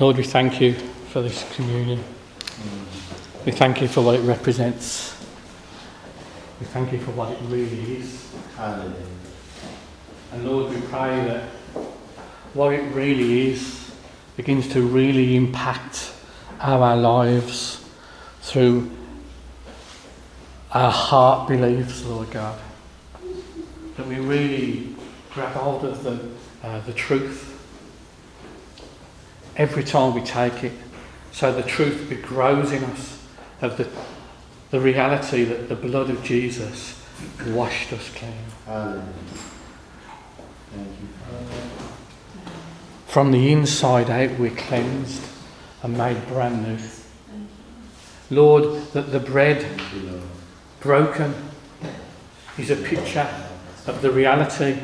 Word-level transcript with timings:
Lord, 0.00 0.16
we 0.16 0.24
thank 0.24 0.60
you 0.60 0.74
for 0.74 1.22
this 1.22 1.48
communion. 1.54 2.02
We 3.46 3.52
thank 3.52 3.80
you 3.80 3.86
for 3.86 4.00
what 4.00 4.16
it 4.16 4.22
represents. 4.22 5.24
We 6.58 6.66
thank 6.66 6.90
you 6.90 6.98
for 6.98 7.12
what 7.12 7.30
it 7.30 7.38
really 7.42 7.98
is. 7.98 8.34
Hallelujah. 8.56 8.96
And 10.32 10.44
Lord, 10.44 10.74
we 10.74 10.80
pray 10.80 11.24
that 11.26 11.44
what 12.54 12.72
it 12.72 12.82
really 12.92 13.52
is 13.52 13.94
begins 14.36 14.66
to 14.70 14.82
really 14.82 15.36
impact 15.36 16.12
our 16.58 16.96
lives 16.96 17.88
through 18.40 18.90
our 20.72 20.90
heart 20.90 21.46
beliefs, 21.46 22.04
Lord 22.04 22.32
God. 22.32 22.58
That 23.96 24.08
we 24.08 24.16
really 24.16 24.96
grab 25.32 25.52
hold 25.52 25.84
of 25.84 26.02
the, 26.02 26.18
uh, 26.66 26.80
the 26.80 26.92
truth 26.92 27.53
every 29.56 29.84
time 29.84 30.14
we 30.14 30.20
take 30.20 30.64
it, 30.64 30.72
so 31.32 31.52
the 31.52 31.62
truth 31.62 32.08
grows 32.22 32.72
in 32.72 32.84
us 32.84 33.26
of 33.60 33.76
the, 33.76 33.88
the 34.70 34.80
reality 34.80 35.44
that 35.44 35.68
the 35.68 35.74
blood 35.74 36.10
of 36.10 36.22
Jesus 36.22 37.02
washed 37.48 37.92
us 37.92 38.10
clean. 38.14 38.32
Hallelujah. 38.66 39.04
Thank 40.72 40.88
you, 40.88 41.08
Father. 41.28 42.52
From 43.06 43.30
the 43.30 43.52
inside 43.52 44.10
out, 44.10 44.38
we're 44.38 44.50
cleansed 44.50 45.22
and 45.82 45.96
made 45.96 46.26
brand 46.28 46.66
new. 46.66 46.78
Lord, 48.30 48.90
that 48.92 49.12
the 49.12 49.20
bread 49.20 49.62
Thank 49.62 49.94
you, 49.94 50.10
Lord. 50.10 50.22
broken 50.80 51.34
is 52.58 52.70
a 52.70 52.76
picture 52.76 53.28
of 53.86 54.00
the 54.00 54.10
reality 54.10 54.78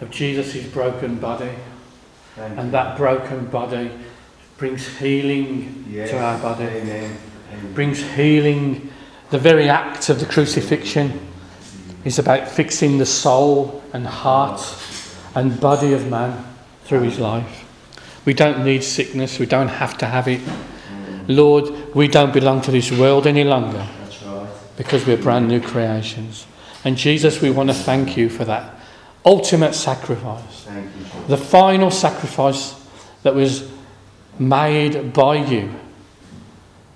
of 0.00 0.10
Jesus' 0.10 0.66
broken 0.66 1.16
body, 1.18 1.50
Thank 2.40 2.56
and 2.56 2.66
you. 2.68 2.72
that 2.72 2.96
broken 2.96 3.44
body 3.48 3.90
brings 4.56 4.88
healing 4.98 5.84
yes. 5.90 6.08
to 6.08 6.18
our 6.18 6.38
body, 6.40 6.64
Amen. 6.64 7.18
Amen. 7.52 7.72
brings 7.74 8.02
healing. 8.12 8.90
The 9.28 9.38
very 9.38 9.68
act 9.68 10.08
of 10.08 10.20
the 10.20 10.24
crucifixion 10.24 11.20
is 12.06 12.18
about 12.18 12.48
fixing 12.48 12.96
the 12.96 13.04
soul 13.04 13.82
and 13.92 14.06
heart 14.06 14.62
and 15.34 15.60
body 15.60 15.92
of 15.92 16.08
man 16.08 16.42
through 16.84 17.02
his 17.02 17.18
life. 17.18 17.66
We 18.24 18.32
don't 18.32 18.64
need 18.64 18.84
sickness, 18.84 19.38
we 19.38 19.44
don't 19.44 19.68
have 19.68 19.98
to 19.98 20.06
have 20.06 20.26
it. 20.26 20.40
Mm. 20.40 21.24
Lord, 21.28 21.94
we 21.94 22.08
don't 22.08 22.32
belong 22.32 22.62
to 22.62 22.70
this 22.70 22.90
world 22.90 23.26
any 23.26 23.44
longer 23.44 23.86
That's 24.00 24.22
right. 24.22 24.48
because 24.78 25.06
we're 25.06 25.18
brand 25.18 25.46
new 25.46 25.60
creations. 25.60 26.46
And 26.84 26.96
Jesus, 26.96 27.42
we 27.42 27.50
want 27.50 27.68
to 27.68 27.74
thank 27.74 28.16
you 28.16 28.30
for 28.30 28.46
that 28.46 28.79
ultimate 29.24 29.74
sacrifice, 29.74 30.64
Thank 30.64 30.86
you, 30.96 31.26
the 31.28 31.36
final 31.36 31.90
sacrifice 31.90 32.74
that 33.22 33.34
was 33.34 33.70
made 34.38 35.12
by 35.12 35.36
you 35.36 35.70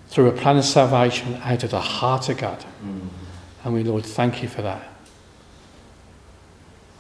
through 0.09 0.29
a 0.29 0.33
plan 0.33 0.57
of 0.57 0.65
salvation 0.65 1.35
out 1.43 1.65
of 1.65 1.71
the 1.71 1.81
heart 1.81 2.29
of 2.29 2.39
God. 2.39 2.65
Mm. 2.85 3.09
And 3.65 3.75
we, 3.75 3.83
Lord, 3.83 4.07
thank 4.07 4.43
you 4.43 4.49
for 4.49 4.63
that. 4.63 4.89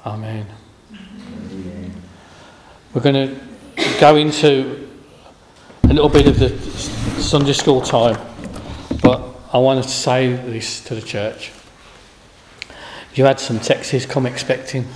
Amen. 0.04 0.46
Amen. 0.92 1.92
We're 2.92 3.00
going 3.00 3.14
to 3.14 4.00
go 4.00 4.16
into 4.16 4.88
a 5.84 5.86
little 5.88 6.08
bit 6.08 6.26
of 6.26 6.38
the 6.38 6.58
Sunday 7.20 7.52
school 7.52 7.80
time, 7.80 8.18
but 9.02 9.22
I 9.52 9.58
wanted 9.58 9.84
to 9.84 9.88
say 9.88 10.32
this 10.32 10.82
to 10.84 10.94
the 10.94 11.02
church. 11.02 11.52
You 13.14 13.24
had 13.24 13.38
some 13.38 13.60
texts 13.60 14.06
come 14.06 14.26
expecting. 14.26 14.86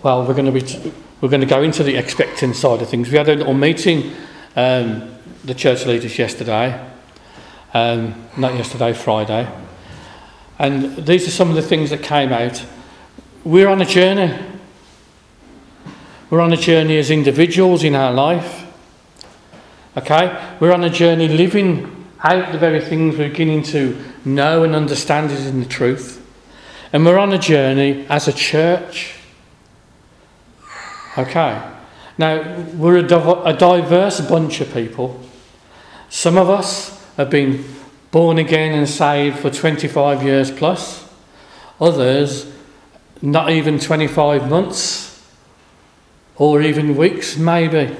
Well, 0.00 0.24
we're 0.24 0.34
going 0.34 0.46
to 0.46 0.52
be 0.52 0.92
we're 1.20 1.28
going 1.28 1.40
to 1.40 1.46
go 1.46 1.62
into 1.62 1.82
the 1.82 1.96
expecting 1.96 2.54
side 2.54 2.80
of 2.80 2.88
things. 2.88 3.10
We 3.10 3.16
had 3.18 3.28
a 3.28 3.34
little 3.34 3.54
meeting, 3.54 4.12
um, 4.54 5.12
the 5.44 5.54
church 5.54 5.86
leaders 5.86 6.16
yesterday, 6.16 6.88
um, 7.74 8.14
not 8.36 8.54
yesterday, 8.54 8.92
Friday, 8.92 9.52
and 10.60 11.04
these 11.04 11.26
are 11.26 11.32
some 11.32 11.48
of 11.48 11.56
the 11.56 11.62
things 11.62 11.90
that 11.90 12.04
came 12.04 12.32
out. 12.32 12.64
We're 13.42 13.68
on 13.68 13.80
a 13.80 13.84
journey. 13.84 14.38
We're 16.30 16.42
on 16.42 16.52
a 16.52 16.56
journey 16.56 16.96
as 16.98 17.10
individuals 17.10 17.82
in 17.82 17.96
our 17.96 18.12
life. 18.12 18.66
Okay? 19.96 20.54
We're 20.60 20.72
on 20.72 20.84
a 20.84 20.90
journey 20.90 21.26
living 21.26 22.06
out 22.22 22.52
the 22.52 22.58
very 22.58 22.80
things 22.80 23.16
we're 23.16 23.30
beginning 23.30 23.64
to 23.64 24.00
know 24.24 24.62
and 24.62 24.76
understand 24.76 25.32
is 25.32 25.46
in 25.46 25.58
the 25.58 25.66
truth. 25.66 26.24
And 26.92 27.04
we're 27.04 27.18
on 27.18 27.32
a 27.32 27.38
journey 27.38 28.06
as 28.08 28.28
a 28.28 28.32
church. 28.32 29.17
Okay? 31.18 31.60
Now, 32.16 32.64
we're 32.74 32.98
a, 32.98 33.02
div- 33.02 33.44
a 33.44 33.52
diverse 33.52 34.20
bunch 34.20 34.60
of 34.60 34.72
people. 34.72 35.20
Some 36.08 36.38
of 36.38 36.48
us 36.48 37.04
have 37.16 37.28
been 37.28 37.64
born 38.10 38.38
again 38.38 38.72
and 38.76 38.88
saved 38.88 39.38
for 39.38 39.50
25 39.50 40.22
years 40.22 40.50
plus, 40.50 41.08
others, 41.80 42.50
not 43.20 43.50
even 43.50 43.78
25 43.78 44.48
months 44.48 45.26
or 46.36 46.62
even 46.62 46.96
weeks, 46.96 47.36
maybe. 47.36 47.94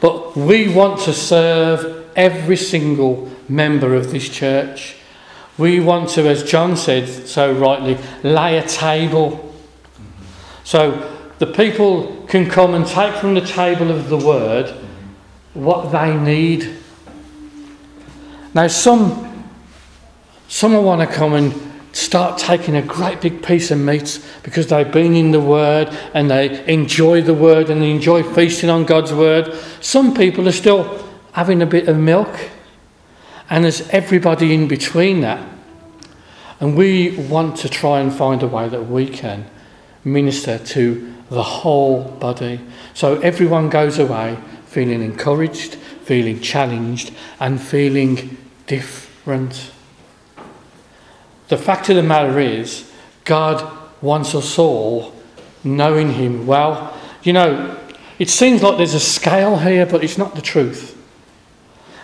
But 0.00 0.36
we 0.36 0.72
want 0.72 1.00
to 1.02 1.12
serve 1.12 2.08
every 2.14 2.56
single 2.56 3.30
member 3.48 3.94
of 3.94 4.12
this 4.12 4.28
church. 4.28 4.96
We 5.58 5.80
want 5.80 6.10
to, 6.10 6.28
as 6.28 6.44
John 6.44 6.76
said 6.76 7.08
so 7.26 7.52
rightly, 7.52 7.98
lay 8.22 8.58
a 8.58 8.66
table. 8.66 9.54
So 10.62 11.17
the 11.38 11.46
people 11.46 12.24
can 12.28 12.48
come 12.48 12.74
and 12.74 12.86
take 12.86 13.14
from 13.16 13.34
the 13.34 13.40
table 13.40 13.90
of 13.90 14.08
the 14.08 14.16
word 14.16 14.74
what 15.54 15.90
they 15.90 16.16
need. 16.16 16.76
Now, 18.54 18.68
some, 18.68 19.50
some 20.48 20.72
will 20.72 20.84
want 20.84 21.08
to 21.08 21.14
come 21.14 21.34
and 21.34 21.54
start 21.92 22.38
taking 22.38 22.76
a 22.76 22.82
great 22.82 23.20
big 23.20 23.42
piece 23.42 23.70
of 23.70 23.78
meat 23.78 24.24
because 24.42 24.68
they've 24.68 24.90
been 24.90 25.14
in 25.14 25.32
the 25.32 25.40
Word 25.40 25.88
and 26.14 26.30
they 26.30 26.64
enjoy 26.72 27.22
the 27.22 27.34
Word 27.34 27.70
and 27.70 27.82
they 27.82 27.90
enjoy 27.90 28.22
feasting 28.22 28.70
on 28.70 28.84
God's 28.84 29.12
Word. 29.12 29.54
Some 29.80 30.14
people 30.14 30.48
are 30.48 30.52
still 30.52 31.04
having 31.32 31.60
a 31.60 31.66
bit 31.66 31.88
of 31.88 31.96
milk, 31.96 32.50
and 33.50 33.64
there's 33.64 33.88
everybody 33.90 34.54
in 34.54 34.68
between 34.68 35.20
that. 35.22 35.46
And 36.60 36.76
we 36.76 37.16
want 37.16 37.56
to 37.58 37.68
try 37.68 38.00
and 38.00 38.12
find 38.12 38.42
a 38.42 38.48
way 38.48 38.68
that 38.68 38.82
we 38.82 39.08
can 39.08 39.48
minister 40.04 40.58
to 40.58 41.14
the 41.30 41.42
whole 41.42 42.04
body. 42.04 42.60
So 42.94 43.20
everyone 43.20 43.68
goes 43.68 43.98
away 43.98 44.38
feeling 44.68 45.02
encouraged, 45.02 45.74
feeling 45.74 46.40
challenged, 46.40 47.12
and 47.40 47.60
feeling 47.60 48.36
different. 48.66 49.72
The 51.48 51.56
fact 51.56 51.88
of 51.88 51.96
the 51.96 52.02
matter 52.02 52.38
is, 52.38 52.90
God 53.24 53.76
wants 54.02 54.34
us 54.34 54.58
all 54.58 55.14
knowing 55.64 56.12
Him 56.12 56.46
well. 56.46 56.96
You 57.22 57.32
know, 57.32 57.78
it 58.18 58.28
seems 58.28 58.62
like 58.62 58.76
there's 58.76 58.94
a 58.94 59.00
scale 59.00 59.56
here, 59.58 59.86
but 59.86 60.04
it's 60.04 60.18
not 60.18 60.34
the 60.34 60.42
truth. 60.42 60.94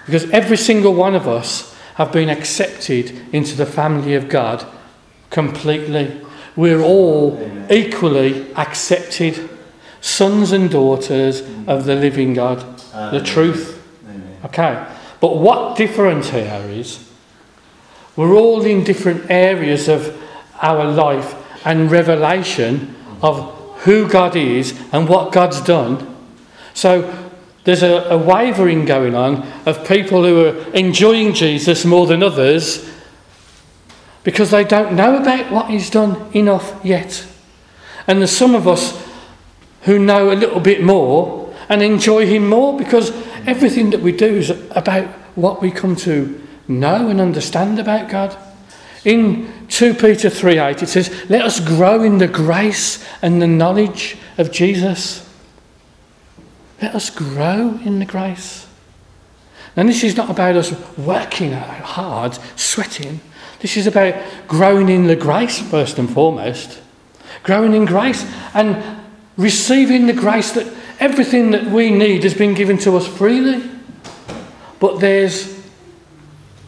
Because 0.06 0.28
every 0.30 0.56
single 0.56 0.94
one 0.94 1.14
of 1.14 1.28
us 1.28 1.74
have 1.94 2.12
been 2.12 2.30
accepted 2.30 3.10
into 3.32 3.56
the 3.56 3.66
family 3.66 4.14
of 4.14 4.28
God 4.28 4.66
completely. 5.30 6.23
We're 6.56 6.82
all 6.82 7.40
equally 7.70 8.52
accepted, 8.54 9.50
sons 10.00 10.52
and 10.52 10.70
daughters 10.70 11.42
of 11.66 11.84
the 11.84 11.94
living 11.96 12.34
God, 12.34 12.60
the 13.12 13.20
truth. 13.24 13.82
Okay, 14.44 14.86
but 15.20 15.38
what 15.38 15.76
different 15.76 16.26
here 16.26 16.66
is 16.68 17.10
we're 18.16 18.34
all 18.34 18.64
in 18.64 18.84
different 18.84 19.30
areas 19.30 19.88
of 19.88 20.20
our 20.62 20.84
life 20.84 21.34
and 21.66 21.90
revelation 21.90 22.94
of 23.22 23.52
who 23.80 24.08
God 24.08 24.36
is 24.36 24.78
and 24.92 25.08
what 25.08 25.32
God's 25.32 25.60
done. 25.60 26.14
So 26.74 27.28
there's 27.64 27.82
a, 27.82 28.10
a 28.10 28.18
wavering 28.18 28.84
going 28.84 29.14
on 29.14 29.42
of 29.66 29.86
people 29.88 30.22
who 30.24 30.46
are 30.46 30.56
enjoying 30.72 31.32
Jesus 31.32 31.84
more 31.84 32.06
than 32.06 32.22
others 32.22 32.88
because 34.24 34.50
they 34.50 34.64
don't 34.64 34.96
know 34.96 35.16
about 35.16 35.52
what 35.52 35.70
He's 35.70 35.90
done 35.90 36.30
enough 36.34 36.80
yet. 36.82 37.26
And 38.06 38.18
there's 38.18 38.36
some 38.36 38.54
of 38.54 38.66
us 38.66 39.06
who 39.82 39.98
know 39.98 40.32
a 40.32 40.34
little 40.34 40.60
bit 40.60 40.82
more 40.82 41.54
and 41.68 41.82
enjoy 41.82 42.26
Him 42.26 42.48
more 42.48 42.76
because 42.76 43.10
everything 43.46 43.90
that 43.90 44.00
we 44.00 44.12
do 44.12 44.26
is 44.26 44.50
about 44.70 45.06
what 45.36 45.62
we 45.62 45.70
come 45.70 45.94
to 45.96 46.40
know 46.66 47.08
and 47.08 47.20
understand 47.20 47.78
about 47.78 48.08
God. 48.08 48.36
In 49.04 49.52
2 49.68 49.94
Peter 49.94 50.30
3:8 50.30 50.82
it 50.82 50.88
says, 50.88 51.10
Let 51.28 51.42
us 51.42 51.60
grow 51.60 52.02
in 52.02 52.18
the 52.18 52.28
grace 52.28 53.04
and 53.20 53.40
the 53.40 53.46
knowledge 53.46 54.16
of 54.38 54.50
Jesus. 54.50 55.28
Let 56.80 56.94
us 56.94 57.10
grow 57.10 57.78
in 57.84 57.98
the 57.98 58.04
grace. 58.06 58.66
And 59.76 59.88
this 59.88 60.04
is 60.04 60.16
not 60.16 60.30
about 60.30 60.56
us 60.56 60.72
working 60.96 61.52
hard, 61.52 62.38
sweating. 62.56 63.20
This 63.64 63.78
is 63.78 63.86
about 63.86 64.14
growing 64.46 64.90
in 64.90 65.06
the 65.06 65.16
grace, 65.16 65.58
first 65.58 65.98
and 65.98 66.12
foremost. 66.12 66.82
Growing 67.44 67.72
in 67.72 67.86
grace 67.86 68.30
and 68.52 69.00
receiving 69.38 70.06
the 70.06 70.12
grace 70.12 70.52
that 70.52 70.70
everything 71.00 71.50
that 71.52 71.70
we 71.70 71.90
need 71.90 72.24
has 72.24 72.34
been 72.34 72.52
given 72.52 72.76
to 72.80 72.94
us 72.94 73.06
freely. 73.06 73.66
But 74.80 75.00
there's 75.00 75.58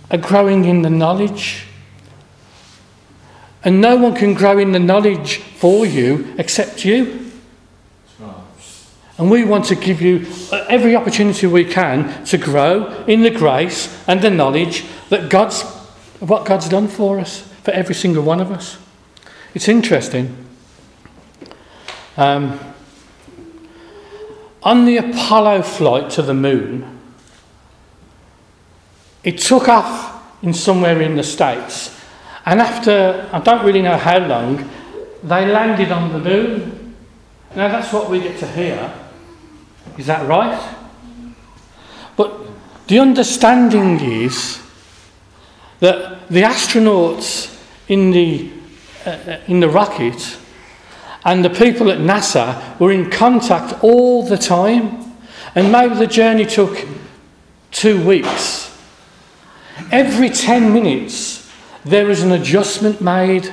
a 0.08 0.16
growing 0.16 0.64
in 0.64 0.80
the 0.80 0.88
knowledge. 0.88 1.66
And 3.62 3.82
no 3.82 3.96
one 3.96 4.14
can 4.14 4.32
grow 4.32 4.56
in 4.56 4.72
the 4.72 4.78
knowledge 4.78 5.36
for 5.36 5.84
you 5.84 6.34
except 6.38 6.82
you. 6.86 7.30
And 9.18 9.30
we 9.30 9.44
want 9.44 9.66
to 9.66 9.74
give 9.74 10.00
you 10.00 10.24
every 10.50 10.96
opportunity 10.96 11.46
we 11.46 11.66
can 11.66 12.24
to 12.24 12.38
grow 12.38 13.04
in 13.06 13.20
the 13.20 13.30
grace 13.30 13.94
and 14.08 14.22
the 14.22 14.30
knowledge 14.30 14.86
that 15.10 15.28
God's 15.28 15.75
what 16.20 16.46
God's 16.46 16.68
done 16.68 16.88
for 16.88 17.18
us, 17.18 17.42
for 17.62 17.70
every 17.72 17.94
single 17.94 18.22
one 18.22 18.40
of 18.40 18.50
us. 18.50 18.78
It's 19.54 19.68
interesting. 19.68 20.46
Um, 22.16 22.58
on 24.62 24.84
the 24.84 24.96
Apollo 24.96 25.62
flight 25.62 26.10
to 26.10 26.22
the 26.22 26.34
moon, 26.34 27.00
it 29.22 29.38
took 29.38 29.68
off 29.68 30.42
in 30.42 30.52
somewhere 30.52 31.00
in 31.02 31.16
the 31.16 31.22
States. 31.22 31.98
And 32.44 32.60
after, 32.60 33.28
I 33.32 33.40
don't 33.40 33.64
really 33.64 33.82
know 33.82 33.96
how 33.96 34.18
long, 34.18 34.68
they 35.22 35.46
landed 35.46 35.90
on 35.90 36.12
the 36.12 36.18
moon. 36.18 36.94
Now 37.54 37.68
that's 37.68 37.92
what 37.92 38.10
we 38.10 38.20
get 38.20 38.38
to 38.38 38.46
hear. 38.46 38.92
Is 39.98 40.06
that 40.06 40.26
right? 40.28 40.76
But 42.16 42.32
the 42.86 42.98
understanding 42.98 44.00
is 44.00 44.62
that 45.80 46.28
the 46.28 46.42
astronauts 46.42 47.52
in 47.88 48.10
the, 48.10 48.50
uh, 49.04 49.10
uh 49.10 49.40
in 49.46 49.60
the 49.60 49.68
rocket 49.68 50.38
and 51.26 51.44
the 51.44 51.50
people 51.50 51.90
at 51.90 51.98
NASA 51.98 52.78
were 52.78 52.92
in 52.92 53.10
contact 53.10 53.82
all 53.82 54.22
the 54.22 54.38
time. 54.38 55.12
And 55.56 55.72
maybe 55.72 55.96
the 55.96 56.06
journey 56.06 56.46
took 56.46 56.86
two 57.72 58.06
weeks. 58.06 58.72
Every 59.90 60.30
10 60.30 60.72
minutes, 60.72 61.50
there 61.84 62.06
was 62.06 62.22
an 62.22 62.30
adjustment 62.30 63.00
made 63.00 63.52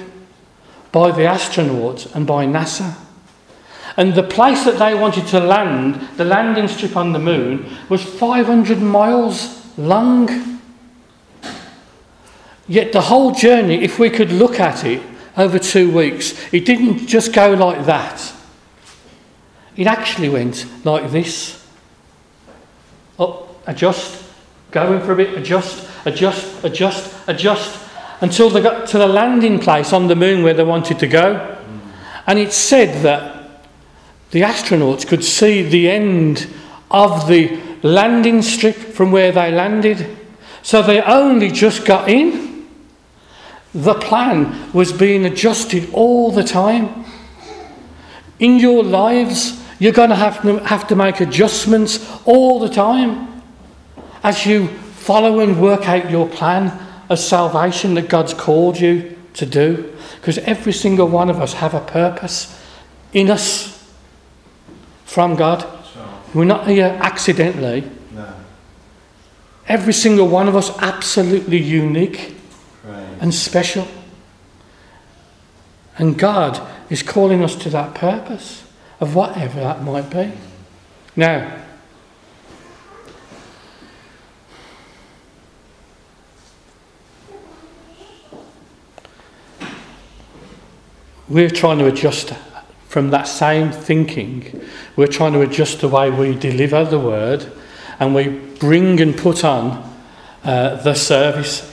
by 0.91 1.09
the 1.09 1.23
astronauts 1.23 2.13
and 2.13 2.27
by 2.27 2.45
NASA. 2.45 2.95
And 3.97 4.13
the 4.13 4.23
place 4.23 4.65
that 4.65 4.77
they 4.77 4.93
wanted 4.93 5.25
to 5.27 5.39
land, 5.39 5.95
the 6.17 6.25
landing 6.25 6.67
strip 6.67 6.95
on 6.95 7.11
the 7.11 7.19
moon, 7.19 7.75
was 7.89 8.03
500 8.03 8.81
miles 8.81 9.67
long. 9.79 10.52
Yet 12.67 12.93
the 12.93 13.01
whole 13.01 13.33
journey, 13.33 13.83
if 13.83 13.99
we 13.99 14.09
could 14.09 14.31
look 14.31 14.59
at 14.59 14.85
it 14.85 15.01
over 15.35 15.59
two 15.59 15.91
weeks, 15.91 16.33
it 16.53 16.65
didn't 16.65 17.07
just 17.07 17.33
go 17.33 17.53
like 17.53 17.85
that. 17.85 18.33
It 19.75 19.87
actually 19.87 20.29
went 20.29 20.65
like 20.85 21.11
this. 21.11 21.65
Up, 23.19 23.67
adjust, 23.67 24.23
going 24.71 25.01
for 25.01 25.13
a 25.13 25.15
bit, 25.15 25.37
adjust, 25.37 25.89
adjust, 26.05 26.63
adjust, 26.63 27.13
adjust, 27.27 27.79
until 28.21 28.49
they 28.49 28.61
got 28.61 28.87
to 28.87 28.97
the 28.97 29.07
landing 29.07 29.59
place 29.59 29.91
on 29.91 30.07
the 30.07 30.15
moon 30.15 30.43
where 30.43 30.53
they 30.53 30.63
wanted 30.63 30.99
to 30.99 31.07
go. 31.07 31.57
And 32.25 32.39
it 32.39 32.53
said 32.53 33.03
that 33.03 33.61
the 34.31 34.41
astronauts 34.41 35.05
could 35.05 35.23
see 35.23 35.63
the 35.63 35.89
end 35.89 36.47
of 36.89 37.27
the 37.27 37.59
landing 37.83 38.41
strip 38.41 38.75
from 38.75 39.11
where 39.11 39.31
they 39.31 39.51
landed. 39.51 40.17
So 40.61 40.81
they 40.81 41.01
only 41.01 41.51
just 41.51 41.85
got 41.85 42.07
in. 42.07 42.52
The 43.73 43.95
plan 43.95 44.71
was 44.71 44.93
being 44.93 45.25
adjusted 45.25 45.89
all 45.93 46.31
the 46.31 46.43
time. 46.43 47.05
In 48.39 48.59
your 48.59 48.83
lives, 48.83 49.61
you're 49.79 49.93
going 49.93 50.09
to 50.09 50.15
have 50.15 50.41
to, 50.43 50.59
have 50.59 50.87
to 50.87 50.95
make 50.95 51.19
adjustments 51.19 51.99
all 52.25 52.59
the 52.59 52.69
time 52.69 53.41
as 54.23 54.45
you 54.45 54.67
follow 54.67 55.39
and 55.39 55.61
work 55.61 55.89
out 55.89 56.09
your 56.09 56.29
plan 56.29 56.79
of 57.09 57.19
salvation 57.19 57.95
that 57.95 58.09
God's 58.09 58.33
called 58.33 58.79
you 58.79 59.17
to 59.33 59.45
do. 59.45 59.93
Because 60.15 60.37
every 60.39 60.73
single 60.73 61.07
one 61.07 61.29
of 61.29 61.41
us 61.41 61.53
have 61.53 61.73
a 61.73 61.81
purpose 61.81 62.59
in 63.11 63.29
us 63.29 63.73
from 65.05 65.35
God. 65.35 65.67
We're 66.33 66.45
not 66.45 66.67
here 66.67 66.97
accidentally. 67.01 67.89
No. 68.11 68.33
Every 69.67 69.93
single 69.93 70.27
one 70.27 70.47
of 70.47 70.55
us 70.55 70.75
absolutely 70.79 71.59
unique. 71.59 72.35
And 73.19 73.33
special. 73.33 73.87
And 75.97 76.17
God 76.17 76.61
is 76.89 77.03
calling 77.03 77.43
us 77.43 77.55
to 77.57 77.69
that 77.69 77.93
purpose 77.93 78.63
of 78.99 79.15
whatever 79.15 79.59
that 79.59 79.83
might 79.83 80.09
be. 80.09 80.31
Now, 81.15 81.63
we're 91.29 91.49
trying 91.49 91.79
to 91.79 91.87
adjust 91.87 92.33
from 92.87 93.09
that 93.09 93.27
same 93.27 93.71
thinking. 93.71 94.61
We're 94.95 95.07
trying 95.07 95.33
to 95.33 95.41
adjust 95.41 95.81
the 95.81 95.89
way 95.89 96.09
we 96.09 96.35
deliver 96.35 96.85
the 96.85 96.99
word 96.99 97.51
and 97.99 98.13
we 98.13 98.27
bring 98.27 99.01
and 99.01 99.17
put 99.17 99.43
on 99.43 99.91
uh, 100.43 100.75
the 100.75 100.93
service 100.93 101.69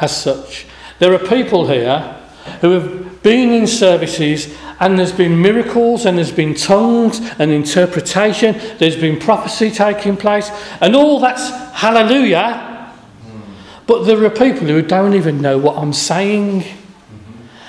as 0.00 0.16
such. 0.16 0.66
There 0.98 1.12
are 1.12 1.18
people 1.18 1.68
here 1.68 2.16
who 2.60 2.70
have 2.72 3.22
been 3.22 3.50
in 3.52 3.66
services 3.66 4.54
and 4.78 4.98
there's 4.98 5.12
been 5.12 5.40
miracles 5.40 6.06
and 6.06 6.16
there's 6.18 6.32
been 6.32 6.54
tongues 6.54 7.20
and 7.38 7.50
interpretation, 7.50 8.56
there's 8.78 8.96
been 8.96 9.18
prophecy 9.18 9.70
taking 9.70 10.16
place, 10.16 10.50
and 10.80 10.94
all 10.94 11.18
that's 11.18 11.50
hallelujah. 11.74 12.92
But 13.86 14.04
there 14.04 14.22
are 14.24 14.30
people 14.30 14.66
who 14.66 14.82
don't 14.82 15.14
even 15.14 15.40
know 15.40 15.58
what 15.58 15.78
I'm 15.78 15.92
saying. 15.92 16.64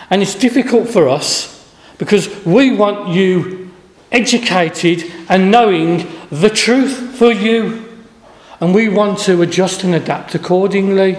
And 0.10 0.22
it's 0.22 0.36
difficult 0.36 0.88
for 0.90 1.08
us 1.08 1.54
because 1.98 2.44
we 2.46 2.76
want 2.76 3.10
you 3.10 3.72
educated 4.12 5.12
and 5.30 5.52
knowing 5.52 6.08
the 6.32 6.50
truth 6.50 7.16
for 7.18 7.32
you. 7.32 7.84
And 8.60 8.74
we 8.74 8.90
want 8.90 9.20
to 9.20 9.42
adjust 9.44 9.84
and 9.84 9.94
adapt 9.94 10.34
accordingly. 10.34 11.16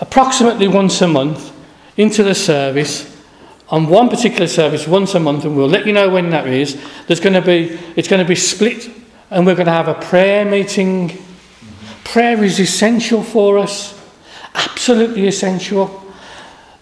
Approximately 0.00 0.68
once 0.68 1.00
a 1.00 1.08
month 1.08 1.52
into 1.96 2.22
the 2.22 2.34
service, 2.34 3.14
on 3.68 3.88
one 3.88 4.08
particular 4.08 4.46
service, 4.46 4.86
once 4.86 5.14
a 5.14 5.20
month, 5.20 5.44
and 5.44 5.56
we'll 5.56 5.68
let 5.68 5.86
you 5.86 5.92
know 5.92 6.08
when 6.08 6.30
that 6.30 6.46
is, 6.46 6.80
there's 7.06 7.20
going 7.20 7.32
to 7.32 7.42
be, 7.42 7.78
it's 7.96 8.08
going 8.08 8.22
to 8.22 8.28
be 8.28 8.36
split, 8.36 8.90
and 9.30 9.44
we're 9.44 9.54
going 9.54 9.66
to 9.66 9.72
have 9.72 9.88
a 9.88 9.94
prayer 9.94 10.44
meeting. 10.44 11.18
Prayer 12.04 12.42
is 12.44 12.60
essential 12.60 13.22
for 13.22 13.58
us, 13.58 14.00
absolutely 14.54 15.26
essential. 15.26 16.04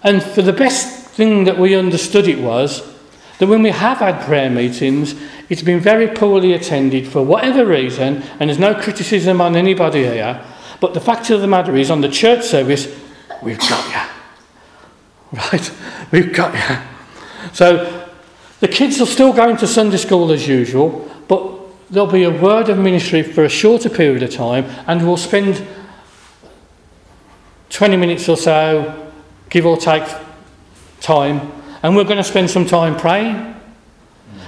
And 0.02 0.23
for 0.23 0.42
the 0.42 0.52
best 0.52 1.09
thing 1.11 1.44
that 1.44 1.59
we 1.59 1.75
understood 1.75 2.28
it 2.28 2.40
was 2.40 2.83
that 3.38 3.47
when 3.47 3.62
we 3.62 3.71
have 3.71 3.99
had 3.99 4.25
prayer 4.26 4.50
meetings, 4.50 5.14
it's 5.49 5.62
been 5.62 5.80
very 5.80 6.09
poorly 6.09 6.52
attended 6.52 7.06
for 7.09 7.23
whatever 7.23 7.64
reason, 7.64 8.23
and 8.38 8.50
there's 8.50 8.59
no 8.59 8.75
criticism 8.75 9.40
on 9.40 9.56
anybody 9.56 10.02
here. 10.02 10.44
But 10.80 10.92
the 10.92 11.00
fact 11.00 11.30
of 11.30 11.40
the 11.40 11.47
matter 11.47 11.75
is, 11.76 11.90
on 11.90 12.02
the 12.02 12.09
church 12.09 12.44
service, 12.44 12.87
we've 13.43 13.59
got 13.59 13.88
you. 13.88 15.38
Right? 15.38 15.73
We've 16.12 16.33
got 16.33 16.55
you. 16.55 16.76
So 17.53 18.09
the 18.61 18.69
kids 18.69 19.00
are 19.00 19.07
still 19.07 19.33
going 19.33 19.57
to 19.59 19.67
Sunday 19.67 19.97
school 19.97 20.31
as 20.33 20.47
usual, 20.47 21.11
but 21.29 21.53
there'll 21.91 22.11
be 22.11 22.25
a 22.25 22.31
word 22.31 22.69
of 22.69 22.79
ministry 22.79 23.23
for 23.23 23.45
a 23.45 23.49
shorter 23.49 23.91
period 23.91 24.23
of 24.23 24.31
time, 24.31 24.64
and 24.87 25.07
we'll 25.07 25.17
spend 25.17 25.67
20 27.71 27.97
minutes 27.97 28.29
or 28.29 28.37
so, 28.37 29.11
give 29.50 29.67
or 29.67 29.76
take 29.76 30.05
time, 31.00 31.53
and 31.83 31.97
we're 31.97 32.05
going 32.05 32.17
to 32.17 32.25
spend 32.25 32.49
some 32.49 32.67
time 32.67 32.97
praying 32.97 33.55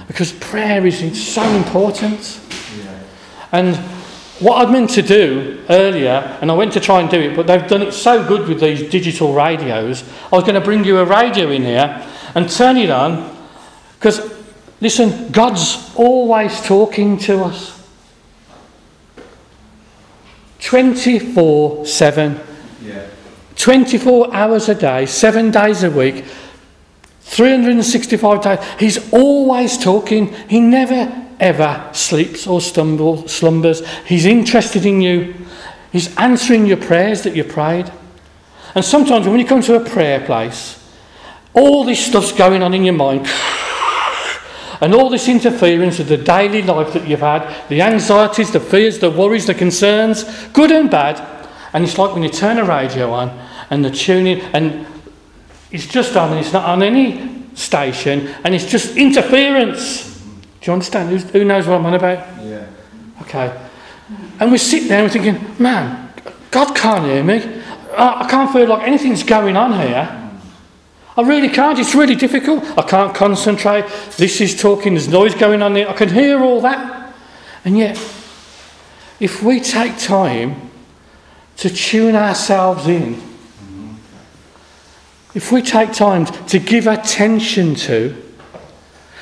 because 0.07 0.31
prayer 0.31 0.85
is 0.85 1.27
so 1.27 1.43
important. 1.43 2.39
Yeah. 2.77 2.99
And 3.51 3.96
what 4.39 4.65
I'd 4.65 4.71
meant 4.71 4.91
to 4.91 5.01
do 5.01 5.63
earlier, 5.69 6.37
and 6.41 6.51
I 6.51 6.53
went 6.53 6.73
to 6.73 6.79
try 6.79 7.01
and 7.01 7.09
do 7.09 7.19
it, 7.19 7.35
but 7.35 7.47
they've 7.47 7.67
done 7.67 7.81
it 7.81 7.91
so 7.91 8.25
good 8.27 8.47
with 8.47 8.59
these 8.59 8.89
digital 8.89 9.33
radios, 9.33 10.03
I 10.31 10.35
was 10.35 10.43
going 10.43 10.55
to 10.55 10.61
bring 10.61 10.83
you 10.83 10.99
a 10.99 11.05
radio 11.05 11.49
in 11.49 11.63
here 11.63 12.05
and 12.35 12.49
turn 12.49 12.77
it 12.77 12.89
on 12.89 13.35
because, 13.97 14.21
listen, 14.79 15.31
God's 15.31 15.91
always 15.95 16.61
talking 16.61 17.17
to 17.19 17.45
us 17.45 17.77
24 20.59 21.85
7. 21.85 22.39
Yeah. 22.83 23.07
24 23.55 24.35
hours 24.35 24.69
a 24.69 24.75
day, 24.75 25.05
seven 25.05 25.49
days 25.49 25.83
a 25.83 25.89
week, 25.89 26.25
365 27.21 28.41
days. 28.41 28.59
He's 28.79 29.13
always 29.13 29.77
talking. 29.77 30.33
He 30.47 30.59
never, 30.59 31.26
ever 31.39 31.89
sleeps 31.93 32.47
or 32.47 32.61
stumbles, 32.61 33.31
slumbers. 33.31 33.87
He's 34.05 34.25
interested 34.25 34.85
in 34.85 35.01
you. 35.01 35.35
He's 35.91 36.15
answering 36.17 36.65
your 36.65 36.77
prayers 36.77 37.23
that 37.23 37.35
you 37.35 37.43
prayed. 37.43 37.91
And 38.75 38.83
sometimes 38.83 39.27
when 39.27 39.39
you 39.39 39.45
come 39.45 39.61
to 39.63 39.75
a 39.75 39.89
prayer 39.89 40.23
place, 40.25 40.83
all 41.53 41.83
this 41.83 42.05
stuff's 42.05 42.31
going 42.31 42.61
on 42.61 42.73
in 42.73 42.83
your 42.83 42.95
mind. 42.95 43.27
And 44.79 44.93
all 44.93 45.09
this 45.09 45.27
interference 45.27 45.97
of 45.97 46.07
the 46.07 46.17
daily 46.17 46.61
life 46.61 46.93
that 46.93 47.07
you've 47.07 47.21
had, 47.21 47.67
the 47.67 47.81
anxieties, 47.81 48.51
the 48.51 48.59
fears, 48.59 48.99
the 48.99 49.09
worries, 49.09 49.47
the 49.47 49.55
concerns, 49.55 50.23
good 50.49 50.71
and 50.71 50.87
bad. 50.87 51.19
And 51.73 51.83
it's 51.83 51.97
like 51.97 52.13
when 52.13 52.21
you 52.21 52.29
turn 52.29 52.59
a 52.59 52.63
radio 52.63 53.11
on 53.11 53.29
and 53.71 53.83
the 53.83 53.89
tuning, 53.89 54.39
and 54.53 54.85
it's 55.71 55.87
just 55.87 56.15
on, 56.15 56.29
and 56.29 56.39
it's 56.39 56.53
not 56.53 56.65
on 56.65 56.83
any 56.83 57.43
station, 57.55 58.27
and 58.43 58.53
it's 58.53 58.65
just 58.65 58.95
interference. 58.95 60.16
Do 60.61 60.69
you 60.69 60.73
understand? 60.73 61.09
Who's, 61.09 61.29
who 61.29 61.43
knows 61.43 61.67
what 61.67 61.79
I'm 61.79 61.85
on 61.85 61.93
about? 61.93 62.43
Yeah. 62.43 62.65
Okay. 63.21 63.55
And 64.39 64.51
we 64.51 64.57
sit 64.57 64.87
there 64.87 65.03
and 65.03 65.07
we're 65.07 65.21
thinking, 65.21 65.55
man, 65.61 66.11
God 66.51 66.75
can't 66.75 67.05
hear 67.05 67.23
me. 67.23 67.61
I 67.95 68.23
I 68.23 68.27
can't 68.29 68.51
feel 68.51 68.67
like 68.67 68.87
anything's 68.87 69.23
going 69.23 69.57
on 69.57 69.73
here. 69.73 70.27
I 71.17 71.21
really 71.21 71.49
can't. 71.49 71.79
It's 71.79 71.95
really 71.95 72.15
difficult. 72.15 72.63
I 72.77 72.83
can't 72.83 73.13
concentrate. 73.15 73.85
This 74.17 74.39
is 74.39 74.59
talking, 74.59 74.93
there's 74.93 75.07
noise 75.07 75.33
going 75.33 75.63
on 75.63 75.73
there. 75.73 75.89
I 75.89 75.93
can 75.93 76.09
hear 76.09 76.43
all 76.43 76.61
that. 76.61 77.15
And 77.65 77.75
yet, 77.75 77.97
if 79.19 79.41
we 79.41 79.59
take 79.59 79.97
time 79.97 80.69
to 81.57 81.71
tune 81.71 82.15
ourselves 82.15 82.87
in, 82.87 83.19
if 85.33 85.51
we 85.51 85.63
take 85.63 85.91
time 85.91 86.25
to 86.25 86.59
give 86.59 86.85
attention 86.85 87.73
to, 87.73 88.15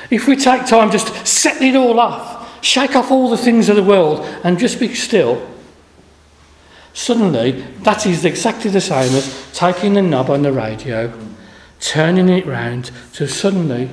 if 0.10 0.28
we 0.28 0.36
take 0.36 0.66
time 0.66 0.92
just 0.92 1.08
to 1.08 1.26
set 1.26 1.62
it 1.62 1.76
all 1.76 2.00
off, 2.00 2.64
shake 2.64 2.96
off 2.96 3.12
all 3.12 3.30
the 3.30 3.38
things 3.38 3.70
of 3.70 3.76
the 3.76 3.84
world 3.84 4.20
and 4.44 4.60
just 4.60 4.80
be 4.80 4.94
still, 4.94 5.50
suddenly 6.94 7.52
that 7.82 8.06
is 8.06 8.26
exactly 8.26 8.72
the 8.72 8.82
same 8.82 9.14
as 9.14 9.52
taking 9.54 9.94
the 9.94 10.02
knob 10.02 10.30
on 10.30 10.42
the 10.42 10.52
radio, 10.52 11.12
turning 11.80 12.30
it 12.30 12.46
round 12.46 12.92
to 13.14 13.28
suddenly 13.28 13.90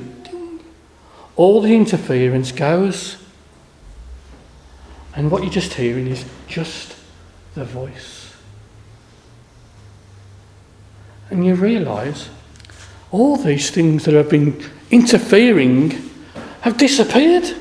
all 1.36 1.60
the 1.60 1.74
interference 1.74 2.52
goes. 2.52 3.16
And 5.14 5.30
what 5.30 5.42
you're 5.42 5.52
just 5.52 5.74
hearing 5.74 6.06
is 6.06 6.24
just 6.46 6.96
the 7.54 7.64
voice. 7.64 8.34
And 11.30 11.44
you 11.44 11.54
realise 11.54 12.28
all 13.10 13.36
these 13.36 13.70
things 13.70 14.04
that 14.04 14.14
have 14.14 14.30
been 14.30 14.62
interfering 14.92 16.10
have 16.60 16.76
disappeared. 16.76 17.56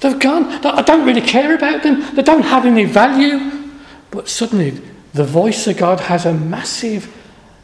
They've 0.00 0.18
gone. 0.18 0.44
I 0.64 0.82
don't 0.82 1.06
really 1.06 1.20
care 1.20 1.54
about 1.54 1.82
them. 1.82 2.14
They 2.14 2.22
don't 2.22 2.42
have 2.42 2.66
any 2.66 2.84
value. 2.84 3.70
But 4.10 4.28
suddenly, 4.28 4.70
the 5.14 5.24
voice 5.24 5.66
of 5.66 5.76
God 5.76 6.00
has 6.00 6.26
a 6.26 6.34
massive 6.34 7.14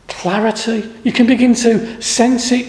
clarity. 0.09 0.91
You 1.03 1.13
can 1.13 1.27
begin 1.27 1.55
to 1.57 2.01
sense 2.01 2.53
it. 2.53 2.67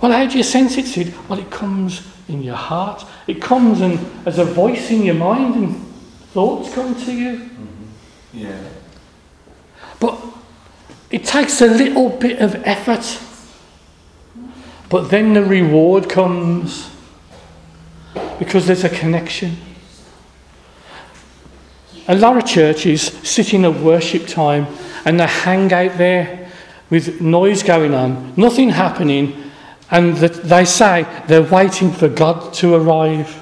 Well, 0.00 0.12
how 0.12 0.26
do 0.26 0.38
you 0.38 0.44
sense 0.44 0.78
it, 0.78 0.86
Sid? 0.86 1.12
Well, 1.28 1.38
it 1.38 1.50
comes 1.50 2.06
in 2.28 2.42
your 2.42 2.56
heart. 2.56 3.04
It 3.26 3.42
comes 3.42 3.80
and 3.80 3.98
as 4.26 4.38
a 4.38 4.44
voice 4.44 4.90
in 4.90 5.02
your 5.02 5.14
mind, 5.14 5.54
and 5.56 5.86
thoughts 6.32 6.72
come 6.74 6.94
to 7.04 7.12
you. 7.12 7.32
Mm-hmm. 7.38 8.38
Yeah. 8.38 8.62
But 9.98 10.18
it 11.10 11.24
takes 11.24 11.60
a 11.60 11.66
little 11.66 12.08
bit 12.08 12.40
of 12.40 12.54
effort. 12.64 13.04
But 14.90 15.08
then 15.08 15.32
the 15.32 15.44
reward 15.44 16.10
comes 16.10 16.90
because 18.38 18.66
there's 18.66 18.84
a 18.84 18.88
connection. 18.88 19.56
A 22.08 22.14
lot 22.16 22.36
of 22.36 22.44
churches 22.44 23.02
sit 23.02 23.54
in 23.54 23.64
a 23.64 23.70
worship 23.70 24.26
time 24.26 24.66
and 25.04 25.20
they 25.20 25.26
hang 25.26 25.72
out 25.72 25.96
there 25.96 26.50
with 26.90 27.20
noise 27.20 27.62
going 27.62 27.94
on, 27.94 28.34
nothing 28.36 28.70
happening, 28.70 29.52
and 29.92 30.16
they 30.16 30.64
say 30.64 31.06
they're 31.28 31.42
waiting 31.42 31.92
for 31.92 32.08
God 32.08 32.52
to 32.54 32.74
arrive. 32.74 33.36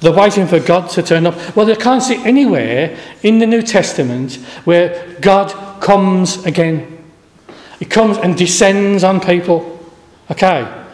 They're 0.00 0.12
waiting 0.12 0.46
for 0.46 0.60
God 0.60 0.90
to 0.90 1.02
turn 1.02 1.26
up. 1.26 1.56
Well, 1.56 1.64
they 1.64 1.74
can't 1.74 2.02
see 2.02 2.22
anywhere 2.22 2.98
in 3.22 3.38
the 3.38 3.46
New 3.46 3.62
Testament 3.62 4.34
where 4.64 5.16
God 5.22 5.80
comes 5.80 6.44
again. 6.44 7.02
He 7.78 7.86
comes 7.86 8.18
and 8.18 8.36
descends 8.36 9.02
on 9.02 9.20
people. 9.20 9.75
Okay? 10.30 10.84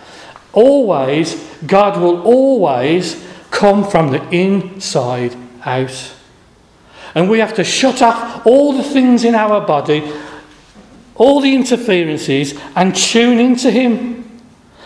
Always, 0.53 1.35
God 1.67 2.01
will 2.01 2.23
always 2.23 3.27
come 3.51 3.89
from 3.89 4.11
the 4.11 4.29
inside 4.31 5.37
out. 5.65 6.15
And 7.15 7.29
we 7.31 7.39
have 7.39 7.55
to 7.55 7.65
shut 7.65 8.03
off 8.03 8.47
all 8.47 8.73
the 8.73 8.83
things 8.83 9.25
in 9.25 9.35
our 9.35 9.61
body, 9.67 10.11
all 11.15 11.41
the 11.41 11.55
interferences, 11.55 12.59
and 12.75 12.95
tune 12.95 13.39
into 13.39 13.71
Him. 13.71 14.41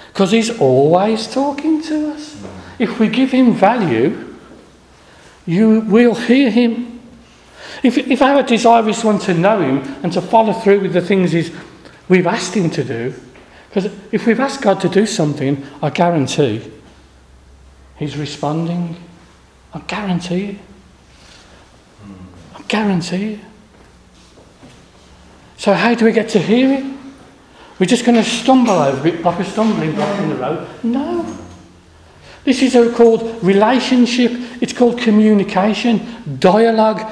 Because 0.08 0.32
He's 0.32 0.58
always 0.60 1.32
talking 1.32 1.82
to 1.82 2.10
us. 2.10 2.36
If 2.78 2.98
we 2.98 3.08
give 3.08 3.30
Him 3.30 3.54
value, 3.54 4.34
you 5.46 5.80
will 5.80 6.14
hear 6.14 6.50
Him. 6.50 7.00
If, 7.82 7.98
if 7.98 8.22
our 8.22 8.42
desire 8.42 8.88
is 8.88 9.04
one 9.04 9.18
to 9.20 9.34
know 9.34 9.60
Him 9.60 9.96
and 10.02 10.12
to 10.12 10.20
follow 10.20 10.52
through 10.52 10.80
with 10.80 10.92
the 10.92 11.00
things 11.00 11.32
he's, 11.32 11.52
we've 12.08 12.26
asked 12.26 12.54
Him 12.54 12.70
to 12.70 12.84
do, 12.84 13.14
because 13.76 13.92
if 14.10 14.26
we've 14.26 14.40
asked 14.40 14.62
God 14.62 14.80
to 14.80 14.88
do 14.88 15.04
something, 15.04 15.62
I 15.82 15.90
guarantee 15.90 16.72
He's 17.98 18.16
responding. 18.16 18.96
I 19.74 19.80
guarantee 19.80 20.44
it. 20.44 20.56
I 22.54 22.62
guarantee 22.68 23.34
it. 23.34 23.40
So, 25.58 25.74
how 25.74 25.94
do 25.94 26.06
we 26.06 26.12
get 26.12 26.30
to 26.30 26.38
hear 26.38 26.72
it? 26.72 26.84
We're 27.78 27.84
just 27.84 28.06
going 28.06 28.16
to 28.16 28.24
stumble 28.24 28.72
over 28.72 29.08
it 29.08 29.20
like 29.20 29.40
a 29.40 29.44
stumbling 29.44 29.94
block 29.94 30.20
in 30.20 30.30
the 30.30 30.36
road? 30.36 30.68
No. 30.82 31.36
This 32.44 32.62
is 32.62 32.76
a, 32.76 32.90
called 32.94 33.42
relationship, 33.44 34.32
it's 34.62 34.72
called 34.72 34.98
communication, 34.98 36.38
dialogue. 36.38 37.10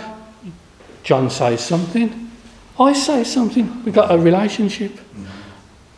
John 1.02 1.28
says 1.28 1.62
something, 1.62 2.30
I 2.80 2.94
say 2.94 3.22
something. 3.24 3.84
We've 3.84 3.94
got 3.94 4.10
a 4.10 4.16
relationship. 4.16 4.98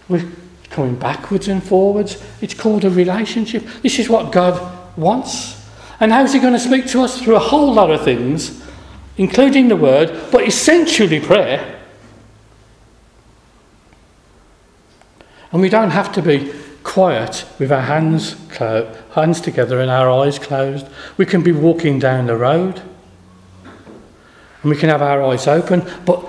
We're 0.09 0.29
coming 0.71 0.97
backwards 0.97 1.49
and 1.49 1.63
forwards. 1.63 2.23
It's 2.41 2.55
called 2.55 2.85
a 2.85 2.91
relationship. 2.91 3.65
This 3.83 3.99
is 3.99 4.09
what 4.09 4.33
God 4.33 4.61
wants. 4.97 5.67
And 6.01 6.13
how's 6.13 6.33
He 6.33 6.39
going 6.39 6.53
to 6.53 6.59
speak 6.59 6.87
to 6.89 7.03
us? 7.03 7.21
Through 7.21 7.37
a 7.37 7.41
whole 7.41 7.73
lot 7.73 7.91
of 7.91 8.03
things, 8.03 8.63
including 9.17 9.69
the 9.69 9.77
Word, 9.77 10.31
but 10.31 10.47
essentially 10.47 11.21
prayer. 11.21 11.81
And 15.53 15.63
we 15.63 15.69
don't 15.69 15.91
have 15.91 16.13
to 16.13 16.23
be 16.23 16.53
quiet 16.83 17.45
with 17.59 17.73
our 17.73 17.83
hands, 17.83 18.37
clo- 18.51 18.95
hands 19.13 19.41
together 19.41 19.81
and 19.81 19.91
our 19.91 20.11
eyes 20.11 20.39
closed. 20.39 20.87
We 21.17 21.27
can 21.27 21.43
be 21.43 21.53
walking 21.53 21.99
down 21.99 22.27
the 22.27 22.37
road 22.37 22.81
and 24.63 24.71
we 24.71 24.77
can 24.77 24.89
have 24.89 25.03
our 25.03 25.23
eyes 25.23 25.47
open. 25.47 25.83
But 26.05 26.25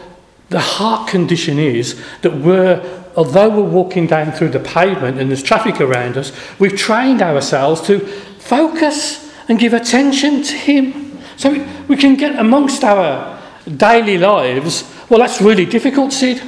the 0.50 0.60
heart 0.60 1.10
condition 1.10 1.60
is 1.60 2.02
that 2.22 2.36
we're, 2.36 2.82
although 3.18 3.50
we're 3.50 3.70
walking 3.70 4.06
down 4.06 4.32
through 4.32 4.50
the 4.50 4.60
pavement 4.60 5.20
and 5.20 5.30
there's 5.30 5.44
traffic 5.44 5.82
around 5.82 6.16
us, 6.18 6.32
we've 6.60 6.78
trained 6.78 7.22
ourselves 7.22 7.82
to 7.82 8.00
focus 8.00 9.34
and 9.50 9.60
give 9.60 9.74
attention 9.74 10.44
to 10.44 10.54
Him. 10.54 11.20
So 11.36 11.64
we- 11.88 11.98
can 11.98 12.16
get 12.16 12.38
amongst 12.38 12.84
our 12.84 13.38
daily 13.76 14.18
lives. 14.18 14.84
Well, 15.10 15.20
that's 15.20 15.42
really 15.42 15.66
difficult, 15.66 16.14
Sid. 16.14 16.42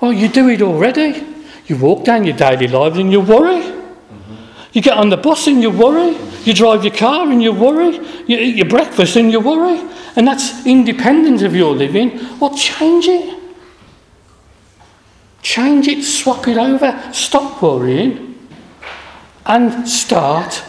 Well, 0.00 0.12
you 0.12 0.28
do 0.28 0.48
it 0.48 0.62
already. 0.62 1.24
You 1.66 1.76
walk 1.76 2.04
down 2.04 2.24
your 2.24 2.36
daily 2.36 2.68
lives 2.68 2.98
and 2.98 3.12
you 3.12 3.20
worry. 3.20 3.62
You 4.72 4.82
get 4.82 4.96
on 4.96 5.10
the 5.10 5.16
bus 5.16 5.46
and 5.46 5.62
you 5.62 5.70
worry. 5.70 6.16
You 6.44 6.54
drive 6.54 6.84
your 6.84 6.94
car 6.94 7.28
and 7.30 7.42
you 7.42 7.52
worry. 7.52 7.98
You 8.26 8.38
eat 8.38 8.56
your 8.56 8.68
breakfast 8.68 9.16
and 9.16 9.32
you 9.32 9.40
worry. 9.40 9.80
And 10.16 10.26
that's 10.26 10.66
independent 10.66 11.42
of 11.42 11.54
your 11.54 11.74
living. 11.74 12.18
Well, 12.38 12.54
change 12.54 13.08
it. 13.08 13.37
Change 15.42 15.88
it, 15.88 16.02
swap 16.02 16.48
it 16.48 16.58
over, 16.58 17.10
stop 17.12 17.62
worrying, 17.62 18.48
and 19.46 19.88
start 19.88 20.62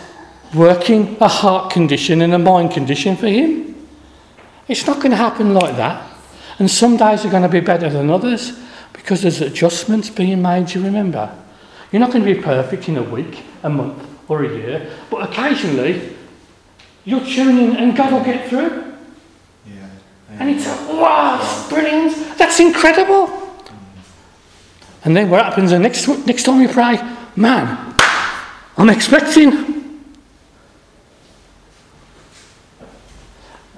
working 0.53 1.17
a 1.19 1.27
heart 1.27 1.71
condition 1.71 2.21
and 2.21 2.33
a 2.33 2.39
mind 2.39 2.71
condition 2.71 3.15
for 3.15 3.27
Him. 3.27 3.87
It's 4.67 4.85
not 4.85 4.97
going 4.97 5.11
to 5.11 5.17
happen 5.17 5.53
like 5.53 5.75
that. 5.77 6.05
And 6.59 6.69
some 6.69 6.97
days 6.97 7.25
are 7.25 7.29
going 7.29 7.43
to 7.43 7.49
be 7.49 7.59
better 7.59 7.89
than 7.89 8.09
others 8.09 8.59
because 8.93 9.21
there's 9.21 9.41
adjustments 9.41 10.09
being 10.09 10.41
made, 10.41 10.73
you 10.73 10.83
remember. 10.83 11.33
You're 11.91 12.01
not 12.01 12.11
going 12.11 12.23
to 12.23 12.33
be 12.33 12.39
perfect 12.39 12.87
in 12.87 12.97
a 12.97 13.03
week, 13.03 13.43
a 13.63 13.69
month, 13.69 14.05
or 14.27 14.43
a 14.43 14.49
year, 14.49 14.91
but 15.09 15.29
occasionally 15.29 16.15
you'll 17.03 17.25
tune 17.25 17.57
in 17.57 17.75
and 17.77 17.95
God 17.95 18.13
will 18.13 18.23
get 18.23 18.49
through. 18.49 18.93
Yeah. 19.67 19.89
And 20.37 20.49
it's 20.49 20.67
like, 20.67 20.89
wow, 20.89 21.37
that's 21.37 21.69
brilliant. 21.69 22.37
That's 22.37 22.59
incredible. 22.59 23.38
And 25.03 25.15
then 25.15 25.29
what 25.29 25.43
happens 25.43 25.71
the 25.71 25.79
next, 25.79 26.07
next 26.25 26.43
time 26.43 26.61
you 26.61 26.67
pray? 26.67 26.97
Man, 27.35 27.95
I'm 28.77 28.89
expecting. 28.89 29.79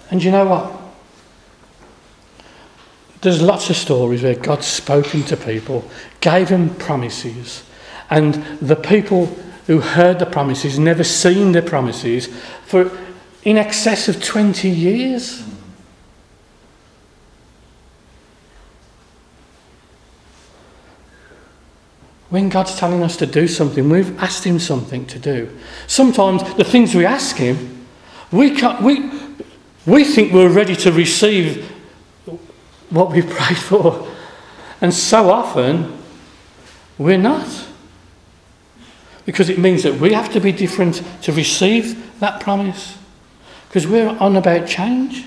And 0.10 0.24
you 0.24 0.32
know 0.32 0.46
what? 0.46 0.82
There's 3.22 3.42
lots 3.42 3.70
of 3.70 3.76
stories 3.76 4.24
where 4.24 4.36
God's 4.36 4.66
spoken 4.66 5.24
to 5.24 5.38
people, 5.38 5.88
gave 6.22 6.50
them 6.50 6.74
promises, 6.76 7.64
and 8.10 8.34
the 8.60 8.76
people 8.76 9.28
who 9.68 9.80
heard 9.80 10.20
the 10.20 10.26
promises, 10.26 10.80
never 10.80 11.04
seen 11.04 11.52
the 11.52 11.62
promises 11.62 12.28
for 12.66 12.92
in 13.44 13.58
excess 13.58 14.08
of 14.10 14.24
20 14.24 14.70
years. 14.70 15.44
When 22.32 22.48
God's 22.48 22.78
telling 22.78 23.04
us 23.04 23.18
to 23.18 23.26
do 23.26 23.46
something, 23.46 23.90
we've 23.90 24.18
asked 24.18 24.46
Him 24.46 24.58
something 24.58 25.06
to 25.08 25.20
do. 25.20 25.56
Sometimes 25.86 26.42
the 26.54 26.64
things 26.64 26.96
we 26.96 27.06
ask 27.06 27.36
Him, 27.36 27.86
we, 28.32 28.56
can't, 28.56 28.82
we, 28.82 29.12
we 29.86 30.06
think 30.06 30.32
we're 30.32 30.50
ready 30.50 30.78
to 30.78 30.94
receive 30.94 31.70
what 32.90 33.12
we've 33.12 33.30
prayed 33.30 33.58
for. 33.58 34.08
And 34.80 34.94
so 34.94 35.30
often, 35.30 35.98
we're 36.98 37.18
not. 37.18 37.68
Because 39.26 39.50
it 39.50 39.60
means 39.60 39.84
that 39.84 40.00
we 40.00 40.14
have 40.14 40.32
to 40.32 40.40
be 40.40 40.54
different 40.54 41.04
to 41.24 41.34
receive 41.34 42.18
that 42.22 42.40
promise. 42.40 42.98
Because 43.68 43.86
we're 43.86 44.08
on 44.08 44.38
about 44.38 44.70
change. 44.70 45.26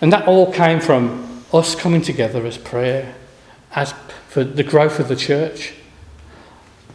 And 0.00 0.12
that 0.12 0.26
all 0.26 0.52
came 0.52 0.80
from 0.80 1.44
us 1.52 1.76
coming 1.76 2.02
together 2.02 2.44
as 2.46 2.58
prayer, 2.58 3.14
as 3.76 3.94
for 4.32 4.42
the 4.44 4.62
growth 4.62 4.98
of 4.98 5.08
the 5.08 5.16
church, 5.16 5.74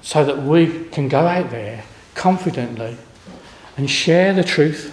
so 0.01 0.25
that 0.25 0.41
we 0.41 0.86
can 0.86 1.08
go 1.08 1.27
out 1.27 1.51
there 1.51 1.84
confidently 2.15 2.98
and 3.77 3.88
share 3.88 4.34
the 4.34 4.44
truth 4.44 4.91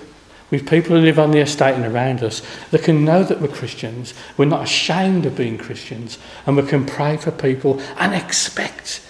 with 0.50 0.68
people 0.68 0.94
who 0.94 1.00
live 1.00 1.18
on 1.18 1.30
the 1.30 1.38
estate 1.38 1.74
and 1.74 1.86
around 1.86 2.22
us 2.22 2.42
that 2.70 2.82
can 2.82 3.02
know 3.02 3.24
that 3.24 3.40
we're 3.40 3.48
Christians, 3.48 4.12
we're 4.36 4.44
not 4.44 4.62
ashamed 4.62 5.24
of 5.24 5.36
being 5.36 5.56
Christians, 5.56 6.18
and 6.44 6.54
we 6.54 6.64
can 6.64 6.84
pray 6.84 7.16
for 7.16 7.30
people 7.30 7.80
and 7.96 8.14
expect 8.14 9.00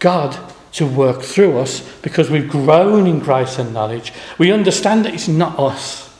God 0.00 0.36
to 0.72 0.84
work 0.84 1.22
through 1.22 1.58
us 1.58 1.88
because 2.02 2.30
we've 2.30 2.50
grown 2.50 3.06
in 3.06 3.20
grace 3.20 3.60
and 3.60 3.72
knowledge. 3.72 4.12
We 4.38 4.50
understand 4.50 5.04
that 5.04 5.14
it's 5.14 5.28
not 5.28 5.56
us. 5.56 6.12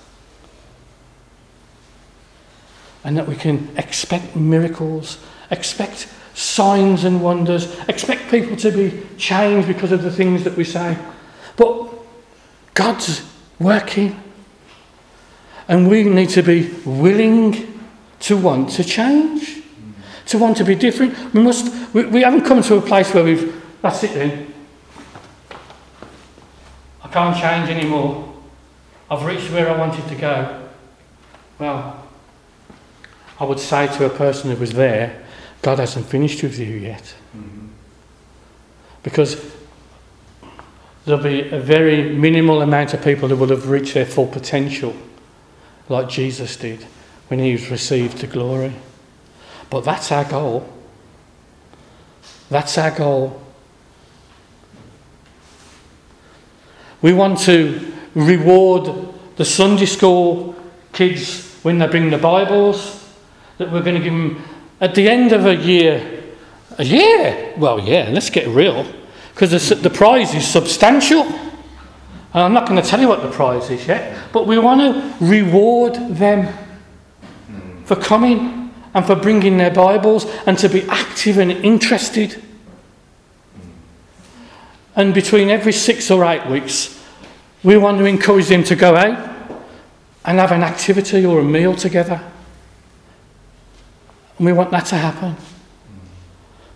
And 3.02 3.16
that 3.16 3.26
we 3.26 3.34
can 3.34 3.74
expect 3.76 4.36
miracles, 4.36 5.18
expect 5.50 6.06
signs 6.34 7.04
and 7.04 7.22
wonders, 7.22 7.78
expect 7.88 8.30
people 8.30 8.56
to 8.56 8.70
be 8.70 9.02
changed 9.16 9.68
because 9.68 9.92
of 9.92 10.02
the 10.02 10.10
things 10.10 10.44
that 10.44 10.56
we 10.56 10.64
say. 10.64 10.96
But 11.56 11.90
God's 12.74 13.22
working. 13.58 14.20
And 15.68 15.88
we 15.88 16.04
need 16.04 16.30
to 16.30 16.42
be 16.42 16.70
willing 16.84 17.80
to 18.20 18.36
want 18.36 18.70
to 18.70 18.84
change, 18.84 19.62
to 20.26 20.38
want 20.38 20.56
to 20.58 20.64
be 20.64 20.74
different. 20.74 21.34
We 21.34 21.42
must. 21.42 21.94
We, 21.94 22.04
we 22.06 22.22
haven't 22.22 22.44
come 22.44 22.62
to 22.62 22.76
a 22.76 22.80
place 22.80 23.12
where 23.14 23.24
we've. 23.24 23.62
That's 23.80 24.02
it 24.04 24.14
then. 24.14 24.52
I 27.02 27.08
can't 27.08 27.36
change 27.36 27.68
anymore. 27.68 28.32
I've 29.10 29.24
reached 29.24 29.50
where 29.50 29.68
I 29.68 29.76
wanted 29.76 30.08
to 30.08 30.14
go. 30.14 30.68
Well, 31.58 32.06
I 33.38 33.44
would 33.44 33.60
say 33.60 33.86
to 33.86 34.06
a 34.06 34.10
person 34.10 34.50
who 34.50 34.56
was 34.56 34.72
there, 34.72 35.21
God 35.62 35.78
hasn't 35.78 36.06
finished 36.06 36.42
with 36.42 36.58
you 36.58 36.66
yet. 36.66 37.14
Because 39.02 39.42
there'll 41.04 41.22
be 41.22 41.48
a 41.48 41.58
very 41.58 42.14
minimal 42.14 42.62
amount 42.62 42.94
of 42.94 43.02
people 43.02 43.28
who 43.28 43.36
will 43.36 43.48
have 43.48 43.68
reached 43.68 43.94
their 43.94 44.06
full 44.06 44.26
potential 44.26 44.94
like 45.88 46.08
Jesus 46.08 46.56
did 46.56 46.84
when 47.28 47.38
he 47.38 47.52
was 47.52 47.70
received 47.70 48.18
to 48.18 48.26
glory. 48.26 48.72
But 49.70 49.84
that's 49.84 50.12
our 50.12 50.24
goal. 50.24 50.68
That's 52.50 52.76
our 52.76 52.90
goal. 52.90 53.40
We 57.00 57.12
want 57.12 57.38
to 57.40 57.92
reward 58.14 59.14
the 59.36 59.44
Sunday 59.44 59.86
school 59.86 60.54
kids 60.92 61.50
when 61.62 61.78
they 61.78 61.86
bring 61.86 62.10
the 62.10 62.18
Bibles, 62.18 63.08
that 63.58 63.72
we're 63.72 63.82
going 63.82 63.96
to 63.96 64.02
give 64.02 64.12
them 64.12 64.42
at 64.82 64.96
the 64.96 65.08
end 65.08 65.32
of 65.32 65.46
a 65.46 65.54
year. 65.54 66.24
A 66.76 66.84
year? 66.84 67.54
Well, 67.56 67.80
yeah, 67.80 68.10
let's 68.10 68.28
get 68.28 68.48
real. 68.48 68.84
Because 69.32 69.68
the, 69.68 69.76
the 69.76 69.88
prize 69.88 70.34
is 70.34 70.46
substantial. 70.46 71.22
And 71.22 72.42
I'm 72.42 72.52
not 72.52 72.68
going 72.68 72.82
to 72.82 72.86
tell 72.86 73.00
you 73.00 73.08
what 73.08 73.22
the 73.22 73.30
prize 73.30 73.70
is 73.70 73.86
yet, 73.86 74.32
but 74.32 74.46
we 74.46 74.58
want 74.58 74.80
to 74.80 75.24
reward 75.24 75.94
them 75.94 76.52
for 77.84 77.94
coming 77.94 78.74
and 78.92 79.06
for 79.06 79.14
bringing 79.14 79.56
their 79.56 79.70
Bibles 79.70 80.26
and 80.46 80.58
to 80.58 80.68
be 80.68 80.82
active 80.88 81.38
and 81.38 81.52
interested. 81.52 82.42
And 84.96 85.14
between 85.14 85.48
every 85.48 85.72
six 85.72 86.10
or 86.10 86.24
eight 86.24 86.46
weeks, 86.48 87.00
we 87.62 87.76
want 87.76 87.98
to 87.98 88.04
encourage 88.04 88.48
them 88.48 88.64
to 88.64 88.74
go 88.74 88.96
out 88.96 89.30
and 90.24 90.38
have 90.38 90.52
an 90.52 90.62
activity 90.62 91.24
or 91.24 91.40
a 91.40 91.44
meal 91.44 91.76
together. 91.76 92.31
And 94.38 94.46
we 94.46 94.52
want 94.52 94.70
that 94.70 94.86
to 94.86 94.96
happen. 94.96 95.36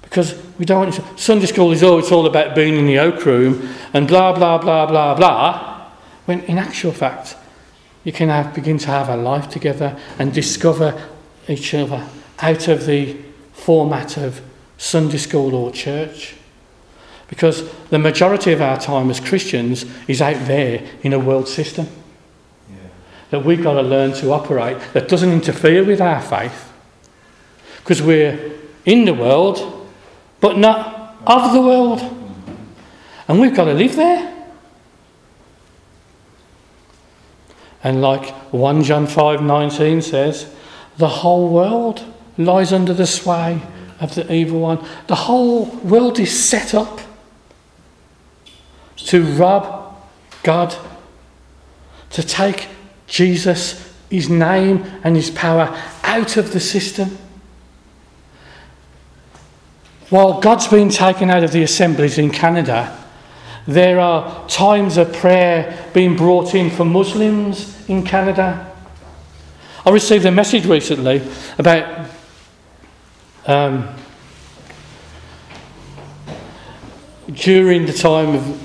Because 0.02 0.40
we 0.58 0.64
don't 0.64 0.88
want 0.88 1.20
Sunday 1.20 1.46
school 1.46 1.72
is 1.72 1.82
all 1.82 1.98
it's 1.98 2.12
all 2.12 2.26
about 2.26 2.54
being 2.54 2.76
in 2.76 2.86
the 2.86 2.98
oak 2.98 3.24
room 3.26 3.68
and 3.92 4.06
blah 4.06 4.32
blah 4.32 4.58
blah 4.58 4.86
blah 4.86 5.14
blah. 5.14 5.90
When 6.26 6.40
in 6.42 6.58
actual 6.58 6.92
fact, 6.92 7.36
you 8.04 8.12
can 8.12 8.28
have, 8.28 8.54
begin 8.54 8.78
to 8.78 8.86
have 8.86 9.08
a 9.08 9.16
life 9.16 9.50
together 9.50 9.98
and 10.18 10.32
discover 10.32 11.08
each 11.48 11.74
other 11.74 12.06
out 12.40 12.68
of 12.68 12.86
the 12.86 13.16
format 13.52 14.16
of 14.16 14.40
Sunday 14.78 15.18
school 15.18 15.54
or 15.54 15.72
church. 15.72 16.34
Because 17.28 17.68
the 17.90 17.98
majority 17.98 18.52
of 18.52 18.60
our 18.60 18.78
time 18.78 19.10
as 19.10 19.18
Christians 19.18 19.84
is 20.06 20.22
out 20.22 20.46
there 20.46 20.84
in 21.02 21.12
a 21.12 21.18
world 21.18 21.48
system 21.48 21.88
Yeah. 22.70 22.76
that 23.30 23.44
we've 23.44 23.62
got 23.62 23.74
to 23.74 23.82
learn 23.82 24.12
to 24.14 24.30
operate 24.32 24.78
that 24.92 25.08
doesn't 25.08 25.32
interfere 25.32 25.84
with 25.84 26.00
our 26.00 26.22
faith. 26.22 26.72
Because 27.86 28.02
we're 28.02 28.52
in 28.84 29.04
the 29.04 29.14
world, 29.14 29.88
but 30.40 30.58
not 30.58 31.14
of 31.24 31.52
the 31.52 31.62
world. 31.62 32.00
And 33.28 33.40
we've 33.40 33.54
got 33.54 33.66
to 33.66 33.74
live 33.74 33.94
there. 33.94 34.34
And 37.84 38.02
like 38.02 38.30
1 38.52 38.82
John 38.82 39.06
5:19 39.06 40.02
says, 40.02 40.52
the 40.98 41.06
whole 41.06 41.48
world 41.48 42.04
lies 42.36 42.72
under 42.72 42.92
the 42.92 43.06
sway 43.06 43.62
of 44.00 44.16
the 44.16 44.32
evil 44.32 44.58
one. 44.58 44.84
The 45.06 45.14
whole 45.14 45.66
world 45.66 46.18
is 46.18 46.36
set 46.36 46.74
up 46.74 46.98
to 48.96 49.22
rob 49.22 49.96
God, 50.42 50.74
to 52.10 52.22
take 52.24 52.66
Jesus, 53.06 53.94
his 54.10 54.28
name 54.28 54.84
and 55.04 55.14
his 55.14 55.30
power 55.30 55.80
out 56.02 56.36
of 56.36 56.52
the 56.52 56.58
system. 56.58 57.18
While 60.08 60.40
God's 60.40 60.68
been 60.68 60.88
taken 60.88 61.30
out 61.30 61.42
of 61.42 61.50
the 61.50 61.64
assemblies 61.64 62.16
in 62.16 62.30
Canada, 62.30 62.96
there 63.66 63.98
are 63.98 64.48
times 64.48 64.96
of 64.96 65.12
prayer 65.12 65.90
being 65.92 66.16
brought 66.16 66.54
in 66.54 66.70
for 66.70 66.84
Muslims 66.84 67.88
in 67.88 68.04
Canada. 68.04 68.72
I 69.84 69.90
received 69.90 70.24
a 70.24 70.30
message 70.30 70.64
recently 70.64 71.22
about 71.58 72.08
um, 73.46 73.88
during 77.32 77.86
the 77.86 77.92
time 77.92 78.34
of 78.34 78.62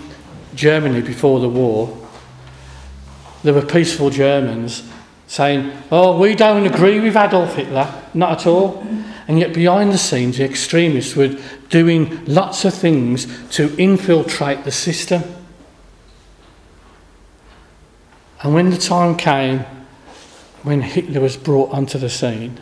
Germany 0.54 1.01
before 1.01 1.39
the 1.39 1.49
war, 1.49 1.97
there 3.43 3.54
were 3.54 3.65
peaceful 3.65 4.12
Germans 4.12 4.88
saying, 5.25 5.71
Oh, 5.91 6.19
we 6.19 6.36
don't 6.36 6.67
agree 6.67 6.99
with 6.99 7.15
Adolf 7.15 7.56
Hitler, 7.56 7.91
not 8.13 8.39
at 8.39 8.47
all. 8.47 8.86
And 9.28 9.40
yet, 9.40 9.54
behind 9.54 9.92
the 9.92 9.98
scenes, 9.98 10.38
the 10.38 10.46
extremists 10.46 11.16
were 11.16 11.38
doing 11.70 12.26
lots 12.26 12.66
of 12.66 12.74
things 12.74 13.28
to 13.52 13.76
infiltrate 13.78 14.64
the 14.64 14.72
system. 14.72 15.24
And 18.44 18.54
when 18.54 18.72
the 18.72 18.78
time 18.78 19.16
came 19.16 19.66
when 20.64 20.82
Hitler 20.82 21.22
was 21.22 21.38
brought 21.38 21.72
onto 21.72 21.98
the 21.98 22.10
scene, 22.10 22.60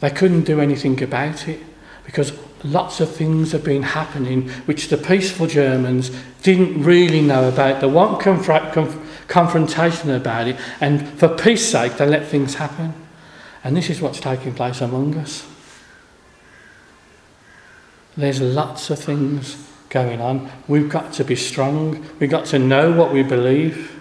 they 0.00 0.10
couldn't 0.10 0.44
do 0.44 0.60
anything 0.60 1.02
about 1.02 1.48
it 1.48 1.60
because 2.04 2.32
lots 2.64 3.00
of 3.00 3.14
things 3.14 3.52
have 3.52 3.64
been 3.64 3.82
happening 3.82 4.48
which 4.66 4.88
the 4.88 4.96
peaceful 4.96 5.46
Germans 5.46 6.10
didn't 6.42 6.82
really 6.82 7.20
know 7.20 7.48
about. 7.48 7.80
They 7.80 7.86
want 7.86 8.20
confront, 8.20 8.72
conf- 8.72 9.26
about 9.28 10.48
it, 10.48 10.56
and 10.80 11.08
for 11.18 11.28
peace 11.28 11.70
sake, 11.70 11.96
they 11.96 12.06
let 12.06 12.26
things 12.26 12.54
happen. 12.54 12.94
And 13.62 13.76
this 13.76 13.90
is 13.90 14.00
what's 14.00 14.20
taking 14.20 14.54
place 14.54 14.80
among 14.80 15.16
us. 15.16 15.49
There's 18.20 18.40
lots 18.40 18.90
of 18.90 18.98
things 18.98 19.66
going 19.88 20.20
on. 20.20 20.50
We've 20.68 20.88
got 20.88 21.12
to 21.14 21.24
be 21.24 21.36
strong. 21.36 22.06
We've 22.18 22.30
got 22.30 22.46
to 22.46 22.58
know 22.58 22.92
what 22.92 23.12
we 23.12 23.22
believe. 23.22 23.98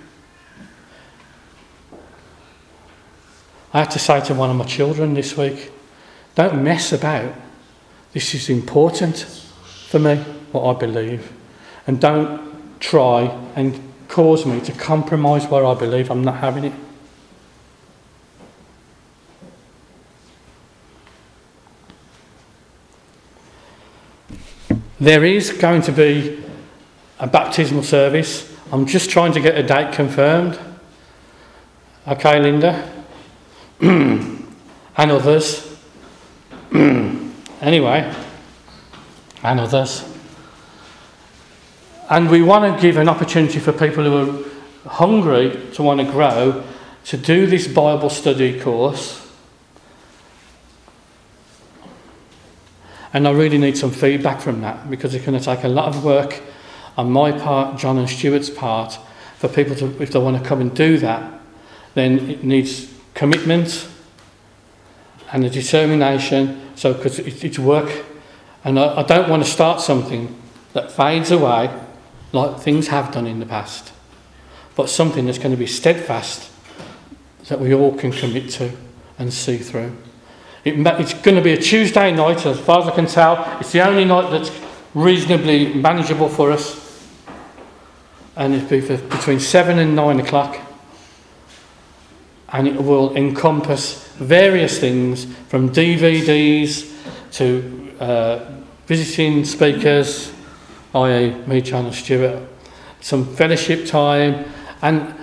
I 3.74 3.80
had 3.80 3.92
to 3.92 4.00
say 4.00 4.20
to 4.22 4.34
one 4.34 4.50
of 4.50 4.56
my 4.56 4.66
children 4.66 5.14
this 5.14 5.38
week, 5.38 5.72
don't 6.36 6.64
mess 6.64 6.92
about. 6.92 7.34
This 8.14 8.34
is 8.34 8.50
important 8.50 9.18
for 9.88 10.00
me, 10.00 10.16
what 10.52 10.76
I 10.76 10.80
believe. 10.80 11.32
and 11.90 12.00
don't 12.00 12.80
try 12.80 13.22
and 13.56 13.82
cause 14.08 14.46
me 14.46 14.62
to 14.62 14.72
compromise 14.74 15.48
where 15.48 15.66
I 15.66 15.74
believe. 15.74 16.12
I'm 16.12 16.24
not 16.24 16.38
having 16.38 16.66
it. 16.66 16.74
There 25.00 25.24
is 25.24 25.52
going 25.52 25.82
to 25.84 25.94
be 25.94 26.44
a 27.20 27.28
baptismal 27.28 27.84
service. 27.84 28.54
I'm 28.72 28.86
just 28.86 29.10
trying 29.10 29.32
to 29.32 29.40
get 29.40 29.58
a 29.58 29.64
date 29.64 29.94
confirmed. 29.94 30.60
Okay, 32.06 32.40
Linda? 32.40 32.92
and 33.80 34.52
others. 34.98 35.78
anyway, 36.74 38.14
and 39.42 39.60
others. 39.62 40.04
And 42.10 42.30
we 42.30 42.42
want 42.42 42.76
to 42.76 42.82
give 42.82 42.98
an 42.98 43.08
opportunity 43.08 43.60
for 43.60 43.72
people 43.72 44.04
who 44.04 44.44
are 44.86 44.90
hungry 44.90 45.70
to 45.76 45.84
want 45.84 46.02
to 46.02 46.12
grow 46.12 46.64
to 47.06 47.18
do 47.18 47.46
this 47.48 47.68
Bible 47.68 48.10
study 48.10 48.60
course. 48.60 49.29
And 53.13 53.28
I 53.28 53.32
really 53.32 53.58
need 53.58 53.78
some 53.78 53.91
feedback 53.91 54.39
from 54.39 54.62
that 54.62 54.89
because 54.89 55.15
it's 55.15 55.26
going 55.26 55.38
to 55.38 55.43
take 55.43 55.63
a 55.63 55.67
lot 55.67 55.88
of 55.88 56.04
work 56.04 56.41
on 56.98 57.12
my 57.12 57.32
part, 57.32 57.78
John 57.80 57.98
and 57.98 58.10
Stuart's 58.10 58.50
part, 58.50 59.00
for 59.38 59.48
people 59.48 59.76
to, 59.78 60.02
if 60.02 60.12
they 60.12 60.19
want 60.19 60.41
to 60.41 60.48
come 60.48 60.62
and 60.62 60.76
do 60.76 60.98
that, 60.98 61.39
then 61.93 62.30
it 62.30 62.43
needs 62.43 62.93
commitment 63.13 63.88
and 65.32 65.45
a 65.45 65.50
determination. 65.50 66.62
So, 66.76 66.93
because 66.93 67.19
it, 67.19 67.43
it's 67.43 67.58
work, 67.58 68.06
and 68.63 68.80
I, 68.80 68.98
I 68.98 69.04
don't 69.04 69.30
want 69.30 69.43
to 69.43 69.50
start 69.50 69.82
something 69.82 70.36
that 70.74 70.91
fades 70.91 71.32
away 71.32 71.74
like 72.32 72.60
things 72.60 72.89
have 72.89 73.12
done 73.12 73.26
in 73.26 73.39
the 73.39 73.45
past, 73.45 73.91
but 74.76 74.89
something 74.89 75.26
that's 75.26 75.38
going 75.38 75.52
to 75.52 75.58
be 75.58 75.67
steadfast 75.67 76.52
that 77.48 77.60
we 77.60 77.74
all 77.74 77.95
can 77.95 78.12
commit 78.12 78.50
to 78.50 78.72
and 79.17 79.34
see 79.34 79.58
through. 79.58 79.95
It, 80.65 80.76
it's 81.00 81.13
going 81.13 81.38
to 81.38 81.41
be 81.41 81.54
a 81.54 81.58
Tuesday 81.58 82.12
night, 82.12 82.45
as 82.45 82.60
far 82.60 82.82
as 82.82 82.88
I 82.88 82.91
can 82.91 83.06
tell. 83.06 83.60
It's 83.60 83.72
the 83.72 83.86
only 83.86 84.06
night 84.06 84.30
that's 84.30 84.52
reasonably 84.93 85.74
manageable 85.74 86.30
for 86.30 86.52
us. 86.52 86.88
And 88.36 88.54
it'll 88.54 88.69
be 88.69 88.82
between 88.82 89.39
7 89.39 89.80
and 89.80 89.95
9 89.95 90.19
o'clock. 90.19 90.60
And 92.50 92.67
it 92.67 92.84
will 92.84 93.15
encompass 93.15 94.08
various 94.17 94.80
things 94.80 95.26
from 95.48 95.69
DVDs 95.69 96.93
to 97.34 97.93
uh, 98.00 98.52
visiting 98.86 99.45
speakers, 99.45 100.34
i.e., 100.93 101.36
me, 101.45 101.62
John, 101.62 101.91
Stuart, 101.93 102.41
some 103.02 103.36
fellowship 103.36 103.86
time. 103.86 104.45
And, 104.82 105.13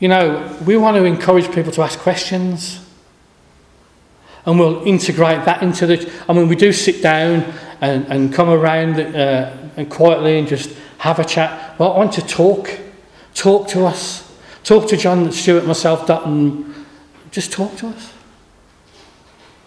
you 0.00 0.08
know, 0.08 0.58
we 0.66 0.76
want 0.76 0.96
to 0.96 1.04
encourage 1.04 1.50
people 1.52 1.72
to 1.72 1.82
ask 1.82 1.98
questions 1.98 2.83
and 4.46 4.58
we'll 4.58 4.84
integrate 4.84 5.44
that 5.46 5.62
into 5.62 5.86
the. 5.86 6.12
I 6.28 6.32
mean, 6.32 6.48
we 6.48 6.56
do 6.56 6.72
sit 6.72 7.02
down 7.02 7.52
and, 7.80 8.06
and 8.06 8.32
come 8.32 8.50
around 8.50 9.00
uh, 9.00 9.56
and 9.76 9.90
quietly 9.90 10.38
and 10.38 10.46
just 10.46 10.74
have 10.98 11.18
a 11.18 11.24
chat. 11.24 11.78
Well, 11.78 11.92
I 11.92 11.98
want 11.98 12.12
to 12.14 12.22
talk. 12.22 12.70
Talk 13.34 13.68
to 13.68 13.86
us. 13.86 14.30
Talk 14.62 14.88
to 14.88 14.96
John, 14.96 15.32
Stuart, 15.32 15.66
myself, 15.66 16.06
Dutton. 16.06 16.86
Just 17.30 17.52
talk 17.52 17.76
to 17.76 17.88
us. 17.88 18.12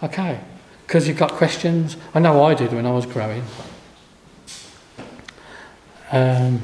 Okay. 0.02 0.40
Because 0.86 1.06
you've 1.06 1.18
got 1.18 1.32
questions. 1.32 1.96
I 2.14 2.20
know 2.20 2.42
I 2.44 2.54
did 2.54 2.72
when 2.72 2.86
I 2.86 2.92
was 2.92 3.04
growing. 3.04 3.44
Um, 6.10 6.62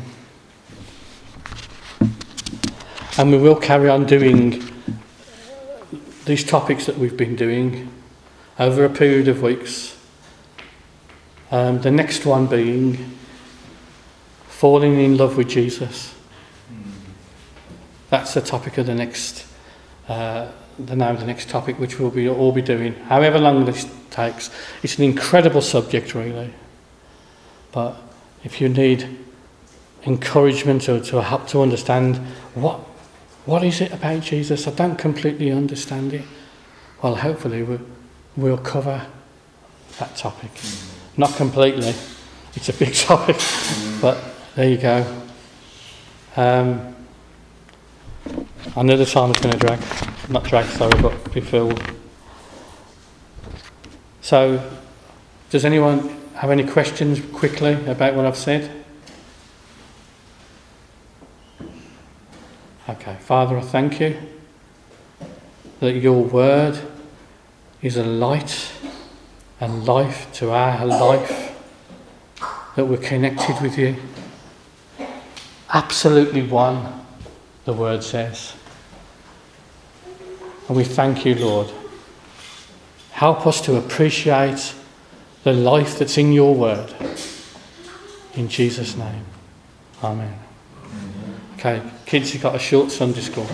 and 3.19 3.31
we 3.31 3.39
will 3.39 3.57
carry 3.57 3.91
on 3.91 4.07
doing 4.07 4.63
these 6.25 6.43
topics 6.43 6.87
that 6.87 6.97
we've 6.97 7.17
been 7.17 7.37
doing 7.37 7.91
over 8.59 8.85
a 8.85 8.91
period 8.91 9.29
of 9.29 9.43
weeks. 9.43 9.97
Um, 11.51 11.81
the 11.81 11.91
next 11.91 12.27
one 12.27 12.47
being 12.47 13.13
falling 14.47 15.01
in 15.01 15.17
love 15.17 15.37
with 15.37 15.49
Jesus. 15.49 16.15
That's 18.11 18.35
the 18.35 18.41
topic 18.41 18.79
of 18.79 18.87
the 18.87 18.95
next, 18.95 19.47
uh, 20.09 20.51
the 20.79 20.97
name 20.97 21.15
of 21.15 21.21
the 21.21 21.27
next 21.27 21.49
topic, 21.49 21.79
which 21.79 21.99
we'll 21.99 22.11
be 22.11 22.29
all 22.29 22.53
be 22.53 22.63
doing, 22.63 22.95
however 22.95 23.39
long 23.39 23.65
this 23.65 23.93
takes. 24.11 24.51
It's 24.83 24.99
an 24.99 25.05
incredible 25.05 25.61
subject, 25.61 26.15
really. 26.15 26.53
But 27.73 27.97
if 28.45 28.61
you 28.61 28.69
need 28.69 29.19
encouragement 30.07 30.83
to, 30.83 31.01
to 31.01 31.23
help 31.23 31.49
to 31.49 31.63
understand 31.63 32.17
what 32.55 32.81
what 33.47 33.63
is 33.63 33.81
it 33.81 33.93
about 33.93 34.23
Jesus? 34.23 34.67
I 34.67 34.71
don't 34.71 34.97
completely 34.97 35.51
understand 35.51 36.15
it. 36.15 36.25
Well, 37.03 37.17
hopefully 37.17 37.63
we 37.63 37.79
we'll 38.37 38.59
cover 38.59 39.07
that 39.99 40.17
topic. 40.17 40.53
Mm. 40.55 41.19
Not 41.19 41.37
completely, 41.37 41.95
it's 42.55 42.69
a 42.69 42.73
big 42.73 42.95
topic, 42.95 43.37
mm. 43.37 44.01
but 44.01 44.19
there 44.55 44.69
you 44.69 44.79
go. 44.79 45.23
Um, 46.37 46.95
I 48.77 48.83
know 48.83 48.97
the 48.97 49.07
time 49.07 49.31
is 49.31 49.41
going 49.41 49.53
to 49.53 49.59
drag, 49.59 49.81
not 50.29 50.45
drag, 50.45 50.67
sorry, 50.67 51.01
but 51.01 51.33
be 51.33 51.41
filled. 51.41 51.81
So, 54.21 54.61
does 55.51 55.65
anyone 55.65 56.17
have 56.35 56.51
any 56.51 56.65
questions 56.65 57.21
quickly 57.33 57.75
about 57.87 58.15
what 58.15 58.25
I've 58.27 58.37
said? 58.37 58.85
Okay, 62.89 63.17
Father, 63.21 63.59
I 63.59 63.61
thank 63.61 64.01
you 64.01 64.17
that 65.81 65.93
your 65.93 66.25
word 66.25 66.79
is 67.85 67.99
a 67.99 68.03
light 68.03 68.73
and 69.61 69.85
life 69.87 70.33
to 70.33 70.51
our 70.51 70.87
life, 70.87 71.55
that 72.77 72.87
we're 72.87 72.97
connected 72.97 73.61
with 73.61 73.79
you. 73.79 73.95
Absolutely 75.73 76.43
one, 76.43 77.05
the 77.67 77.75
word 77.75 78.03
says. 78.03 78.55
And 80.67 80.77
we 80.79 80.85
thank 80.85 81.27
you, 81.27 81.35
Lord. 81.35 81.71
Help 83.11 83.47
us 83.47 83.61
to 83.61 83.77
appreciate 83.77 84.73
the 85.43 85.53
life 85.53 85.99
that's 85.99 86.17
in 86.17 86.33
your 86.33 86.55
word. 86.55 86.91
In 88.35 88.49
Jesus' 88.49 88.97
name. 88.97 89.27
Amen. 90.03 90.39
Okay, 91.59 91.83
kids, 92.07 92.33
you've 92.33 92.43
got 92.43 92.55
a 92.55 92.59
short 92.59 92.91
Sunday 92.91 93.21
school. 93.21 93.47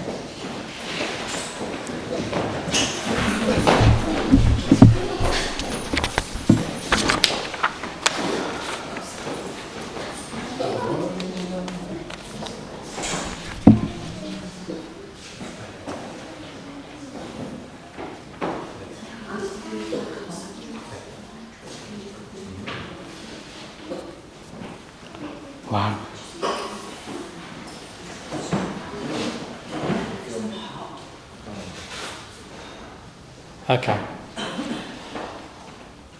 Okay. 33.71 34.01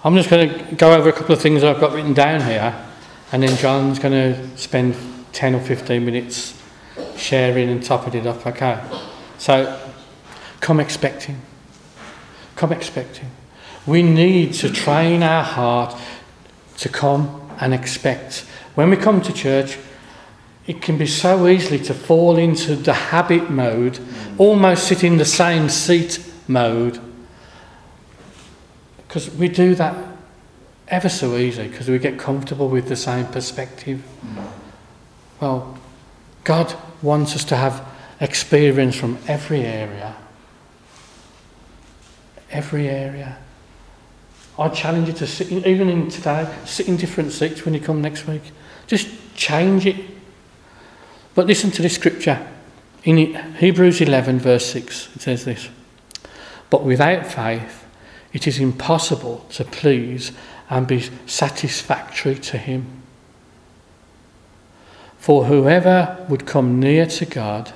I'm 0.05 0.15
just 0.15 0.31
going 0.31 0.49
to 0.49 0.75
go 0.77 0.95
over 0.95 1.09
a 1.09 1.13
couple 1.13 1.35
of 1.35 1.41
things 1.43 1.65
I've 1.65 1.81
got 1.81 1.93
written 1.93 2.15
down 2.15 2.43
here, 2.43 2.77
and 3.33 3.43
then 3.43 3.57
John's 3.57 3.99
going 3.99 4.13
to 4.13 4.57
spend 4.57 4.95
10 5.33 5.57
or 5.57 5.61
15 5.61 6.05
minutes 6.05 6.57
sharing 7.17 7.71
and 7.71 7.83
topping 7.83 8.15
it 8.15 8.29
up. 8.29 8.47
Okay. 8.47 8.81
So, 9.39 9.81
come 10.61 10.79
expecting. 10.79 11.41
Come 12.55 12.71
expecting. 12.71 13.33
We 13.85 14.05
need 14.05 14.53
to 14.55 14.71
train 14.71 15.25
our 15.25 15.43
heart 15.43 16.01
to 16.77 16.89
come 16.89 17.51
and 17.61 17.75
expect. 17.75 18.45
When 18.74 18.90
we 18.90 18.96
come 18.96 19.20
to 19.22 19.33
church, 19.33 19.78
it 20.66 20.80
can 20.83 20.98
be 20.98 21.06
so 21.06 21.48
easily 21.48 21.78
to 21.80 21.94
fall 21.94 22.37
into 22.37 22.76
the 22.76 22.92
habit 22.92 23.50
mode, 23.50 23.98
almost 24.38 24.87
sit 24.87 25.02
in 25.02 25.18
the 25.18 25.24
same 25.24 25.68
seat 25.68 26.24
mode 26.46 27.00
because 29.11 29.28
we 29.35 29.48
do 29.48 29.74
that 29.74 29.96
ever 30.87 31.09
so 31.09 31.37
easy 31.37 31.66
because 31.66 31.88
we 31.88 31.98
get 31.98 32.16
comfortable 32.16 32.68
with 32.68 32.88
the 32.88 32.94
same 32.94 33.26
perspective. 33.26 34.00
Well, 35.40 35.76
God 36.44 36.72
wants 37.02 37.35
us 37.35 37.44
to 37.46 37.56
have 37.56 37.85
experience 38.20 38.94
from 38.94 39.18
every 39.26 39.62
area. 39.62 40.14
Every 42.52 42.88
area. 42.88 43.37
I 44.56 44.68
challenge 44.68 45.09
you 45.09 45.14
to 45.14 45.26
sit, 45.26 45.50
even 45.50 45.88
in 45.88 46.09
today, 46.09 46.48
sit 46.64 46.87
in 46.87 46.96
different 46.96 47.33
seats 47.33 47.64
when 47.64 47.74
you 47.74 47.80
come 47.80 48.00
next 48.00 48.28
week. 48.28 48.42
Just 48.90 49.09
change 49.37 49.87
it. 49.87 50.05
But 51.37 51.46
listen 51.46 51.70
to 51.70 51.81
this 51.81 51.94
scripture. 51.94 52.44
In 53.05 53.37
Hebrews 53.55 54.00
11, 54.00 54.40
verse 54.40 54.66
6, 54.66 55.14
it 55.14 55.22
says 55.22 55.44
this 55.44 55.68
But 56.70 56.83
without 56.83 57.24
faith, 57.24 57.87
it 58.33 58.48
is 58.48 58.59
impossible 58.59 59.46
to 59.50 59.64
please 59.64 60.33
and 60.68 60.88
be 60.88 61.09
satisfactory 61.24 62.35
to 62.35 62.59
Him. 62.59 63.03
For 65.18 65.44
whoever 65.44 66.26
would 66.29 66.44
come 66.44 66.81
near 66.81 67.07
to 67.07 67.26
God 67.26 67.72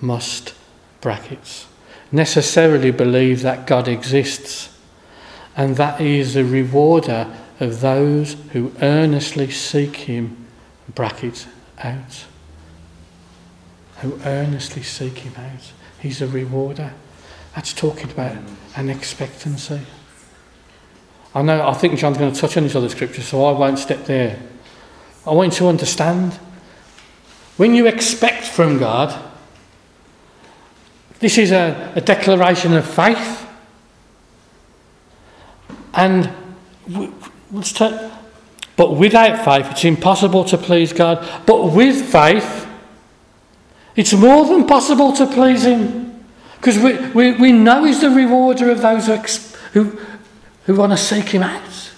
must, 0.00 0.54
brackets, 1.02 1.68
necessarily 2.10 2.90
believe 2.90 3.42
that 3.42 3.68
God 3.68 3.86
exists 3.86 4.76
and 5.56 5.76
that 5.76 6.00
He 6.00 6.18
is 6.18 6.34
the 6.34 6.44
rewarder 6.44 7.32
of 7.60 7.80
those 7.80 8.34
who 8.52 8.72
earnestly 8.82 9.50
seek 9.50 9.96
Him, 9.96 10.46
brackets, 10.94 11.46
out. 11.78 12.24
Who 13.98 14.18
earnestly 14.24 14.82
seek 14.82 15.18
Him 15.18 15.34
out. 15.36 15.72
He's 16.00 16.20
a 16.20 16.26
rewarder. 16.26 16.92
That's 17.54 17.72
talking 17.72 18.10
about 18.10 18.36
an 18.76 18.90
expectancy. 18.90 19.80
I 21.34 21.42
know, 21.42 21.66
I 21.66 21.72
think 21.74 21.98
John's 21.98 22.18
going 22.18 22.32
to 22.32 22.40
touch 22.40 22.56
on 22.56 22.62
these 22.62 22.76
other 22.76 22.88
scriptures, 22.88 23.26
so 23.26 23.44
I 23.44 23.52
won't 23.52 23.78
step 23.78 24.04
there. 24.04 24.38
I 25.26 25.30
want 25.30 25.54
you 25.54 25.58
to 25.60 25.68
understand. 25.68 26.32
When 27.56 27.74
you 27.74 27.86
expect 27.86 28.44
from 28.44 28.78
God, 28.78 29.32
this 31.20 31.38
is 31.38 31.52
a, 31.52 31.92
a 31.96 32.00
declaration 32.00 32.74
of 32.74 32.84
faith. 32.84 33.48
And 35.94 36.30
let's 37.54 37.72
take, 37.72 37.94
but 38.76 38.96
without 38.96 39.44
faith, 39.44 39.70
it's 39.70 39.84
impossible 39.84 40.44
to 40.46 40.58
please 40.58 40.92
God. 40.92 41.26
But 41.46 41.72
with 41.72 42.04
faith, 42.10 42.66
it's 43.94 44.12
more 44.12 44.44
than 44.46 44.66
possible 44.66 45.12
to 45.12 45.26
please 45.26 45.64
Him. 45.64 46.24
Because 46.56 46.78
we, 46.78 46.98
we, 47.10 47.32
we 47.32 47.52
know 47.52 47.84
He's 47.84 48.00
the 48.00 48.10
rewarder 48.10 48.70
of 48.70 48.80
those 48.80 49.06
who, 49.06 49.16
who, 49.72 50.00
who 50.64 50.74
want 50.74 50.92
to 50.92 50.98
seek 50.98 51.26
Him 51.26 51.42
out. 51.42 51.92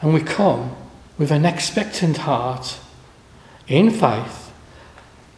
And 0.00 0.14
we 0.14 0.20
come 0.20 0.76
with 1.18 1.30
an 1.30 1.44
expectant 1.44 2.18
heart 2.18 2.78
in 3.66 3.90
faith, 3.90 4.52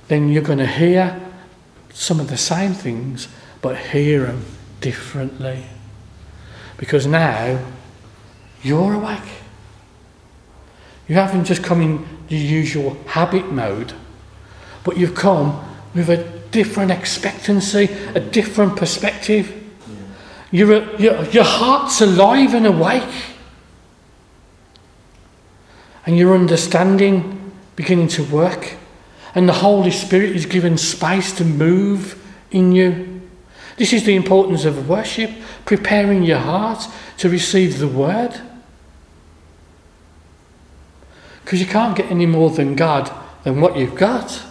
then 0.08 0.28
you're 0.28 0.42
going 0.42 0.58
to 0.58 0.66
hear 0.66 1.20
some 1.92 2.20
of 2.20 2.28
the 2.28 2.36
same 2.36 2.72
things, 2.72 3.28
but 3.62 3.76
hear 3.76 4.26
them 4.26 4.44
differently. 4.80 5.64
Because 6.84 7.06
now 7.06 7.64
you're 8.62 8.92
awake. 8.92 9.30
You 11.08 11.14
haven't 11.14 11.46
just 11.46 11.64
come 11.64 11.80
in 11.80 12.06
the 12.28 12.36
usual 12.36 12.98
habit 13.06 13.50
mode, 13.50 13.94
but 14.84 14.98
you've 14.98 15.14
come 15.14 15.64
with 15.94 16.10
a 16.10 16.22
different 16.50 16.90
expectancy, 16.90 17.84
a 18.14 18.20
different 18.20 18.76
perspective. 18.76 19.64
Your, 20.50 20.94
your, 21.00 21.24
your 21.30 21.44
heart's 21.44 22.02
alive 22.02 22.52
and 22.52 22.66
awake. 22.66 23.14
And 26.04 26.18
your 26.18 26.34
understanding 26.34 27.50
beginning 27.76 28.08
to 28.08 28.24
work. 28.24 28.74
And 29.34 29.48
the 29.48 29.54
Holy 29.54 29.90
Spirit 29.90 30.36
is 30.36 30.44
given 30.44 30.76
space 30.76 31.32
to 31.38 31.46
move 31.46 32.22
in 32.50 32.72
you. 32.72 33.22
This 33.76 33.92
is 33.92 34.04
the 34.04 34.14
importance 34.14 34.64
of 34.64 34.88
worship, 34.88 35.30
preparing 35.64 36.22
your 36.22 36.38
heart 36.38 36.86
to 37.18 37.28
receive 37.28 37.78
the 37.78 37.88
word. 37.88 38.40
Because 41.44 41.60
you 41.60 41.66
can't 41.66 41.96
get 41.96 42.10
any 42.10 42.26
more 42.26 42.50
than 42.50 42.76
God 42.76 43.10
than 43.42 43.60
what 43.60 43.76
you've 43.76 43.96
got. 43.96 44.42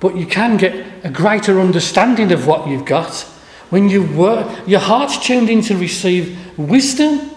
But 0.00 0.16
you 0.16 0.26
can 0.26 0.56
get 0.56 1.04
a 1.04 1.10
greater 1.10 1.60
understanding 1.60 2.32
of 2.32 2.46
what 2.46 2.68
you've 2.68 2.86
got 2.86 3.26
when 3.74 3.88
you 3.88 4.04
work, 4.04 4.68
your 4.68 4.78
heart's 4.78 5.18
tuned 5.18 5.50
in 5.50 5.60
to 5.62 5.76
receive 5.76 6.56
wisdom. 6.56 7.28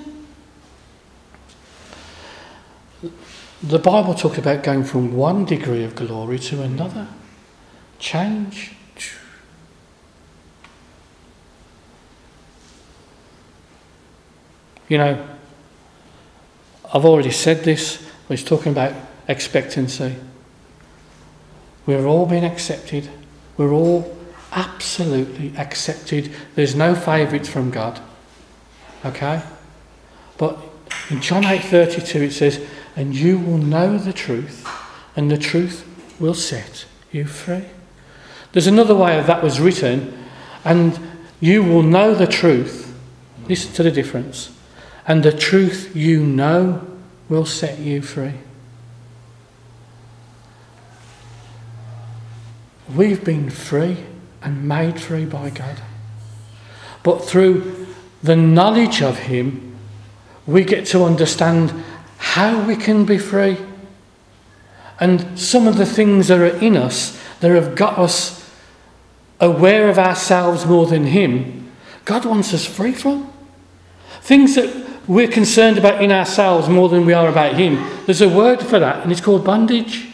The 3.64 3.80
Bible 3.80 4.14
talks 4.14 4.38
about 4.38 4.62
going 4.62 4.84
from 4.84 5.16
one 5.16 5.46
degree 5.46 5.84
of 5.84 5.96
glory 5.96 6.38
to 6.38 6.62
another. 6.62 7.08
Change. 7.98 8.77
You 14.88 14.98
know, 14.98 15.28
I've 16.94 17.06
already 17.06 17.32
said 17.32 17.64
this, 17.64 18.06
but 18.28 18.36
it's 18.36 18.44
talking 18.44 18.72
about 18.72 18.94
expectancy. 19.28 20.16
We're 21.86 22.06
all 22.06 22.26
being 22.26 22.46
accepted. 22.46 23.10
We're 23.58 23.74
all 23.74 24.18
absolutely 24.52 25.54
accepted. 25.58 26.32
There's 26.56 26.76
no 26.76 26.96
favourites 26.96 27.50
from 27.50 27.72
God. 27.72 28.00
Okay? 29.06 29.42
But 30.38 30.58
in 31.10 31.22
John 31.22 31.46
8:32 31.46 32.22
it 32.24 32.34
says, 32.34 32.60
"And 32.96 33.14
you 33.14 33.38
will 33.40 33.58
know 33.58 33.98
the 33.98 34.14
truth, 34.14 34.66
and 35.16 35.30
the 35.30 35.38
truth 35.38 35.86
will 36.20 36.34
set 36.34 36.86
you 37.12 37.26
free." 37.26 37.66
There's 38.54 38.68
another 38.68 38.96
way 38.96 39.20
of 39.20 39.28
that 39.28 39.44
was 39.44 39.60
written, 39.60 40.14
and 40.64 40.98
you 41.40 41.64
will 41.64 41.84
know 41.84 42.16
the 42.16 42.28
truth. 42.28 42.94
Listen 43.48 43.74
to 43.74 43.84
the 43.84 43.92
difference 43.92 44.50
and 45.08 45.24
the 45.24 45.32
truth 45.32 45.96
you 45.96 46.22
know 46.22 46.86
will 47.30 47.46
set 47.46 47.80
you 47.80 48.02
free. 48.02 48.34
We've 52.94 53.24
been 53.24 53.50
free 53.50 53.98
and 54.42 54.68
made 54.68 55.00
free 55.00 55.26
by 55.26 55.50
God. 55.50 55.82
But 57.04 57.24
through 57.24 57.88
the 58.22 58.36
knowledge 58.36 59.02
of 59.02 59.18
Him, 59.20 59.78
we 60.46 60.64
get 60.64 60.86
to 60.88 61.04
understand 61.04 61.72
how 62.18 62.66
we 62.66 62.76
can 62.76 63.06
be 63.06 63.18
free. 63.18 63.58
And 65.00 65.40
some 65.40 65.68
of 65.68 65.78
the 65.78 65.86
things 65.86 66.28
that 66.28 66.40
are 66.40 66.46
in 66.46 66.76
us 66.76 67.22
that 67.40 67.52
have 67.52 67.76
got 67.76 67.98
us 67.98 68.50
aware 69.40 69.90
of 69.90 70.00
ourselves 70.00 70.66
more 70.66 70.86
than 70.86 71.06
Him, 71.06 71.72
God 72.04 72.26
wants 72.26 72.54
us 72.54 72.66
free 72.66 72.94
from. 72.94 73.32
Things 74.22 74.56
that 74.56 74.87
we're 75.08 75.28
concerned 75.28 75.78
about 75.78 76.04
in 76.04 76.12
ourselves 76.12 76.68
more 76.68 76.90
than 76.90 77.06
we 77.06 77.14
are 77.14 77.28
about 77.28 77.56
Him. 77.56 77.84
There's 78.06 78.22
a 78.22 78.30
word 78.30 78.62
for 78.62 78.80
that, 78.80 79.04
and 79.04 79.12
it's 79.12 79.22
called 79.22 79.46
bondage. 79.46 80.08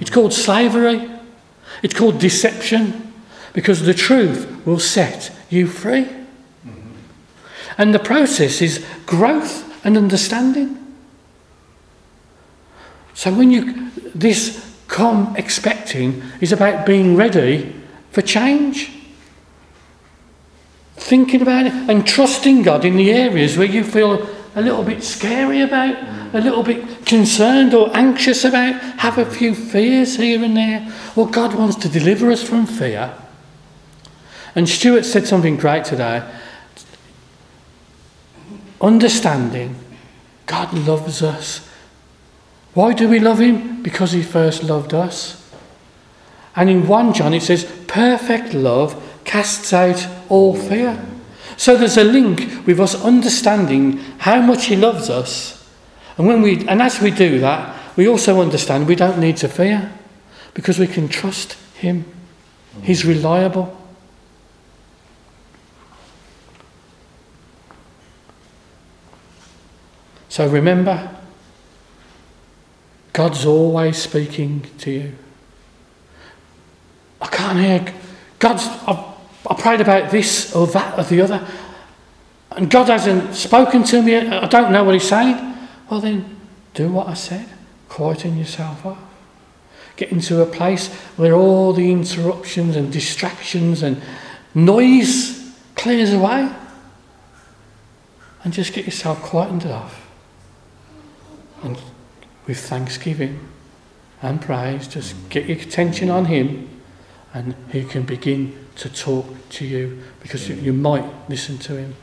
It's 0.00 0.10
called 0.10 0.32
slavery. 0.32 1.10
It's 1.82 1.94
called 1.94 2.18
deception. 2.18 3.12
Because 3.52 3.82
the 3.82 3.94
truth 3.94 4.66
will 4.66 4.80
set 4.80 5.32
you 5.48 5.66
free. 5.66 6.08
And 7.78 7.94
the 7.94 7.98
process 7.98 8.60
is 8.60 8.84
growth 9.06 9.84
and 9.84 9.96
understanding. 9.96 10.80
So 13.14 13.32
when 13.32 13.50
you 13.50 13.90
this 14.14 14.60
come 14.88 15.34
expecting 15.36 16.22
is 16.40 16.52
about 16.52 16.86
being 16.86 17.16
ready 17.16 17.74
for 18.10 18.22
change 18.22 18.90
thinking 21.04 21.42
about 21.42 21.66
it 21.66 21.72
and 21.72 22.06
trusting 22.06 22.62
God 22.62 22.84
in 22.84 22.96
the 22.96 23.12
areas 23.12 23.58
where 23.58 23.66
you 23.66 23.84
feel 23.84 24.26
a 24.54 24.62
little 24.62 24.82
bit 24.82 25.04
scary 25.04 25.60
about, 25.60 25.96
a 26.34 26.40
little 26.40 26.62
bit 26.62 27.04
concerned 27.04 27.74
or 27.74 27.94
anxious 27.94 28.44
about, 28.44 28.80
have 29.00 29.18
a 29.18 29.26
few 29.26 29.54
fears 29.54 30.16
here 30.16 30.42
and 30.42 30.56
there. 30.56 30.90
Well, 31.14 31.26
God 31.26 31.54
wants 31.54 31.76
to 31.76 31.88
deliver 31.90 32.30
us 32.30 32.42
from 32.42 32.64
fear. 32.64 33.14
And 34.54 34.66
Stuart 34.66 35.04
said 35.04 35.26
something 35.26 35.56
great 35.56 35.84
today. 35.84 36.26
Understanding 38.80 39.76
God 40.46 40.72
loves 40.72 41.22
us. 41.22 41.68
Why 42.72 42.94
do 42.94 43.08
we 43.08 43.20
love 43.20 43.40
Him? 43.40 43.82
Because 43.82 44.12
He 44.12 44.22
first 44.22 44.62
loved 44.62 44.94
us. 44.94 45.52
And 46.56 46.70
in 46.70 46.86
1 46.88 47.12
John 47.12 47.34
it 47.34 47.42
says, 47.42 47.70
perfect 47.88 48.54
love 48.54 49.02
casts 49.24 49.72
out 49.72 50.06
all 50.28 50.54
fear. 50.54 51.04
So 51.56 51.76
there's 51.76 51.96
a 51.96 52.04
link 52.04 52.66
with 52.66 52.80
us 52.80 52.94
understanding 53.02 53.98
how 54.18 54.40
much 54.40 54.66
He 54.66 54.76
loves 54.76 55.08
us. 55.08 55.68
And, 56.18 56.26
when 56.26 56.42
we, 56.42 56.66
and 56.66 56.82
as 56.82 57.00
we 57.00 57.10
do 57.10 57.38
that, 57.40 57.96
we 57.96 58.08
also 58.08 58.40
understand 58.40 58.86
we 58.86 58.96
don't 58.96 59.18
need 59.18 59.36
to 59.38 59.48
fear 59.48 59.92
because 60.52 60.78
we 60.78 60.86
can 60.86 61.08
trust 61.08 61.54
Him. 61.74 62.04
He's 62.82 63.04
reliable. 63.04 63.80
So 70.28 70.48
remember, 70.48 71.16
God's 73.12 73.46
always 73.46 73.96
speaking 73.96 74.66
to 74.78 74.90
you. 74.90 75.12
I 77.20 77.28
can't 77.28 77.58
hear 77.58 77.94
God's. 78.40 78.66
I've, 78.88 79.13
I 79.48 79.54
prayed 79.54 79.80
about 79.80 80.10
this 80.10 80.54
or 80.54 80.66
that 80.68 80.98
or 80.98 81.04
the 81.04 81.20
other, 81.20 81.46
and 82.52 82.70
God 82.70 82.88
hasn't 82.88 83.34
spoken 83.34 83.82
to 83.84 84.02
me. 84.02 84.16
I 84.16 84.46
don't 84.46 84.72
know 84.72 84.84
what 84.84 84.94
He's 84.94 85.08
saying. 85.08 85.36
Well, 85.90 86.00
then 86.00 86.36
do 86.72 86.90
what 86.90 87.08
I 87.08 87.14
said. 87.14 87.46
Quieten 87.88 88.38
yourself 88.38 88.86
up. 88.86 88.98
Get 89.96 90.10
into 90.10 90.40
a 90.42 90.46
place 90.46 90.92
where 91.16 91.34
all 91.34 91.72
the 91.72 91.90
interruptions 91.92 92.76
and 92.76 92.92
distractions 92.92 93.82
and 93.82 94.00
noise 94.54 95.52
clears 95.76 96.12
away. 96.12 96.52
And 98.42 98.52
just 98.52 98.72
get 98.72 98.84
yourself 98.84 99.22
quietened 99.22 99.66
off. 99.66 100.06
And 101.62 101.78
with 102.46 102.58
thanksgiving 102.58 103.48
and 104.20 104.40
praise, 104.40 104.86
just 104.86 105.16
get 105.28 105.46
your 105.46 105.58
attention 105.58 106.10
on 106.10 106.26
Him 106.26 106.68
and 107.32 107.54
He 107.72 107.84
can 107.84 108.02
begin 108.02 108.63
to 108.76 108.88
talk 108.88 109.26
to 109.50 109.64
you 109.64 110.02
because 110.20 110.48
you, 110.48 110.56
you 110.56 110.72
might 110.72 111.04
listen 111.28 111.58
to 111.58 111.76
Him. 111.76 111.94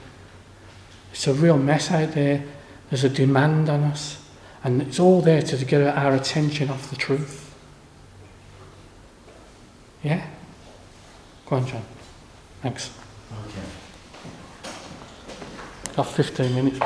It's 1.12 1.28
a 1.28 1.34
real 1.34 1.58
mess 1.58 1.92
out 1.92 2.14
there. 2.14 2.44
There's 2.90 3.04
a 3.04 3.10
demand 3.10 3.70
on 3.70 3.84
us. 3.84 4.18
And 4.64 4.82
it's 4.82 5.00
all 5.00 5.22
there 5.22 5.42
to 5.42 5.66
get 5.66 5.82
our 5.98 6.14
attention 6.14 6.70
off 6.70 6.90
the 6.90 6.96
truth. 6.96 7.54
Yeah? 10.04 10.26
Go 11.46 11.58
on, 11.58 11.68
John. 11.68 11.84
Thanks. 12.62 12.92
Okay. 13.48 13.62
Got 15.96 16.04
15 16.04 16.56
minutes. 16.56 16.80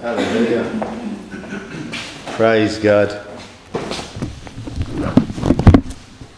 Hallelujah. 0.00 0.64
Praise 2.36 2.78
God. 2.78 3.23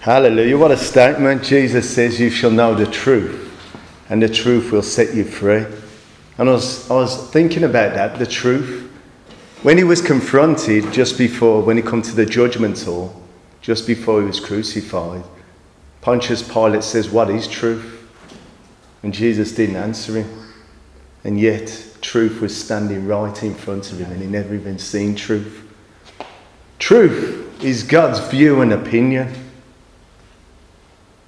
Hallelujah. 0.06 0.56
What 0.56 0.70
a 0.70 0.76
statement. 0.76 1.42
Jesus 1.42 1.92
says, 1.92 2.20
You 2.20 2.30
shall 2.30 2.52
know 2.52 2.76
the 2.76 2.86
truth, 2.86 3.52
and 4.08 4.22
the 4.22 4.28
truth 4.28 4.70
will 4.70 4.84
set 4.84 5.12
you 5.16 5.24
free. 5.24 5.66
And 6.38 6.48
I 6.48 6.52
was, 6.52 6.88
I 6.88 6.94
was 6.94 7.28
thinking 7.30 7.64
about 7.64 7.94
that, 7.94 8.16
the 8.16 8.24
truth. 8.24 8.88
When 9.64 9.76
he 9.76 9.82
was 9.82 10.00
confronted 10.00 10.92
just 10.92 11.18
before, 11.18 11.60
when 11.60 11.76
he 11.76 11.82
come 11.82 12.02
to 12.02 12.14
the 12.14 12.24
judgment 12.24 12.80
hall, 12.80 13.20
just 13.60 13.84
before 13.84 14.20
he 14.20 14.28
was 14.28 14.38
crucified, 14.38 15.24
Pontius 16.02 16.40
Pilate 16.40 16.84
says, 16.84 17.10
What 17.10 17.28
is 17.28 17.48
truth? 17.48 18.08
And 19.02 19.12
Jesus 19.12 19.50
didn't 19.50 19.74
answer 19.74 20.20
him. 20.20 20.52
And 21.24 21.40
yet, 21.40 21.84
truth 22.00 22.40
was 22.40 22.56
standing 22.56 23.08
right 23.08 23.42
in 23.42 23.56
front 23.56 23.90
of 23.90 23.98
him, 23.98 24.12
and 24.12 24.22
he 24.22 24.28
never 24.28 24.54
even 24.54 24.78
seen 24.78 25.16
truth. 25.16 25.68
Truth 26.78 27.64
is 27.64 27.82
God's 27.82 28.20
view 28.30 28.60
and 28.60 28.72
opinion, 28.72 29.34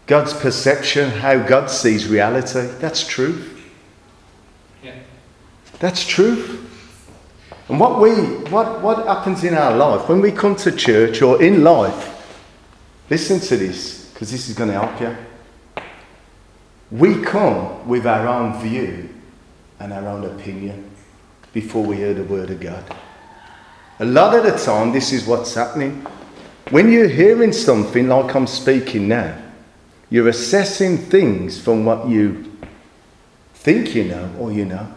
God's 0.09 0.33
perception, 0.33 1.11
how 1.11 1.39
God 1.39 1.71
sees 1.71 2.09
reality. 2.09 2.67
That's 2.81 3.07
truth. 3.07 3.63
Yeah. 4.83 4.95
That's 5.81 6.05
truth. 6.05 6.65
And 7.69 7.79
what 7.79 8.01
we 8.01 8.13
what 8.49 8.81
what 8.81 9.07
happens 9.07 9.45
in 9.45 9.55
our 9.55 9.77
life 9.77 10.09
when 10.09 10.23
we 10.23 10.33
come 10.33 10.57
to 10.57 10.73
church 10.73 11.21
or 11.21 11.43
in 11.43 11.63
life, 11.63 12.27
listen 13.11 13.39
to 13.39 13.57
this, 13.59 14.11
because 14.15 14.31
this 14.31 14.49
is 14.49 14.57
going 14.57 14.71
to 14.71 14.81
help 14.81 14.99
you. 14.99 15.15
We 16.91 17.23
come 17.23 17.87
with 17.87 18.07
our 18.07 18.27
own 18.27 18.59
view 18.63 19.11
and 19.79 19.93
our 19.93 20.09
own 20.09 20.25
opinion 20.25 20.91
before 21.53 21.85
we 21.85 21.97
hear 21.97 22.15
the 22.15 22.25
word 22.25 22.49
of 22.49 22.61
God. 22.61 22.83
A 23.99 24.07
lot 24.07 24.35
of 24.35 24.45
the 24.45 24.57
time, 24.57 24.91
this 24.91 25.13
is 25.13 25.27
what's 25.27 25.53
happening. 25.55 26.07
When 26.71 26.91
you're 26.91 27.09
hearing 27.09 27.53
something 27.53 28.09
like 28.09 28.35
I'm 28.35 28.47
speaking 28.47 29.09
now, 29.09 29.37
you're 30.11 30.29
assessing 30.29 30.97
things 30.99 31.61
from 31.61 31.85
what 31.85 32.09
you 32.09 32.51
think 33.55 33.95
you 33.95 34.05
know 34.05 34.31
or 34.39 34.53
you 34.53 34.65
know. 34.65 34.93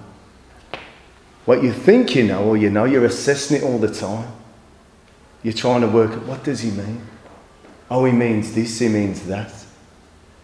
What 1.45 1.63
you 1.63 1.74
think 1.74 2.15
you 2.15 2.24
know 2.24 2.43
or 2.43 2.58
you 2.58 2.69
know, 2.69 2.86
you're 2.86 3.06
assessing 3.06 3.58
it 3.58 3.63
all 3.63 3.78
the 3.78 3.93
time. 3.93 4.32
You're 5.43 5.54
trying 5.54 5.82
to 5.82 5.88
work 5.88 6.12
out 6.12 6.24
what 6.24 6.43
does 6.43 6.62
he 6.62 6.71
mean? 6.71 7.02
Oh, 7.89 8.06
he 8.06 8.12
means 8.12 8.54
this, 8.54 8.80
he 8.80 8.88
means 8.88 9.26
that. 9.28 9.52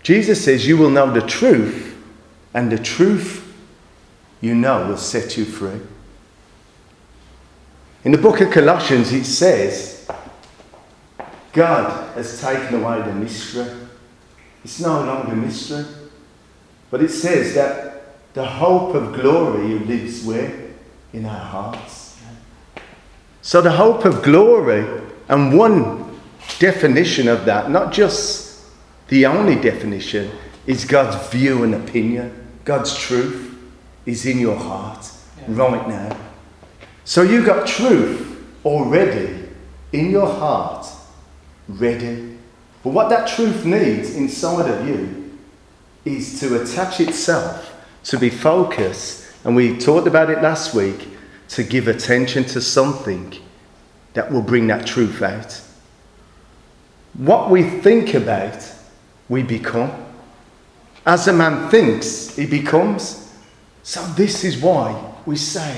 Jesus 0.03 0.43
says 0.43 0.67
you 0.67 0.77
will 0.77 0.89
know 0.89 1.12
the 1.12 1.21
truth, 1.21 1.95
and 2.53 2.71
the 2.71 2.77
truth 2.77 3.43
you 4.41 4.56
know 4.56 4.88
will 4.88 4.97
set 4.97 5.38
you 5.38 5.45
free. 5.45 5.80
In 8.03 8.12
the 8.12 8.17
book 8.17 8.41
of 8.41 8.51
Colossians, 8.51 9.12
it 9.12 9.25
says, 9.25 10.10
God 11.51 12.15
has 12.15 12.39
taken 12.39 12.82
away 12.82 13.01
the 13.01 13.13
mystery. 13.13 13.87
It's 14.67 14.82
no 14.82 15.01
longer 15.01 15.34
mystery. 15.34 15.86
But 16.91 17.01
it 17.01 17.12
says 17.12 17.56
that 17.56 18.34
the 18.34 18.43
hope 18.43 18.95
of 18.95 19.13
glory 19.13 19.80
lives 19.80 20.25
where? 20.25 20.71
In 21.13 21.25
our 21.25 21.39
hearts. 21.39 22.19
So 23.41 23.62
the 23.62 23.71
hope 23.71 24.03
of 24.03 24.21
glory, 24.21 24.86
and 25.30 25.58
one 25.58 26.19
definition 26.60 27.30
of 27.30 27.45
that, 27.45 27.71
not 27.71 27.93
just 27.93 28.65
the 29.08 29.25
only 29.25 29.56
definition, 29.56 30.32
is 30.65 30.84
God's 30.84 31.30
view 31.30 31.63
and 31.63 31.73
opinion. 31.73 32.34
God's 32.65 32.93
truth 32.93 33.58
is 34.06 34.25
in 34.25 34.38
your 34.38 34.58
heart 34.58 35.10
right 35.47 35.88
now. 35.88 36.13
So 37.06 37.21
you've 37.21 37.45
got 37.45 37.67
truth 37.67 38.45
already 38.65 39.47
in 39.93 40.12
your 40.12 40.27
heart, 40.27 40.86
ready. 41.69 42.26
But 42.88 42.93
what 42.93 43.10
that 43.10 43.28
truth 43.28 43.65
needs 43.65 44.15
inside 44.15 44.69
of 44.71 44.88
you 44.88 45.38
is 46.06 46.39
to 46.39 46.62
attach 46.62 47.02
itself, 47.02 47.76
to 48.06 48.17
be 48.17 48.30
focused, 48.30 49.30
and 49.43 49.58
we 49.58 49.78
talked 49.78 50.08
about 50.08 50.30
it 50.30 50.41
last 50.41 50.73
week, 50.73 51.10
to 51.50 51.63
give 51.63 51.89
attention 51.89 52.45
to 52.45 52.62
something 52.62 53.36
that 54.13 54.32
will 54.32 54.41
bring 54.41 54.67
that 54.67 54.88
truth 54.88 55.21
out. 55.21 55.62
What 57.15 57.50
we 57.50 57.63
think 57.63 58.13
about, 58.13 58.58
we 59.28 59.43
become. 59.43 59.91
As 61.06 61.28
a 61.28 61.34
man 61.34 61.69
thinks, 61.69 62.38
he 62.38 62.45
becomes. 62.45 63.36
So, 63.84 64.02
this 64.15 64.45
is 64.45 64.62
why 64.62 65.13
we 65.26 65.36
say, 65.36 65.78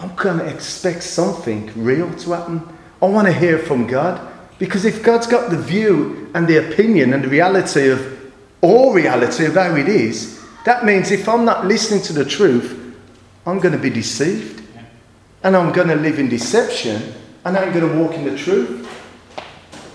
I'm 0.00 0.16
going 0.16 0.40
to 0.40 0.46
expect 0.46 1.04
something 1.04 1.70
real 1.76 2.12
to 2.12 2.32
happen. 2.32 2.76
I 3.00 3.06
want 3.06 3.28
to 3.28 3.32
hear 3.32 3.60
from 3.60 3.86
God. 3.86 4.33
Because 4.64 4.86
if 4.86 5.02
God's 5.02 5.26
got 5.26 5.50
the 5.50 5.58
view 5.58 6.30
and 6.32 6.48
the 6.48 6.56
opinion 6.56 7.12
and 7.12 7.22
the 7.22 7.28
reality 7.28 7.90
of 7.90 8.32
all 8.62 8.94
reality 8.94 9.44
of 9.44 9.52
how 9.52 9.74
it 9.74 9.90
is, 9.90 10.42
that 10.64 10.86
means 10.86 11.10
if 11.10 11.28
I'm 11.28 11.44
not 11.44 11.66
listening 11.66 12.00
to 12.04 12.14
the 12.14 12.24
truth, 12.24 12.96
I'm 13.44 13.58
going 13.58 13.72
to 13.72 13.78
be 13.78 13.90
deceived. 13.90 14.62
And 15.42 15.54
I'm 15.54 15.70
going 15.70 15.88
to 15.88 15.96
live 15.96 16.18
in 16.18 16.30
deception 16.30 17.12
and 17.44 17.58
I'm 17.58 17.74
going 17.74 17.86
to 17.86 17.98
walk 17.98 18.14
in 18.14 18.24
the 18.24 18.38
truth. 18.38 18.88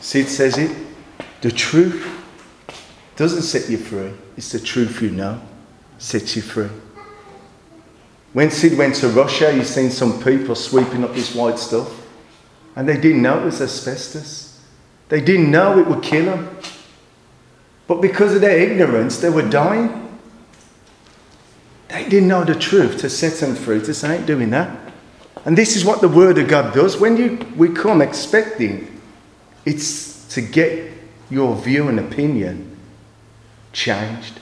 Sid 0.02 0.28
says 0.28 0.60
it 0.60 0.78
the 1.42 1.50
truth 1.50 2.08
doesn't 3.16 3.42
set 3.42 3.72
you 3.72 3.78
free, 3.78 4.14
it's 4.38 4.52
the 4.52 4.60
truth 4.60 5.02
you 5.02 5.10
know 5.10 5.42
sets 5.98 6.36
you 6.36 6.44
free. 6.44 6.70
When 8.34 8.52
Sid 8.52 8.78
went 8.78 8.94
to 8.98 9.08
Russia, 9.08 9.52
he's 9.52 9.68
seen 9.68 9.90
some 9.90 10.24
people 10.24 10.54
sweeping 10.54 11.04
up 11.04 11.16
this 11.16 11.34
white 11.34 11.58
stuff, 11.58 12.08
and 12.76 12.88
they 12.88 13.02
didn't 13.02 13.24
know 13.24 13.40
it 13.40 13.46
was 13.46 13.62
asbestos. 13.62 14.49
They 15.10 15.22
didn't 15.22 15.52
know 15.52 15.78
it 15.80 15.88
would 15.88 16.04
kill 16.04 16.26
them. 16.26 16.58
But 17.88 18.02
because 18.02 18.36
of 18.36 18.42
their 18.42 18.58
ignorance, 18.58 19.18
they 19.18 19.30
were 19.30 19.48
dying. 19.48 20.18
They 21.90 22.08
didn't 22.08 22.28
know 22.28 22.44
the 22.44 22.56
truth 22.56 23.00
to 23.00 23.10
set 23.10 23.34
them 23.34 23.56
free, 23.56 23.82
to 23.82 23.94
say, 23.94 24.18
ain't 24.18 24.28
doing 24.28 24.52
that. 24.52 24.94
And 25.46 25.58
this 25.58 25.76
is 25.76 25.84
what 25.84 26.02
the 26.02 26.08
Word 26.08 26.38
of 26.38 26.48
God 26.48 26.74
does. 26.74 26.98
When 26.98 27.18
you, 27.18 27.40
we 27.58 27.70
come 27.70 28.02
expecting, 28.02 29.02
it's 29.66 30.28
to 30.36 30.42
get 30.42 30.94
your 31.30 31.56
view 31.56 31.88
and 31.88 32.00
opinion 32.00 32.78
changed. 33.74 34.40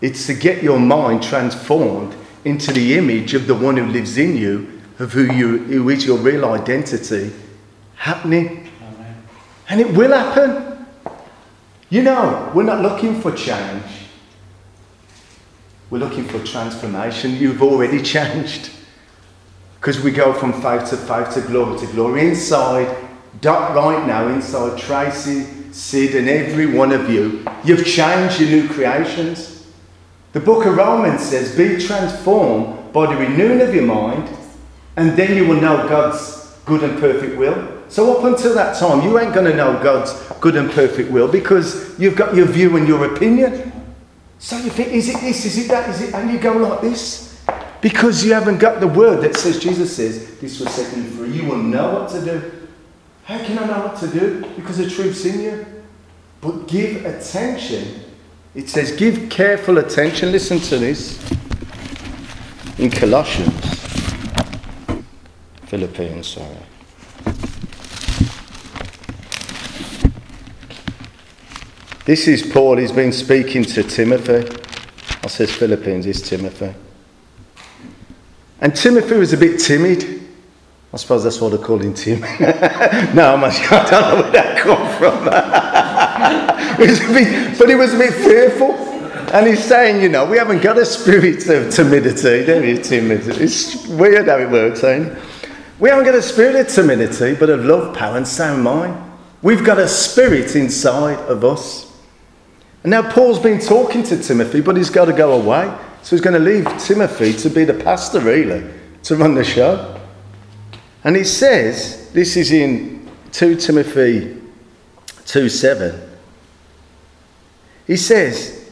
It's 0.00 0.26
to 0.26 0.34
get 0.34 0.62
your 0.62 0.80
mind 0.80 1.22
transformed 1.22 2.16
into 2.44 2.72
the 2.72 2.96
image 2.96 3.34
of 3.34 3.46
the 3.46 3.54
one 3.54 3.76
who 3.76 3.86
lives 3.86 4.16
in 4.16 4.36
you, 4.36 4.80
of 4.98 5.12
who 5.12 5.32
you 5.32 5.58
who 5.58 5.88
is 5.90 6.06
your 6.06 6.18
real 6.18 6.44
identity, 6.46 7.32
happening. 7.96 8.69
And 9.70 9.80
it 9.80 9.96
will 9.96 10.10
happen. 10.10 10.84
You 11.90 12.02
know, 12.02 12.50
we're 12.54 12.64
not 12.64 12.82
looking 12.82 13.20
for 13.20 13.30
change. 13.30 13.84
We're 15.88 15.98
looking 15.98 16.24
for 16.24 16.44
transformation. 16.44 17.36
You've 17.36 17.62
already 17.62 18.02
changed. 18.16 18.72
Because 19.76 20.00
we 20.00 20.10
go 20.10 20.34
from 20.34 20.52
faith 20.60 20.90
to 20.90 20.96
faith 20.96 21.32
to 21.34 21.40
glory 21.40 21.78
to 21.78 21.86
glory. 21.86 22.28
Inside, 22.28 22.94
Dot 23.40 23.74
right 23.76 24.06
now, 24.06 24.26
inside 24.28 24.76
Tracy, 24.76 25.46
Sid, 25.72 26.16
and 26.16 26.28
every 26.28 26.66
one 26.66 26.90
of 26.90 27.08
you, 27.08 27.44
you've 27.64 27.86
changed 27.86 28.40
your 28.40 28.50
new 28.50 28.68
creations. 28.68 29.66
The 30.32 30.40
book 30.40 30.66
of 30.66 30.76
Romans 30.76 31.22
says, 31.22 31.56
Be 31.56 31.78
transformed 31.78 32.92
by 32.92 33.06
the 33.06 33.18
renewing 33.18 33.60
of 33.60 33.72
your 33.72 33.84
mind, 33.84 34.28
and 34.96 35.16
then 35.16 35.36
you 35.36 35.46
will 35.46 35.60
know 35.60 35.88
God's 35.88 36.54
good 36.66 36.82
and 36.82 36.98
perfect 36.98 37.38
will. 37.38 37.69
So 37.90 38.16
up 38.16 38.24
until 38.24 38.54
that 38.54 38.78
time, 38.78 39.02
you 39.02 39.18
ain't 39.18 39.34
going 39.34 39.50
to 39.50 39.56
know 39.56 39.72
God's 39.82 40.12
good 40.40 40.54
and 40.54 40.70
perfect 40.70 41.10
will 41.10 41.26
because 41.26 41.98
you've 41.98 42.16
got 42.16 42.36
your 42.36 42.46
view 42.46 42.76
and 42.76 42.86
your 42.86 43.14
opinion. 43.14 43.72
So 44.38 44.56
you 44.56 44.70
think, 44.70 44.92
is 44.92 45.08
it 45.08 45.20
this, 45.20 45.44
is 45.44 45.58
it 45.58 45.68
that, 45.68 45.90
is 45.90 46.00
it, 46.00 46.14
and 46.14 46.30
you 46.30 46.38
go 46.38 46.52
like 46.52 46.80
this? 46.80 47.44
Because 47.80 48.24
you 48.24 48.32
haven't 48.32 48.58
got 48.58 48.78
the 48.78 48.86
word 48.86 49.22
that 49.22 49.36
says, 49.36 49.58
Jesus 49.58 49.96
says, 49.96 50.38
this 50.38 50.60
will 50.60 50.68
set 50.68 50.96
you 50.96 51.02
free. 51.02 51.30
You 51.32 51.46
will 51.46 51.56
know 51.56 51.94
what 51.94 52.10
to 52.10 52.24
do. 52.24 52.68
How 53.24 53.38
can 53.44 53.58
I 53.58 53.66
know 53.66 53.86
what 53.86 53.96
to 53.98 54.06
do? 54.06 54.44
Because 54.54 54.78
the 54.78 54.88
truth's 54.88 55.24
in 55.24 55.40
you. 55.40 55.66
But 56.40 56.68
give 56.68 57.04
attention. 57.04 58.04
It 58.54 58.68
says, 58.68 58.92
give 58.92 59.28
careful 59.30 59.78
attention. 59.78 60.30
Listen 60.30 60.60
to 60.60 60.78
this 60.78 61.18
in 62.78 62.90
Colossians. 62.90 63.80
Philippines, 65.66 66.28
sorry. 66.28 66.56
This 72.10 72.26
is 72.26 72.42
Paul, 72.42 72.78
he's 72.78 72.90
been 72.90 73.12
speaking 73.12 73.62
to 73.66 73.84
Timothy. 73.84 74.42
I 75.22 75.28
says 75.28 75.54
Philippines, 75.54 76.06
it's 76.06 76.28
Timothy. 76.28 76.74
And 78.60 78.74
Timothy 78.74 79.14
was 79.14 79.32
a 79.32 79.36
bit 79.36 79.60
timid. 79.60 80.20
I 80.92 80.96
suppose 80.96 81.22
that's 81.22 81.40
what 81.40 81.50
they 81.50 81.58
call 81.58 81.78
him 81.78 81.94
Tim. 81.94 82.18
no, 83.14 83.36
I'm 83.36 83.44
actually, 83.44 83.68
I 83.68 83.88
don't 83.88 84.02
know 84.02 84.16
where 84.22 84.32
that 84.32 84.58
come 84.58 84.88
from. 84.98 85.24
bit, 87.14 87.56
but 87.56 87.68
he 87.68 87.76
was 87.76 87.94
a 87.94 87.98
bit 87.98 88.12
fearful. 88.12 88.72
And 89.32 89.46
he's 89.46 89.62
saying, 89.62 90.02
you 90.02 90.08
know, 90.08 90.26
we 90.26 90.36
haven't 90.36 90.62
got 90.62 90.78
a 90.78 90.86
spirit 90.86 91.48
of 91.48 91.72
timidity, 91.72 92.44
don't 92.44 92.62
we? 92.62 92.76
Timidity. 92.82 93.44
It's 93.44 93.86
weird 93.86 94.26
how 94.26 94.38
it 94.38 94.50
works, 94.50 94.82
ain't 94.82 95.12
it? 95.12 95.18
We 95.78 95.90
haven't 95.90 96.06
got 96.06 96.16
a 96.16 96.22
spirit 96.22 96.56
of 96.56 96.66
timidity, 96.66 97.36
but 97.36 97.50
of 97.50 97.64
love, 97.64 97.96
power, 97.96 98.16
and 98.16 98.26
sound 98.26 98.64
mind. 98.64 98.96
We've 99.42 99.64
got 99.64 99.78
a 99.78 99.86
spirit 99.86 100.56
inside 100.56 101.20
of 101.28 101.44
us. 101.44 101.89
And 102.82 102.90
now 102.90 103.10
Paul's 103.10 103.38
been 103.38 103.60
talking 103.60 104.02
to 104.04 104.22
Timothy, 104.22 104.60
but 104.60 104.76
he's 104.76 104.90
got 104.90 105.06
to 105.06 105.12
go 105.12 105.32
away. 105.32 105.76
So 106.02 106.16
he's 106.16 106.22
going 106.22 106.34
to 106.34 106.40
leave 106.40 106.66
Timothy 106.78 107.32
to 107.34 107.50
be 107.50 107.64
the 107.64 107.74
pastor, 107.74 108.20
really, 108.20 108.68
to 109.02 109.16
run 109.16 109.34
the 109.34 109.44
show. 109.44 110.00
And 111.04 111.16
he 111.16 111.24
says, 111.24 112.10
this 112.12 112.36
is 112.36 112.52
in 112.52 113.10
2 113.32 113.56
Timothy 113.56 114.40
2 115.26 115.48
7. 115.48 116.10
He 117.86 117.96
says, 117.96 118.70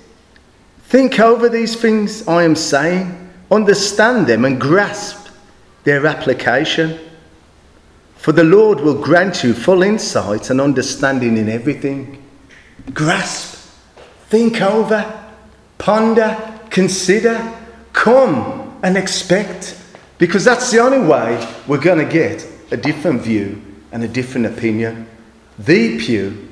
Think 0.84 1.20
over 1.20 1.48
these 1.48 1.76
things 1.76 2.26
I 2.26 2.44
am 2.44 2.56
saying, 2.56 3.30
understand 3.50 4.26
them, 4.26 4.44
and 4.44 4.60
grasp 4.60 5.28
their 5.84 6.06
application. 6.06 6.98
For 8.16 8.32
the 8.32 8.44
Lord 8.44 8.80
will 8.80 9.00
grant 9.00 9.44
you 9.44 9.54
full 9.54 9.82
insight 9.82 10.50
and 10.50 10.60
understanding 10.60 11.36
in 11.36 11.48
everything. 11.48 12.22
Grasp, 12.94 13.57
think 14.28 14.60
over, 14.60 15.30
ponder, 15.78 16.36
consider, 16.70 17.54
come 17.92 18.78
and 18.82 18.96
expect. 18.96 19.80
Because 20.18 20.44
that's 20.44 20.70
the 20.70 20.78
only 20.80 20.98
way 20.98 21.46
we're 21.66 21.80
going 21.80 22.04
to 22.04 22.12
get 22.12 22.46
a 22.70 22.76
different 22.76 23.22
view 23.22 23.62
and 23.92 24.02
a 24.02 24.08
different 24.08 24.46
opinion. 24.46 25.08
The 25.58 25.98
pew, 25.98 26.48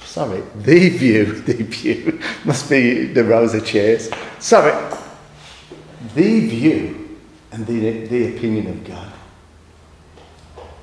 sorry, 0.00 0.42
the 0.56 0.88
view, 0.90 1.24
the 1.42 1.64
pew, 1.64 2.20
must 2.44 2.68
be 2.68 3.06
the 3.06 3.24
rows 3.24 3.54
of 3.54 3.64
chairs. 3.64 4.10
Sorry, 4.38 4.72
the 6.14 6.48
view 6.48 7.18
and 7.52 7.66
the, 7.66 8.06
the 8.06 8.36
opinion 8.36 8.68
of 8.68 8.84
God. 8.84 9.12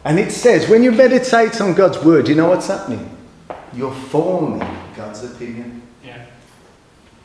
And 0.05 0.19
it 0.19 0.31
says, 0.31 0.67
when 0.67 0.83
you 0.83 0.91
meditate 0.91 1.61
on 1.61 1.73
God's 1.73 1.97
word, 2.03 2.27
you 2.27 2.35
know 2.35 2.49
what's 2.49 2.67
happening? 2.67 3.09
You're 3.73 3.93
forming 3.93 4.67
God's 4.95 5.23
opinion. 5.23 5.72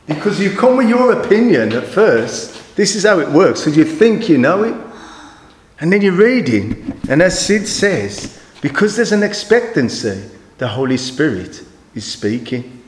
Because 0.09 0.39
you 0.39 0.55
come 0.55 0.75
with 0.75 0.89
your 0.89 1.21
opinion 1.21 1.71
at 1.71 1.85
first, 1.85 2.75
this 2.75 2.95
is 2.95 3.05
how 3.05 3.19
it 3.19 3.29
works. 3.29 3.61
Because 3.61 3.77
you 3.77 3.85
think 3.85 4.27
you 4.27 4.39
know 4.39 4.63
it. 4.63 4.75
And 5.79 5.93
then 5.93 6.01
you're 6.01 6.11
reading, 6.11 6.99
and 7.07 7.21
as 7.21 7.39
Sid 7.45 7.65
says, 7.65 8.41
because 8.59 8.97
there's 8.97 9.13
an 9.13 9.23
expectancy, 9.23 10.29
the 10.57 10.67
Holy 10.67 10.97
Spirit 10.97 11.63
is 11.95 12.03
speaking. 12.03 12.83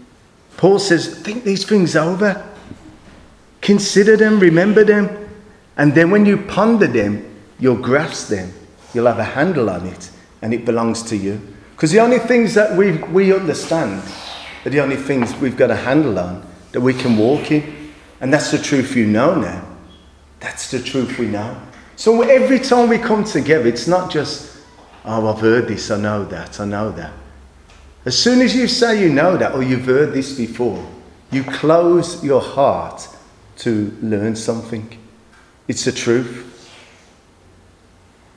Paul 0.57 0.77
says, 0.77 1.17
think 1.21 1.45
these 1.45 1.63
things 1.63 1.95
over. 1.95 2.45
Consider 3.61 4.17
them, 4.17 4.41
remember 4.41 4.83
them. 4.83 5.29
And 5.77 5.95
then 5.95 6.11
when 6.11 6.25
you 6.25 6.37
ponder 6.37 6.87
them, 6.87 7.25
you'll 7.59 7.77
grasp 7.77 8.27
them. 8.27 8.51
You'll 8.93 9.07
have 9.07 9.19
a 9.19 9.23
handle 9.23 9.69
on 9.69 9.85
it, 9.85 10.11
and 10.41 10.53
it 10.53 10.65
belongs 10.65 11.01
to 11.03 11.15
you. 11.15 11.39
Because 11.75 11.91
the 11.91 12.01
only 12.01 12.19
things 12.19 12.55
that 12.55 12.75
we, 12.75 12.97
we 13.03 13.33
understand 13.33 14.03
are 14.65 14.69
the 14.69 14.81
only 14.81 14.97
things 14.97 15.33
we've 15.35 15.55
got 15.55 15.71
a 15.71 15.75
handle 15.77 16.19
on 16.19 16.50
that 16.71 16.81
we 16.81 16.93
can 16.93 17.17
walk 17.17 17.51
in. 17.51 17.91
And 18.19 18.31
that's 18.33 18.51
the 18.51 18.57
truth 18.57 18.95
you 18.95 19.05
know 19.05 19.35
now. 19.35 19.67
That's 20.39 20.71
the 20.71 20.81
truth 20.81 21.17
we 21.17 21.27
know. 21.27 21.59
So 21.95 22.21
every 22.21 22.59
time 22.59 22.89
we 22.89 22.97
come 22.97 23.23
together, 23.23 23.67
it's 23.67 23.87
not 23.87 24.11
just, 24.11 24.57
oh, 25.05 25.27
I've 25.27 25.39
heard 25.39 25.67
this, 25.67 25.91
I 25.91 25.99
know 25.99 26.25
that, 26.25 26.59
I 26.59 26.65
know 26.65 26.91
that. 26.91 27.13
As 28.05 28.17
soon 28.17 28.41
as 28.41 28.55
you 28.55 28.67
say 28.67 29.01
you 29.01 29.09
know 29.09 29.37
that 29.37 29.53
or 29.53 29.61
you've 29.61 29.85
heard 29.85 30.13
this 30.13 30.35
before, 30.35 30.83
you 31.31 31.43
close 31.43 32.23
your 32.23 32.41
heart 32.41 33.07
to 33.57 33.95
learn 34.01 34.35
something. 34.35 34.97
It's 35.67 35.85
the 35.85 35.91
truth. 35.91 36.47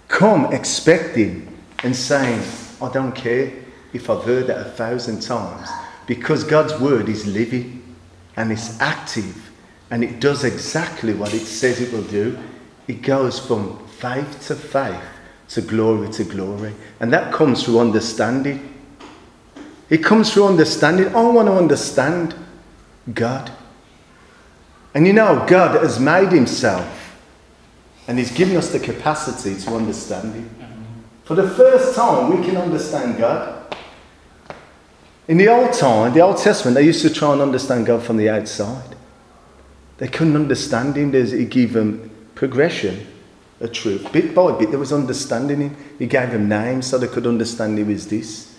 Come 0.08 0.52
expecting 0.52 1.48
and 1.82 1.96
saying, 1.96 2.42
I 2.82 2.92
don't 2.92 3.12
care 3.12 3.52
if 3.92 4.10
I've 4.10 4.24
heard 4.24 4.48
that 4.48 4.66
a 4.66 4.70
thousand 4.70 5.20
times, 5.20 5.68
because 6.06 6.44
God's 6.44 6.78
word 6.78 7.08
is 7.08 7.26
living 7.26 7.83
and 8.36 8.52
it's 8.52 8.80
active 8.80 9.50
and 9.90 10.02
it 10.02 10.20
does 10.20 10.44
exactly 10.44 11.14
what 11.14 11.34
it 11.34 11.46
says 11.46 11.80
it 11.80 11.92
will 11.92 12.02
do. 12.02 12.38
It 12.88 13.02
goes 13.02 13.38
from 13.38 13.86
faith 13.86 14.46
to 14.48 14.54
faith 14.56 15.02
to 15.50 15.62
glory 15.62 16.10
to 16.12 16.24
glory. 16.24 16.74
And 17.00 17.12
that 17.12 17.32
comes 17.32 17.64
through 17.64 17.78
understanding. 17.78 18.74
It 19.90 20.02
comes 20.02 20.32
through 20.32 20.46
understanding. 20.46 21.14
I 21.14 21.22
want 21.22 21.48
to 21.48 21.54
understand 21.54 22.34
God. 23.12 23.52
And 24.94 25.06
you 25.06 25.12
know, 25.12 25.44
God 25.48 25.82
has 25.82 26.00
made 26.00 26.32
himself 26.32 27.16
and 28.06 28.18
he's 28.18 28.30
given 28.30 28.56
us 28.56 28.70
the 28.70 28.80
capacity 28.80 29.60
to 29.62 29.74
understand 29.74 30.34
him. 30.34 30.50
For 31.24 31.34
the 31.34 31.48
first 31.48 31.94
time, 31.94 32.36
we 32.36 32.44
can 32.44 32.56
understand 32.56 33.18
God. 33.18 33.53
In 35.26 35.38
the 35.38 35.48
old 35.48 35.72
time, 35.72 36.12
the 36.12 36.20
Old 36.20 36.36
Testament, 36.36 36.74
they 36.74 36.82
used 36.82 37.00
to 37.02 37.12
try 37.12 37.32
and 37.32 37.40
understand 37.40 37.86
God 37.86 38.02
from 38.02 38.18
the 38.18 38.28
outside. 38.28 38.94
They 39.96 40.08
couldn't 40.08 40.36
understand 40.36 40.96
him. 40.96 41.12
He 41.12 41.46
gave 41.46 41.72
them 41.72 42.10
progression 42.34 43.06
of 43.60 43.72
truth. 43.72 44.12
Bit 44.12 44.34
by 44.34 44.52
bit, 44.58 44.70
there 44.70 44.78
was 44.78 44.92
understanding 44.92 45.60
him. 45.60 45.76
He 45.98 46.06
gave 46.06 46.30
them 46.30 46.48
names 46.48 46.88
so 46.88 46.98
they 46.98 47.06
could 47.06 47.26
understand 47.26 47.78
he 47.78 47.84
was 47.84 48.08
this 48.08 48.58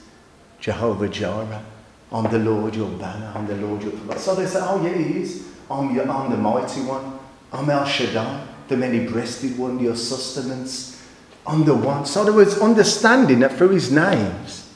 Jehovah 0.60 1.08
Jireh. 1.08 1.64
I'm 2.12 2.32
the 2.32 2.40
Lord 2.40 2.76
your 2.76 2.90
banner. 2.90 3.32
I'm 3.36 3.46
the 3.46 3.58
Lord 3.58 3.84
your 3.84 3.92
provider. 3.92 4.20
So 4.20 4.34
they 4.34 4.48
said, 4.48 4.64
Oh, 4.66 4.84
yeah, 4.84 4.98
he 4.98 5.22
is. 5.22 5.48
I'm, 5.70 5.94
your, 5.94 6.10
I'm 6.10 6.32
the 6.32 6.38
mighty 6.38 6.82
one. 6.82 7.20
I'm 7.52 7.70
El 7.70 7.86
Shaddai, 7.86 8.46
the 8.68 8.78
many 8.78 9.06
breasted 9.06 9.58
one, 9.58 9.80
your 9.80 9.96
sustenance. 9.96 11.04
I'm 11.46 11.64
the 11.64 11.76
one. 11.76 12.06
So 12.06 12.24
there 12.24 12.34
was 12.34 12.60
understanding 12.60 13.42
that 13.42 13.54
through 13.54 13.70
his 13.70 13.92
names, 13.92 14.68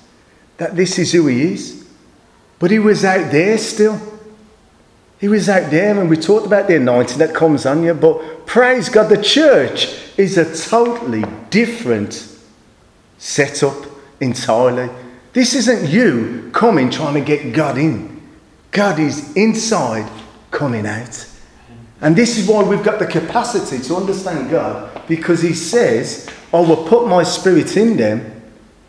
that 0.58 0.76
this 0.76 1.00
is 1.00 1.12
who 1.12 1.28
he 1.28 1.54
is. 1.54 1.79
But 2.60 2.72
he 2.72 2.80
was 2.80 3.06
out 3.06 3.32
there 3.32 3.58
still. 3.58 4.00
He 5.20 5.28
was 5.28 5.50
out 5.50 5.70
there, 5.72 6.00
and 6.00 6.10
we 6.10 6.16
talked 6.16 6.46
about 6.46 6.68
the 6.68 6.76
anointing 6.76 7.18
that 7.18 7.34
comes 7.34 7.66
on 7.66 7.84
you. 7.84 7.94
But 7.94 8.46
praise 8.46 8.88
God, 8.90 9.10
the 9.10 9.22
church 9.22 9.94
is 10.18 10.38
a 10.38 10.70
totally 10.70 11.24
different 11.50 12.38
setup 13.18 13.76
entirely. 14.22 14.90
This 15.34 15.56
isn't 15.56 15.90
you 15.90 16.50
coming 16.54 16.90
trying 16.90 17.16
to 17.16 17.22
get 17.22 17.54
God 17.54 17.78
in. 17.78 18.22
God 18.72 19.00
is 19.00 19.36
inside 19.36 20.10
coming 20.52 20.86
out. 20.86 21.28
And 22.02 22.16
this 22.16 22.38
is 22.38 22.48
why 22.48 22.64
we've 22.64 22.84
got 22.84 23.00
the 23.00 23.06
capacity 23.06 23.84
to 23.84 23.96
understand 23.96 24.50
God 24.50 25.06
because 25.08 25.42
He 25.42 25.54
says, 25.54 26.30
I 26.54 26.60
will 26.62 26.88
put 26.88 27.08
my 27.08 27.24
spirit 27.24 27.76
in 27.76 27.98
them, 27.98 28.42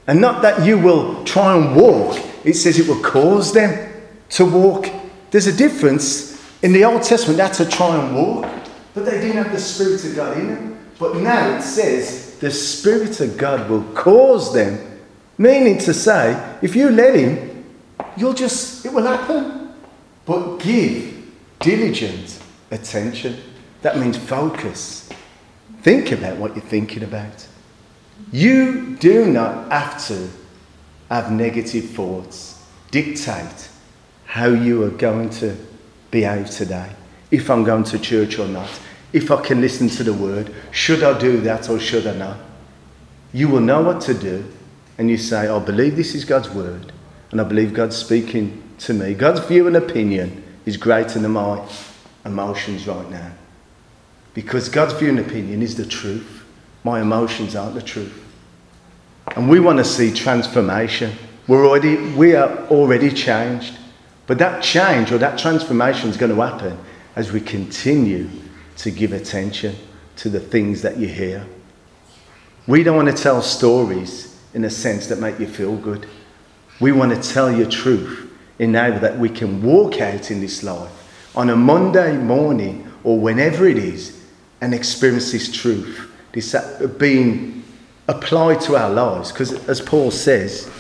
and 0.07 0.21
not 0.21 0.43
that 0.43 0.65
you 0.65 0.79
will 0.79 1.25
try 1.25 1.57
and 1.57 1.75
walk, 1.75 2.19
it 2.45 2.55
says 2.55 2.79
it 2.79 2.89
will 2.89 3.03
cause 3.03 3.53
them 3.53 3.93
to 4.31 4.45
walk. 4.45 4.89
There's 5.31 5.47
a 5.47 5.57
difference. 5.57 6.31
In 6.63 6.73
the 6.73 6.85
Old 6.85 7.03
Testament, 7.03 7.39
that's 7.39 7.59
to 7.59 7.65
try 7.65 7.97
and 7.97 8.15
walk, 8.15 8.47
but 8.95 9.05
they 9.05 9.21
didn't 9.21 9.43
have 9.43 9.53
the 9.53 9.59
Spirit 9.59 10.05
of 10.05 10.15
God 10.15 10.37
in 10.37 10.49
them. 10.49 10.79
But 10.99 11.17
now 11.17 11.57
it 11.57 11.63
says 11.63 12.37
the 12.41 12.51
Spirit 12.51 13.21
of 13.21 13.39
God 13.39 13.71
will 13.71 13.85
cause 13.95 14.53
them, 14.53 15.01
meaning 15.39 15.79
to 15.79 15.95
say, 15.95 16.59
if 16.61 16.77
you 16.77 16.91
let 16.91 17.15
Him, 17.15 17.65
you'll 18.17 18.35
just, 18.35 18.85
it 18.85 18.93
will 18.93 19.07
happen. 19.07 19.73
But 20.27 20.59
give 20.59 21.33
diligent 21.61 22.41
attention. 22.71 23.39
That 23.83 23.99
means 23.99 24.19
focus. 24.19 25.09
Think 25.83 26.13
about 26.13 26.37
what 26.37 26.55
you're 26.55 26.65
thinking 26.65 27.03
about. 27.03 27.47
You 28.33 28.97
do 28.97 29.27
not 29.27 29.73
have 29.73 30.07
to 30.09 30.29
have 31.11 31.33
negative 31.33 31.91
thoughts 31.91 32.65
dictate 32.91 33.69
how 34.25 34.47
you 34.47 34.85
are 34.85 34.91
going 34.91 35.29
to 35.29 35.57
behave 36.11 36.49
today. 36.51 36.91
If 37.31 37.51
I'm 37.51 37.65
going 37.65 37.85
to 37.85 37.99
church 37.99 38.39
or 38.39 38.47
not. 38.47 38.71
If 39.13 39.31
I 39.31 39.41
can 39.43 39.61
listen 39.61 39.89
to 39.89 40.05
the 40.05 40.15
word. 40.15 40.55
Should 40.71 41.03
I 41.03 41.19
do 41.19 41.41
that 41.41 41.69
or 41.69 41.81
should 41.81 42.07
I 42.07 42.15
not? 42.15 42.39
You 43.33 43.49
will 43.49 43.61
know 43.61 43.83
what 43.83 44.01
to 44.03 44.15
do. 44.15 44.45
And 44.99 45.11
you 45.11 45.17
say, 45.17 45.49
I 45.49 45.59
believe 45.59 45.97
this 45.97 46.15
is 46.15 46.25
God's 46.25 46.51
word. 46.51 46.93
And 47.31 47.41
I 47.41 47.45
believe 47.45 47.75
God's 47.75 47.97
speaking 47.97 48.63
to 48.79 48.95
me. 48.95 49.15
God's 49.15 49.41
view 49.41 49.67
and 49.67 49.77
opinion 49.77 50.45
is 50.65 50.77
greater 50.77 51.19
than 51.19 51.33
my 51.33 51.67
emotions 52.25 52.87
right 52.87 53.09
now. 53.11 53.33
Because 54.35 54.69
God's 54.69 54.93
view 54.95 55.09
and 55.09 55.19
opinion 55.19 55.63
is 55.63 55.77
the 55.77 55.87
truth. 55.87 56.45
My 56.85 57.01
emotions 57.01 57.57
aren't 57.57 57.75
the 57.75 57.83
truth. 57.83 58.30
And 59.37 59.49
we 59.49 59.61
want 59.61 59.79
to 59.79 59.85
see 59.85 60.13
transformation. 60.13 61.13
We're 61.47 61.67
already, 61.67 61.97
we 62.15 62.35
are 62.35 62.67
already 62.69 63.11
changed. 63.11 63.77
But 64.27 64.39
that 64.39 64.63
change 64.63 65.11
or 65.13 65.19
that 65.19 65.39
transformation 65.39 66.09
is 66.09 66.17
going 66.17 66.35
to 66.35 66.41
happen 66.41 66.79
as 67.17 67.33
we 67.33 67.41
continue 67.41 68.31
to 68.77 68.91
give 68.91 69.13
attention 69.13 69.77
to 70.17 70.29
the 70.29 70.41
things 70.41 70.83
that 70.83 70.99
you 70.99 71.09
hear. 71.09 71.47
We 72.67 72.83
don't 72.83 72.97
want 72.97 73.09
to 73.15 73.23
tell 73.23 73.43
stories 73.43 74.39
in 74.55 74.65
a 74.65 74.71
sense 74.71 75.07
that 75.09 75.19
make 75.19 75.39
you 75.39 75.47
feel 75.47 75.77
good. 75.77 76.07
We 76.81 76.93
want 76.93 77.13
to 77.13 77.33
tell 77.33 77.51
you 77.51 77.67
truth 77.67 78.31
in 78.59 78.77
order 78.77 78.99
that 78.99 79.19
we 79.19 79.29
can 79.29 79.63
walk 79.63 80.01
out 80.01 80.31
in 80.31 80.41
this 80.41 80.63
life 80.63 80.91
on 81.35 81.51
a 81.51 81.57
Monday 81.57 82.17
morning 82.17 82.91
or 83.05 83.19
whenever 83.19 83.67
it 83.67 83.79
is 83.79 84.25
and 84.61 84.75
experience 84.75 85.33
this 85.33 85.51
truth, 85.51 86.11
this 86.33 86.55
uh, 86.55 86.87
being 86.99 87.60
applied 88.11 88.61
to 88.63 88.77
our 88.77 88.91
lives. 88.91 89.33
Because 89.33 89.53
as 89.69 89.81
Paul 89.81 90.11
says, 90.11 90.71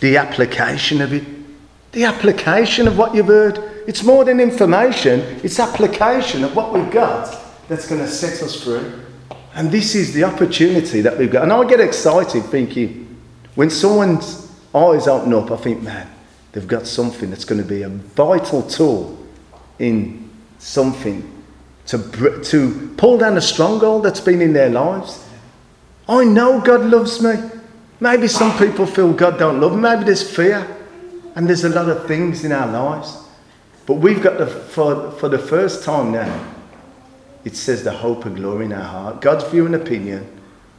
the 0.00 0.16
application 0.16 1.00
of 1.00 1.12
it, 1.12 1.24
the 1.92 2.04
application 2.04 2.88
of 2.88 2.98
what 2.98 3.14
you've 3.14 3.26
heard, 3.26 3.58
it's 3.86 4.02
more 4.02 4.24
than 4.24 4.40
information, 4.40 5.20
it's 5.42 5.60
application 5.60 6.44
of 6.44 6.56
what 6.56 6.72
we've 6.72 6.90
got 6.90 7.40
that's 7.68 7.88
going 7.88 8.00
to 8.00 8.08
set 8.08 8.42
us 8.42 8.62
free. 8.62 8.84
And 9.54 9.70
this 9.70 9.94
is 9.94 10.12
the 10.12 10.24
opportunity 10.24 11.00
that 11.00 11.16
we've 11.16 11.30
got. 11.30 11.44
And 11.44 11.52
I 11.52 11.64
get 11.68 11.80
excited 11.80 12.44
thinking, 12.44 13.16
when 13.54 13.70
someone's 13.70 14.50
eyes 14.74 15.06
open 15.06 15.32
up, 15.32 15.52
I 15.52 15.56
think, 15.56 15.82
man, 15.82 16.10
they've 16.52 16.66
got 16.66 16.86
something 16.86 17.30
that's 17.30 17.44
going 17.44 17.62
to 17.62 17.68
be 17.68 17.82
a 17.82 17.88
vital 17.88 18.62
tool 18.62 19.16
in 19.78 20.28
something 20.58 21.30
to, 21.86 22.42
to 22.42 22.94
pull 22.96 23.18
down 23.18 23.36
a 23.36 23.40
stronghold 23.40 24.04
that's 24.04 24.20
been 24.20 24.40
in 24.40 24.52
their 24.52 24.70
lives. 24.70 25.23
I 26.08 26.24
know 26.24 26.60
God 26.60 26.82
loves 26.82 27.22
me. 27.22 27.34
Maybe 28.00 28.28
some 28.28 28.56
people 28.58 28.86
feel 28.86 29.12
God 29.12 29.38
don't 29.38 29.60
love 29.60 29.74
me. 29.74 29.80
Maybe 29.80 30.04
there's 30.04 30.28
fear. 30.28 30.66
And 31.34 31.48
there's 31.48 31.64
a 31.64 31.68
lot 31.68 31.88
of 31.88 32.06
things 32.06 32.44
in 32.44 32.52
our 32.52 32.70
lives. 32.70 33.16
But 33.86 33.94
we've 33.94 34.22
got 34.22 34.38
the, 34.38 34.46
for, 34.46 35.10
for 35.12 35.28
the 35.28 35.38
first 35.38 35.84
time 35.84 36.12
now, 36.12 36.46
it 37.44 37.56
says 37.56 37.84
the 37.84 37.92
hope 37.92 38.24
and 38.24 38.36
glory 38.36 38.66
in 38.66 38.72
our 38.72 38.82
heart. 38.82 39.20
God's 39.20 39.44
view 39.44 39.66
and 39.66 39.74
opinion 39.74 40.26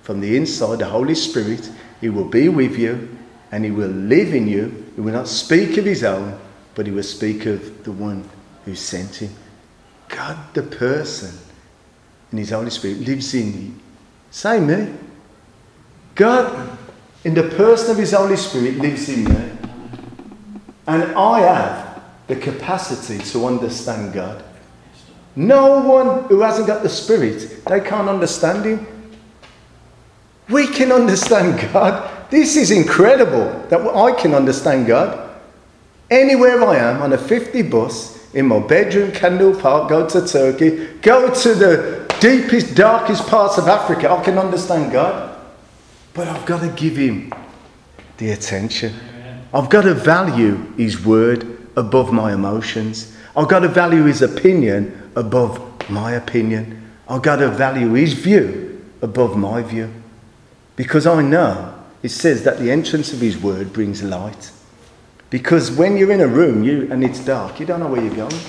from 0.01 0.21
the 0.21 0.38
inside, 0.38 0.80
the 0.80 0.86
Holy 0.86 1.15
Spirit, 1.15 1.69
He 2.01 2.09
will 2.09 2.26
be 2.26 2.49
with 2.49 2.78
you 2.78 3.15
and 3.51 3.65
He 3.65 3.71
will 3.71 3.89
live 3.89 4.34
in 4.34 4.47
you. 4.47 4.86
He 4.95 5.01
will 5.01 5.13
not 5.13 5.28
speak 5.28 5.78
of 5.78 5.86
His 5.86 6.03
own, 6.03 6.39
but 6.73 6.86
He 6.86 6.91
will 6.91 7.03
speak 7.03 7.45
of 7.45 7.84
the 7.84 7.91
one 7.91 8.28
who 8.65 8.76
sent 8.76 9.15
Him. 9.15 9.32
God, 10.09 10.38
the 10.53 10.63
person, 10.63 11.36
and 12.32 12.39
His 12.39 12.51
Holy 12.51 12.69
Spirit 12.69 12.99
lives 12.99 13.34
in 13.34 13.61
you. 13.61 13.73
Say 14.32 14.59
me. 14.59 14.93
God, 16.16 16.78
in 17.24 17.34
the 17.34 17.43
person 17.43 17.91
of 17.91 17.97
His 17.97 18.13
Holy 18.13 18.38
Spirit, 18.38 18.78
lives 18.78 19.09
in 19.09 19.26
me. 19.26 19.51
And 20.88 21.03
I 21.16 21.41
have 21.41 22.03
the 22.28 22.36
capacity 22.36 23.24
to 23.32 23.45
understand 23.45 24.13
God. 24.13 24.43
No 25.36 25.82
one 25.82 26.24
who 26.26 26.41
hasn't 26.41 26.68
got 26.68 26.84
the 26.84 26.89
Spirit, 26.89 27.66
they 27.66 27.82
can't 27.82 28.07
understand 28.07 28.66
Him. 28.66 28.88
We 30.49 30.68
can 30.68 30.91
understand 30.91 31.59
God. 31.74 32.11
This 32.30 32.55
is 32.55 32.72
incredible 32.72 33.68
that 33.70 33.82
I 33.82 34.11
can 34.20 34.34
understand 34.34 34.88
God. 34.88 35.22
Anywhere 36.09 36.63
I 36.63 36.78
am 36.78 37.01
on 37.01 37.13
a 37.13 37.18
50 37.18 37.63
bus, 37.63 38.16
in 38.36 38.47
my 38.47 38.59
bedroom, 38.59 39.11
Kendall 39.13 39.55
Park, 39.55 39.89
go 39.89 40.07
to 40.07 40.28
Turkey, 40.28 40.88
go 41.01 41.34
to 41.34 41.55
the 41.55 42.05
deepest, 42.20 42.76
darkest 42.76 43.26
parts 43.28 43.57
of 43.57 43.68
Africa, 43.68 44.11
I 44.11 44.22
can 44.24 44.38
understand 44.38 44.91
God. 44.91 45.24
But 46.16 46.30
I've 46.30 46.45
got 46.45 46.61
to 46.61 46.70
give 46.70 46.95
Him 46.95 47.32
the 48.18 48.32
attention. 48.32 48.93
I've 49.53 49.70
got 49.70 49.84
to 49.84 49.93
value 49.93 50.55
His 50.78 51.05
word 51.05 51.68
above 51.76 52.11
my 52.11 52.34
emotions. 52.34 53.16
I've 53.36 53.49
got 53.49 53.59
to 53.59 53.68
value 53.68 54.05
His 54.05 54.22
opinion 54.22 55.11
above 55.16 55.89
my 55.89 56.13
opinion. 56.13 56.89
I've 57.07 57.22
got 57.22 57.36
to 57.38 57.49
value 57.49 57.93
His 57.93 58.13
view 58.13 58.84
above 59.01 59.38
my 59.38 59.61
view. 59.61 59.93
Because 60.78 61.05
I 61.05 61.22
know 61.22 61.76
it 62.01 62.09
says 62.09 62.43
that 62.43 62.59
the 62.59 62.72
entrance 62.72 63.13
of 63.13 63.20
His 63.20 63.38
word 63.38 63.74
brings 63.74 64.01
light. 64.01 64.51
Because 65.30 65.70
when 65.70 65.97
you're 65.97 66.11
in 66.11 66.22
a 66.22 66.28
room 66.28 66.63
you, 66.63 66.88
and 66.91 67.03
it's 67.03 67.24
dark, 67.24 67.59
you 67.59 67.66
don't 67.66 67.82
know 67.82 67.88
where 67.88 68.01
you're 68.01 68.16
going. 68.16 68.41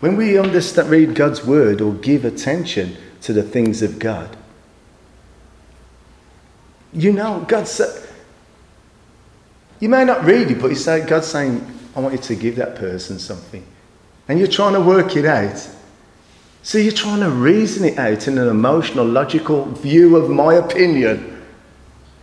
When 0.00 0.16
we 0.16 0.38
understand, 0.38 0.90
read 0.90 1.14
God's 1.14 1.44
word 1.44 1.80
or 1.80 1.94
give 1.94 2.24
attention 2.24 2.96
to 3.22 3.32
the 3.32 3.42
things 3.42 3.82
of 3.82 3.98
God, 3.98 4.36
you 6.92 7.12
know, 7.12 7.44
God 7.48 7.66
said, 7.66 8.08
you 9.80 9.88
may 9.88 10.04
not 10.04 10.24
read 10.24 10.50
it, 10.50 10.60
but 10.60 10.68
you 10.68 10.76
say, 10.76 11.04
God's 11.06 11.26
saying, 11.26 11.66
I 11.96 12.00
want 12.00 12.14
you 12.14 12.20
to 12.20 12.34
give 12.36 12.56
that 12.56 12.76
person 12.76 13.18
something. 13.18 13.64
And 14.28 14.38
you're 14.38 14.48
trying 14.48 14.74
to 14.74 14.80
work 14.80 15.16
it 15.16 15.24
out. 15.24 15.68
So 16.62 16.78
you're 16.78 16.92
trying 16.92 17.20
to 17.20 17.30
reason 17.30 17.84
it 17.84 17.98
out 17.98 18.28
in 18.28 18.38
an 18.38 18.48
emotional, 18.48 19.04
logical 19.04 19.64
view 19.66 20.16
of 20.16 20.30
my 20.30 20.54
opinion 20.54 21.42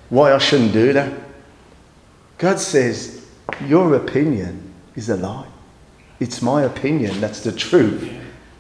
why 0.08 0.34
I 0.34 0.38
shouldn't 0.38 0.72
do 0.72 0.94
that. 0.94 1.14
God 2.38 2.60
says, 2.60 3.28
your 3.68 3.96
opinion 3.96 4.74
is 4.96 5.10
a 5.10 5.18
lie. 5.18 5.48
It's 6.20 6.42
my 6.42 6.64
opinion, 6.64 7.20
that's 7.20 7.42
the 7.42 7.52
truth. 7.52 8.10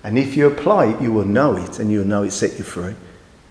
And 0.03 0.17
if 0.17 0.35
you 0.35 0.47
apply 0.47 0.87
it, 0.87 1.01
you 1.01 1.11
will 1.11 1.25
know 1.25 1.55
it 1.55 1.79
and 1.79 1.91
you'll 1.91 2.05
know 2.05 2.23
it 2.23 2.31
set 2.31 2.57
you 2.57 2.63
free. 2.63 2.95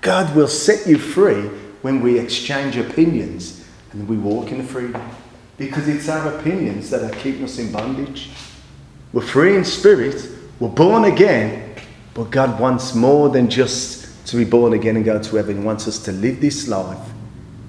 God 0.00 0.34
will 0.36 0.48
set 0.48 0.86
you 0.86 0.98
free 0.98 1.48
when 1.82 2.00
we 2.00 2.18
exchange 2.18 2.76
opinions 2.76 3.64
and 3.92 4.08
we 4.08 4.16
walk 4.16 4.50
in 4.50 4.66
freedom. 4.66 5.02
Because 5.56 5.88
it's 5.88 6.08
our 6.08 6.34
opinions 6.38 6.90
that 6.90 7.02
are 7.02 7.14
keeping 7.16 7.44
us 7.44 7.58
in 7.58 7.72
bondage. 7.72 8.30
We're 9.12 9.22
free 9.22 9.56
in 9.56 9.64
spirit, 9.64 10.28
we're 10.60 10.68
born 10.68 11.04
again, 11.04 11.74
but 12.14 12.30
God 12.30 12.60
wants 12.60 12.94
more 12.94 13.28
than 13.28 13.48
just 13.48 14.26
to 14.26 14.36
be 14.36 14.44
born 14.44 14.72
again 14.74 14.96
and 14.96 15.04
go 15.04 15.22
to 15.22 15.36
heaven. 15.36 15.58
He 15.58 15.64
wants 15.64 15.88
us 15.88 15.98
to 16.00 16.12
live 16.12 16.40
this 16.40 16.68
life 16.68 16.98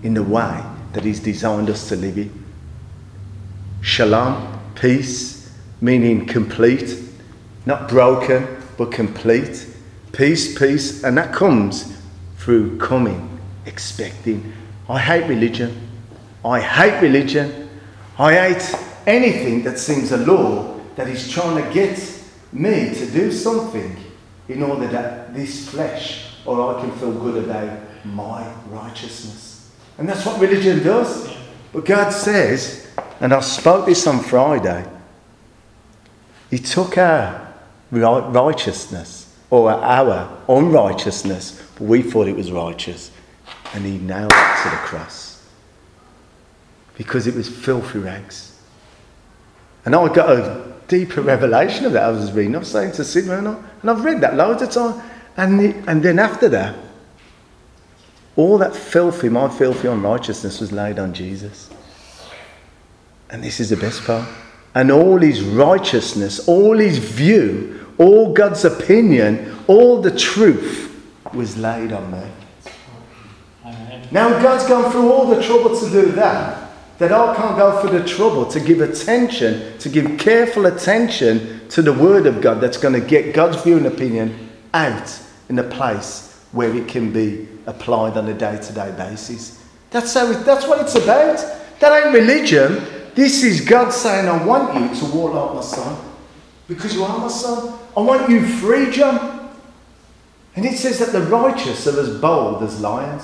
in 0.03 0.13
the 0.13 0.23
way 0.23 0.63
that 0.93 1.03
He's 1.03 1.19
designed 1.19 1.69
us 1.69 1.87
to 1.89 1.95
live 1.95 2.17
it. 2.17 2.31
Shalom, 3.81 4.59
peace, 4.75 5.51
meaning 5.81 6.25
complete, 6.25 6.97
not 7.65 7.87
broken, 7.87 8.61
but 8.77 8.91
complete. 8.91 9.67
Peace, 10.11 10.57
peace, 10.57 11.03
and 11.03 11.17
that 11.17 11.33
comes 11.33 11.95
through 12.37 12.77
coming, 12.77 13.28
expecting. 13.69 14.51
I 14.89 14.99
hate 14.99 15.27
religion. 15.27 15.87
I 16.43 16.59
hate 16.59 17.01
religion. 17.01 17.69
I 18.17 18.33
hate 18.33 18.75
anything 19.07 19.63
that 19.63 19.79
seems 19.79 20.11
a 20.11 20.17
law 20.17 20.77
that 20.95 21.07
is 21.07 21.29
trying 21.29 21.63
to 21.63 21.73
get 21.73 21.97
me 22.51 22.93
to 22.93 23.05
do 23.11 23.31
something 23.31 23.95
in 24.49 24.63
order 24.63 24.87
that 24.87 25.33
this 25.33 25.69
flesh 25.69 26.25
or 26.45 26.75
I 26.75 26.81
can 26.81 26.91
feel 26.97 27.13
good 27.13 27.45
about 27.45 27.79
my 28.05 28.51
righteousness. 28.69 29.71
And 29.97 30.09
that's 30.09 30.25
what 30.25 30.39
religion 30.39 30.83
does. 30.83 31.29
But 31.71 31.85
God 31.85 32.09
says, 32.09 32.91
and 33.19 33.33
I 33.33 33.41
spoke 33.41 33.85
this 33.85 34.07
on 34.07 34.19
Friday. 34.19 34.85
He 36.49 36.57
took 36.57 36.97
our 36.97 37.53
righteousness 37.91 39.35
or 39.49 39.71
our 39.71 40.37
unrighteousness, 40.47 41.61
but 41.75 41.83
we 41.83 42.01
thought 42.01 42.27
it 42.27 42.35
was 42.35 42.51
righteous, 42.51 43.11
and 43.73 43.85
he 43.85 43.97
nailed 43.97 44.31
it 44.31 44.63
to 44.63 44.69
the 44.69 44.77
cross 44.77 45.47
because 46.97 47.27
it 47.27 47.35
was 47.35 47.47
filthy 47.47 47.99
rags. 47.99 48.59
And 49.85 49.95
I 49.95 50.13
got 50.13 50.29
a 50.31 50.73
deeper 50.87 51.21
revelation 51.21 51.85
of 51.85 51.93
that. 51.93 52.03
I 52.03 52.09
was 52.09 52.31
reading. 52.31 52.55
I 52.55 52.59
was 52.59 52.69
saying 52.69 52.91
to 52.93 53.03
Sidney, 53.05 53.31
and 53.31 53.57
I've 53.89 54.03
read 54.03 54.21
that 54.21 54.35
loads 54.35 54.61
of 54.61 54.71
times. 54.71 55.01
And, 55.37 55.59
the, 55.59 55.89
and 55.89 56.03
then 56.03 56.19
after 56.19 56.49
that, 56.49 56.75
all 58.35 58.57
that 58.57 58.75
filthy, 58.75 59.29
my 59.29 59.47
filthy 59.47 59.87
unrighteousness 59.87 60.59
was 60.59 60.71
laid 60.71 60.99
on 60.99 61.13
Jesus. 61.13 61.69
And 63.29 63.43
this 63.43 63.59
is 63.59 63.69
the 63.69 63.77
best 63.77 64.03
part. 64.03 64.27
And 64.75 64.91
all 64.91 65.17
his 65.17 65.41
righteousness, 65.41 66.47
all 66.47 66.77
his 66.77 66.97
view, 66.97 67.87
all 67.97 68.33
God's 68.33 68.65
opinion, 68.65 69.57
all 69.67 70.01
the 70.01 70.15
truth 70.15 70.87
was 71.33 71.57
laid 71.57 71.91
on 71.91 72.11
me. 72.11 72.27
Now 74.11 74.41
God's 74.41 74.67
gone 74.67 74.91
through 74.91 75.11
all 75.11 75.27
the 75.27 75.41
trouble 75.43 75.79
to 75.79 75.89
do 75.89 76.11
that, 76.13 76.71
that 76.97 77.11
I 77.11 77.35
can't 77.35 77.57
go 77.57 77.81
through 77.81 77.99
the 77.99 78.07
trouble 78.07 78.45
to 78.47 78.59
give 78.59 78.81
attention, 78.81 79.77
to 79.79 79.89
give 79.89 80.17
careful 80.17 80.65
attention 80.65 81.67
to 81.69 81.81
the 81.81 81.93
Word 81.93 82.25
of 82.25 82.41
God 82.41 82.59
that's 82.59 82.77
going 82.77 82.99
to 82.99 83.07
get 83.07 83.33
God's 83.33 83.61
view 83.61 83.77
and 83.77 83.85
opinion 83.85 84.49
out 84.73 85.21
in 85.47 85.59
a 85.59 85.63
place 85.63 86.43
where 86.51 86.75
it 86.75 86.87
can 86.87 87.13
be 87.13 87.47
applied 87.67 88.17
on 88.17 88.27
a 88.27 88.33
day-to-day 88.33 88.93
basis. 88.97 89.63
That's 89.91 90.13
how. 90.13 90.31
It, 90.31 90.43
that's 90.45 90.67
what 90.67 90.81
it's 90.81 90.95
about. 90.95 91.37
That 91.79 92.03
ain't 92.03 92.13
religion. 92.13 92.83
This 93.15 93.43
is 93.43 93.61
God 93.61 93.91
saying, 93.91 94.27
"I 94.27 94.43
want 94.43 94.73
you 94.73 94.99
to 94.99 95.05
walk 95.15 95.33
like 95.33 95.55
my 95.55 95.61
son, 95.61 95.97
because 96.67 96.95
you 96.95 97.03
are 97.03 97.17
my 97.17 97.27
son. 97.27 97.77
I 97.95 98.01
want 98.01 98.29
you 98.29 98.45
free, 98.45 98.91
John." 98.91 99.51
And 100.55 100.65
it 100.65 100.77
says 100.77 100.99
that 100.99 101.11
the 101.11 101.21
righteous 101.21 101.87
are 101.87 101.99
as 101.99 102.19
bold 102.19 102.63
as 102.63 102.81
lions. 102.81 103.23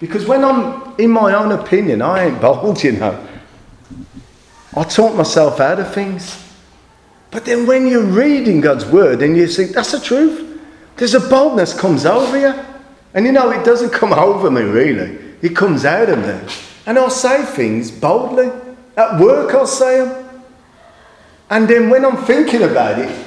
Because 0.00 0.26
when 0.26 0.44
I'm 0.44 0.94
in 0.98 1.10
my 1.10 1.34
own 1.34 1.52
opinion, 1.52 2.02
I 2.02 2.26
ain't 2.26 2.40
bold, 2.40 2.82
you 2.84 2.92
know. 2.92 3.26
I 4.76 4.82
talk 4.84 5.14
myself 5.14 5.60
out 5.60 5.78
of 5.78 5.94
things. 5.94 6.40
But 7.30 7.44
then 7.44 7.66
when 7.66 7.86
you're 7.86 8.02
reading 8.02 8.60
God's 8.60 8.86
word 8.86 9.22
and 9.22 9.36
you 9.36 9.46
think, 9.46 9.72
that's 9.72 9.92
the 9.92 10.00
truth, 10.00 10.60
there's 10.96 11.14
a 11.14 11.20
boldness 11.20 11.78
comes 11.78 12.06
over 12.06 12.38
you. 12.38 12.54
And 13.12 13.26
you 13.26 13.32
know, 13.32 13.50
it 13.50 13.64
doesn't 13.64 13.90
come 13.90 14.12
over 14.12 14.50
me 14.50 14.62
really. 14.62 15.18
It 15.42 15.54
comes 15.54 15.84
out 15.84 16.08
of 16.08 16.18
me. 16.18 16.54
And 16.86 16.98
I'll 16.98 17.10
say 17.10 17.44
things 17.44 17.90
boldly. 17.90 18.50
At 18.96 19.18
work, 19.18 19.52
I'll 19.54 19.66
say 19.66 20.04
them. 20.04 20.42
And 21.50 21.68
then 21.68 21.90
when 21.90 22.04
I'm 22.04 22.16
thinking 22.24 22.62
about 22.62 22.98
it, 22.98 23.26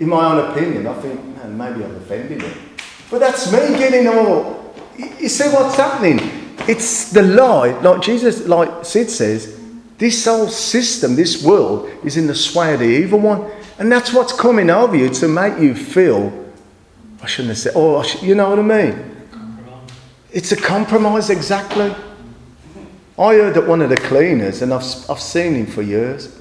in 0.00 0.08
my 0.08 0.32
own 0.32 0.50
opinion, 0.50 0.86
I 0.86 0.94
think, 0.94 1.24
man, 1.36 1.56
maybe 1.56 1.84
I've 1.84 1.94
offended 1.94 2.42
him. 2.42 2.76
But 3.10 3.20
that's 3.20 3.50
me 3.52 3.58
getting 3.78 4.06
all. 4.08 4.57
You 4.98 5.28
see 5.28 5.48
what's 5.48 5.76
happening? 5.76 6.18
It's 6.68 7.12
the 7.12 7.22
lie, 7.22 7.78
like 7.80 8.02
Jesus, 8.02 8.46
like 8.46 8.84
Sid 8.84 9.08
says, 9.08 9.58
this 9.96 10.24
whole 10.24 10.48
system, 10.48 11.16
this 11.16 11.44
world, 11.44 11.88
is 12.04 12.16
in 12.16 12.26
the 12.26 12.34
sway 12.34 12.74
of 12.74 12.80
the 12.80 12.86
evil 12.86 13.20
one. 13.20 13.50
And 13.78 13.90
that's 13.90 14.12
what's 14.12 14.32
coming 14.32 14.70
over 14.70 14.96
you 14.96 15.08
to 15.08 15.28
make 15.28 15.58
you 15.58 15.74
feel, 15.74 16.46
I 17.22 17.26
shouldn't 17.26 17.50
have 17.50 17.58
said, 17.58 17.72
oh, 17.76 18.04
you 18.20 18.34
know 18.34 18.50
what 18.50 18.58
I 18.58 18.62
mean? 18.62 19.16
It's 20.32 20.52
a 20.52 20.56
compromise, 20.56 21.30
exactly. 21.30 21.94
I 23.18 23.34
heard 23.34 23.54
that 23.54 23.66
one 23.66 23.82
of 23.82 23.88
the 23.88 23.96
cleaners, 23.96 24.62
and 24.62 24.74
I've, 24.74 25.10
I've 25.10 25.20
seen 25.20 25.54
him 25.54 25.66
for 25.66 25.82
years, 25.82 26.40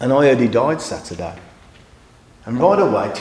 and 0.00 0.12
I 0.12 0.26
heard 0.26 0.38
he 0.38 0.48
died 0.48 0.80
Saturday. 0.80 1.38
And 2.44 2.58
right 2.58 2.78
away, 2.78 3.12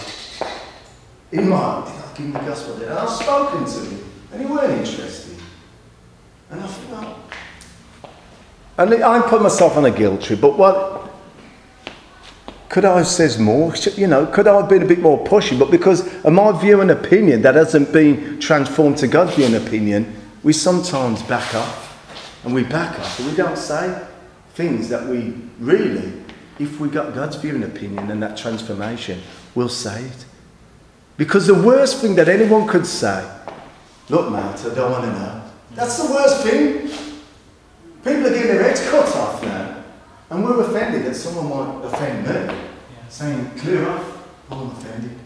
in 1.31 1.49
my 1.49 1.85
did 1.85 1.95
I 1.95 2.13
give 2.15 2.25
him 2.25 2.33
the 2.33 2.39
gospel 2.39 2.75
then? 2.75 2.89
And 2.89 2.99
I've 2.99 3.09
spoken 3.09 3.65
to 3.65 3.89
him, 3.89 4.08
and 4.39 4.47
he 4.47 4.53
weren't 4.53 4.71
interested. 4.71 5.37
And 6.49 6.61
I 6.61 6.67
thought, 6.67 7.01
well, 7.01 7.19
and 8.77 9.03
I 9.03 9.21
put 9.27 9.41
myself 9.41 9.75
on 9.75 9.85
a 9.85 9.91
guilt 9.91 10.21
trip, 10.21 10.39
but 10.39 10.57
what 10.57 11.11
could 12.69 12.85
I 12.85 12.97
have 12.99 13.07
said 13.07 13.39
more? 13.39 13.75
You 13.97 14.07
know, 14.07 14.25
could 14.25 14.47
I 14.47 14.55
have 14.55 14.69
been 14.69 14.81
a 14.81 14.85
bit 14.85 14.99
more 14.99 15.21
pushy? 15.25 15.59
But 15.59 15.69
because 15.69 16.23
of 16.23 16.31
my 16.31 16.57
view 16.59 16.79
and 16.79 16.89
opinion 16.89 17.41
that 17.41 17.55
hasn't 17.55 17.91
been 17.91 18.39
transformed 18.39 18.97
to 18.99 19.07
God's 19.07 19.35
view 19.35 19.45
and 19.45 19.55
opinion, 19.55 20.15
we 20.43 20.53
sometimes 20.53 21.21
back 21.23 21.53
up. 21.53 21.75
And 22.45 22.53
we 22.53 22.63
back 22.63 22.97
up 22.97 23.19
and 23.19 23.29
we 23.29 23.35
don't 23.35 23.57
say 23.57 24.07
things 24.53 24.87
that 24.87 25.05
we 25.05 25.33
really, 25.59 26.13
if 26.57 26.79
we 26.79 26.87
got 26.87 27.13
God's 27.13 27.35
view 27.35 27.55
and 27.55 27.65
opinion 27.65 28.09
and 28.09 28.23
that 28.23 28.37
transformation, 28.37 29.19
we'll 29.55 29.67
say 29.67 30.05
it. 30.05 30.25
Because 31.17 31.47
the 31.47 31.61
worst 31.61 31.99
thing 31.99 32.15
that 32.15 32.29
anyone 32.29 32.65
could 32.65 32.85
say, 32.85 33.29
look, 34.09 34.31
mate, 34.31 34.39
I 34.39 34.75
don't 34.75 34.91
want 34.91 35.05
to 35.05 35.11
know. 35.11 35.43
That's 35.71 35.97
the 36.01 36.11
worst 36.11 36.43
thing. 36.43 36.87
People 38.03 38.27
are 38.27 38.29
getting 38.29 38.47
their 38.47 38.63
heads 38.63 38.87
cut 38.89 39.15
off 39.15 39.43
now. 39.43 39.83
And 40.29 40.43
we're 40.43 40.61
offended 40.61 41.05
that 41.05 41.15
someone 41.15 41.49
might 41.49 41.85
offend 41.85 42.27
me. 42.27 42.55
Saying, 43.09 43.51
clear 43.57 43.87
off, 43.89 44.27
I'm 44.51 44.71
offended. 44.71 45.17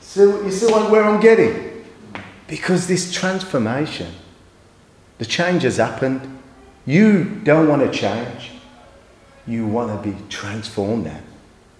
So 0.00 0.42
you 0.42 0.50
see 0.50 0.66
where 0.66 1.04
I'm 1.04 1.20
getting? 1.20 1.84
Because 2.48 2.88
this 2.88 3.12
transformation, 3.12 4.12
the 5.18 5.24
change 5.24 5.62
has 5.62 5.76
happened. 5.76 6.38
You 6.84 7.40
don't 7.44 7.68
want 7.68 7.82
to 7.82 7.96
change. 7.96 8.50
You 9.46 9.66
want 9.66 10.02
to 10.02 10.10
be 10.10 10.16
transformed 10.28 11.04
now 11.04 11.20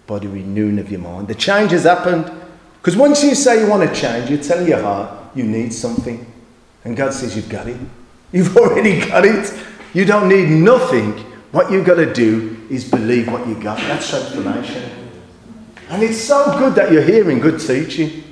by 0.07 0.19
the 0.19 0.29
renewing 0.29 0.79
of 0.79 0.89
your 0.89 1.01
mind. 1.01 1.27
The 1.27 1.35
change 1.35 1.71
has 1.71 1.83
happened. 1.83 2.31
Because 2.79 2.95
once 2.95 3.23
you 3.23 3.35
say 3.35 3.59
you 3.59 3.67
want 3.67 3.87
to 3.87 3.93
change, 3.93 4.29
you 4.29 4.37
tell 4.37 4.65
your 4.65 4.81
heart 4.81 5.20
you 5.35 5.43
need 5.43 5.73
something. 5.73 6.25
And 6.83 6.95
God 6.95 7.13
says 7.13 7.35
you've 7.35 7.49
got 7.49 7.67
it. 7.67 7.77
You've 8.31 8.55
already 8.63 8.99
got 8.99 9.25
it. 9.25 9.53
You 9.93 10.05
don't 10.05 10.29
need 10.29 10.49
nothing. 10.49 11.13
What 11.51 11.71
you've 11.71 11.85
got 11.85 11.95
to 11.95 12.11
do 12.11 12.65
is 12.69 12.89
believe 12.89 13.31
what 13.31 13.45
you 13.47 13.55
got. 13.55 13.77
That's 13.79 14.09
transformation. 14.09 14.89
And 15.89 16.01
it's 16.03 16.21
so 16.21 16.57
good 16.57 16.75
that 16.75 16.91
you're 16.91 17.03
hearing 17.03 17.39
good 17.39 17.59
teaching. 17.59 18.23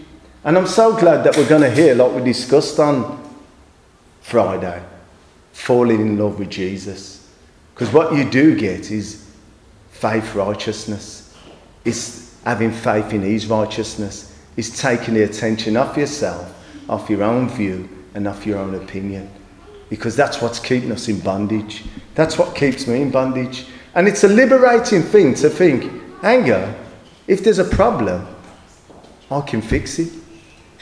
And 0.46 0.58
I'm 0.58 0.68
so 0.68 0.98
glad 0.98 1.26
that 1.26 1.36
we're 1.36 1.50
going 1.50 1.64
to 1.64 1.70
hear, 1.70 1.94
like 1.94 2.14
we 2.16 2.24
discussed 2.24 2.80
on 2.80 3.22
Friday, 4.22 4.82
falling 5.52 6.00
in 6.00 6.18
love 6.18 6.40
with 6.40 6.50
Jesus. 6.50 7.30
Because 7.74 7.94
what 7.94 8.14
you 8.16 8.30
do 8.30 8.58
get 8.58 8.92
is 8.92 9.30
faith 9.92 10.36
righteousness. 10.36 11.36
It's 11.84 12.42
having 12.44 12.72
faith 12.72 13.12
in 13.14 13.22
His 13.22 13.48
righteousness. 13.48 14.38
It's 14.56 14.82
taking 14.82 15.14
the 15.14 15.24
attention 15.24 15.76
off 15.76 15.98
yourself, 15.98 16.54
off 16.90 17.10
your 17.10 17.24
own 17.24 17.48
view, 17.48 17.88
and 18.14 18.28
off 18.28 18.46
your 18.46 18.58
own 18.58 18.76
opinion 18.76 19.30
because 19.90 20.16
that's 20.16 20.42
what's 20.42 20.60
keeping 20.60 20.92
us 20.92 21.08
in 21.08 21.20
bondage. 21.20 21.84
That's 22.16 22.38
what 22.38 22.56
keeps 22.56 22.88
me 22.88 23.02
in 23.02 23.12
bondage. 23.12 23.66
And 23.96 24.08
it's 24.08 24.24
a 24.24 24.28
liberating 24.28 25.02
thing 25.02 25.34
to 25.36 25.50
think, 25.50 25.92
anger, 26.22 26.76
if 27.28 27.44
there's 27.44 27.60
a 27.60 27.66
problem, 27.66 28.28
I 29.32 29.42
can 29.42 29.62
fix 29.62 29.98
it. 30.00 30.14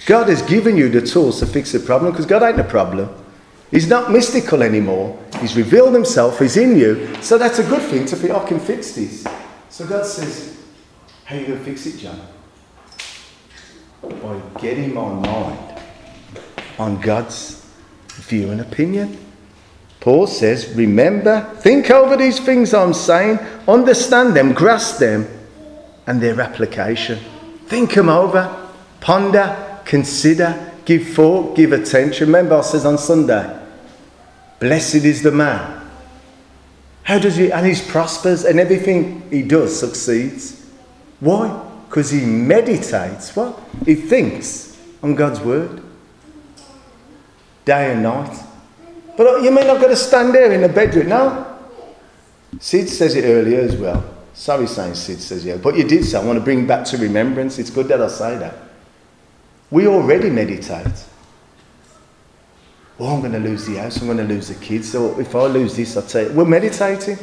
God 0.05 0.27
has 0.29 0.41
given 0.41 0.77
you 0.77 0.89
the 0.89 1.01
tools 1.01 1.39
to 1.39 1.45
fix 1.45 1.71
the 1.71 1.79
problem 1.79 2.11
because 2.11 2.25
God 2.25 2.43
ain't 2.43 2.59
a 2.59 2.63
problem. 2.63 3.09
He's 3.71 3.87
not 3.87 4.11
mystical 4.11 4.61
anymore. 4.61 5.17
He's 5.39 5.55
revealed 5.55 5.93
himself, 5.93 6.39
he's 6.39 6.57
in 6.57 6.77
you. 6.77 7.15
So 7.21 7.37
that's 7.37 7.59
a 7.59 7.63
good 7.63 7.81
thing 7.83 8.05
to 8.05 8.15
think, 8.15 8.33
I 8.33 8.45
can 8.47 8.59
fix 8.59 8.93
this. 8.93 9.25
So 9.69 9.85
God 9.85 10.05
says, 10.05 10.57
How 11.25 11.35
are 11.35 11.39
you 11.39 11.47
going 11.47 11.59
to 11.59 11.65
fix 11.65 11.85
it, 11.85 11.97
John? 11.97 12.19
By 14.01 14.41
getting 14.59 14.93
my 14.93 15.13
mind 15.13 15.66
on 16.78 17.01
God's 17.01 17.65
view 18.07 18.51
and 18.51 18.61
opinion. 18.61 19.17
Paul 19.99 20.28
says, 20.28 20.73
Remember, 20.75 21.41
think 21.59 21.89
over 21.89 22.15
these 22.15 22.39
things 22.39 22.73
I'm 22.73 22.93
saying, 22.93 23.39
understand 23.67 24.36
them, 24.36 24.53
grasp 24.53 24.99
them, 24.99 25.28
and 26.05 26.21
their 26.21 26.39
application. 26.39 27.19
Think 27.65 27.93
them 27.93 28.09
over, 28.09 28.69
ponder, 29.01 29.82
consider, 29.86 30.71
give 30.86 31.09
thought, 31.09 31.55
give 31.55 31.73
attention. 31.73 32.28
Remember, 32.28 32.55
I 32.55 32.61
says 32.61 32.86
on 32.86 32.97
Sunday, 32.97 33.53
Blessed 34.59 34.95
is 34.95 35.21
the 35.21 35.32
man. 35.32 35.86
How 37.03 37.19
does 37.19 37.36
he, 37.36 37.51
and 37.51 37.65
he 37.65 37.89
prospers, 37.89 38.43
and 38.43 38.59
everything 38.59 39.30
he 39.30 39.41
does 39.41 39.78
succeeds. 39.80 40.65
Why? 41.19 41.63
Because 41.88 42.11
he 42.11 42.25
meditates, 42.25 43.36
what? 43.36 43.59
He 43.86 43.95
thinks 43.95 44.78
on 45.01 45.15
God's 45.15 45.39
word 45.39 45.84
day 47.68 47.91
and 47.91 48.01
night. 48.01 48.36
But 49.15 49.28
uh, 49.28 49.38
you 49.38 49.51
may 49.51 49.68
not 49.68 49.80
got 49.82 49.89
to 49.89 49.95
stand 49.95 50.34
there 50.34 50.51
in 50.51 50.61
the 50.61 50.70
bedroom. 50.70 51.09
No. 51.09 51.59
Sid 52.59 52.89
says 52.89 53.15
it 53.15 53.26
earlier 53.26 53.59
as 53.59 53.76
well. 53.76 54.03
Sorry 54.34 54.68
saying 54.68 54.95
Sid 54.95 55.20
says 55.20 55.45
yeah. 55.45 55.57
But 55.57 55.76
you 55.76 55.84
did 55.84 56.05
say, 56.05 56.18
I 56.18 56.24
want 56.24 56.39
to 56.39 56.43
bring 56.43 56.65
back 56.65 56.86
to 56.86 56.97
remembrance. 56.97 57.59
It's 57.59 57.70
good 57.70 57.88
that 57.89 58.01
I 58.01 58.07
say 58.07 58.38
that. 58.38 58.55
We 59.70 59.86
already 59.88 60.30
meditate. 60.30 61.05
Oh, 62.99 63.15
I'm 63.15 63.20
going 63.20 63.34
to 63.34 63.39
lose 63.39 63.65
the 63.65 63.76
house. 63.76 63.99
I'm 63.99 64.07
going 64.07 64.18
to 64.18 64.24
lose 64.24 64.47
the 64.47 64.55
kids. 64.55 64.91
So 64.91 65.20
if 65.20 65.36
I 65.36 65.45
lose 65.47 65.76
this, 65.76 65.93
tell 66.11 66.24
you. 66.24 66.32
We're 66.32 66.45
meditating. 66.45 67.20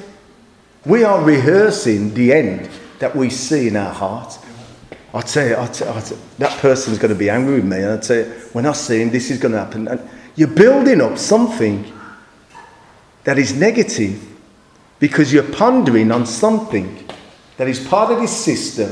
We 0.85 1.05
are 1.05 1.23
rehearsing 1.25 2.13
the 2.13 2.33
end 2.33 2.69
that 2.99 3.17
we 3.17 3.31
see 3.31 3.69
in 3.69 3.77
our 3.77 3.93
heart. 3.93 4.39
I 5.15 5.21
tell 5.21 5.47
you, 5.47 5.57
I 5.57 5.67
tell, 5.69 5.97
I 5.97 6.01
tell, 6.01 6.19
that 6.39 6.59
person's 6.59 6.99
going 6.99 7.13
to 7.13 7.19
be 7.19 7.31
angry 7.31 7.55
with 7.55 7.65
me. 7.65 7.77
And 7.79 7.93
I 7.93 7.97
tell 7.99 8.19
you, 8.19 8.25
when 8.53 8.67
I 8.67 8.73
see 8.73 9.01
him, 9.01 9.11
this 9.11 9.31
is 9.31 9.39
going 9.39 9.53
to 9.53 9.61
happen. 9.61 9.89
And 9.89 10.01
you're 10.37 10.49
building 10.49 11.01
up 11.01 11.19
something 11.19 11.93
that 13.25 13.39
is 13.39 13.55
negative 13.55 14.23
because 14.99 15.33
you're 15.33 15.43
pondering 15.43 16.11
on 16.11 16.27
something 16.27 17.07
that 17.57 17.69
is 17.69 17.87
part 17.87 18.11
of 18.11 18.21
this 18.21 18.37
system, 18.37 18.91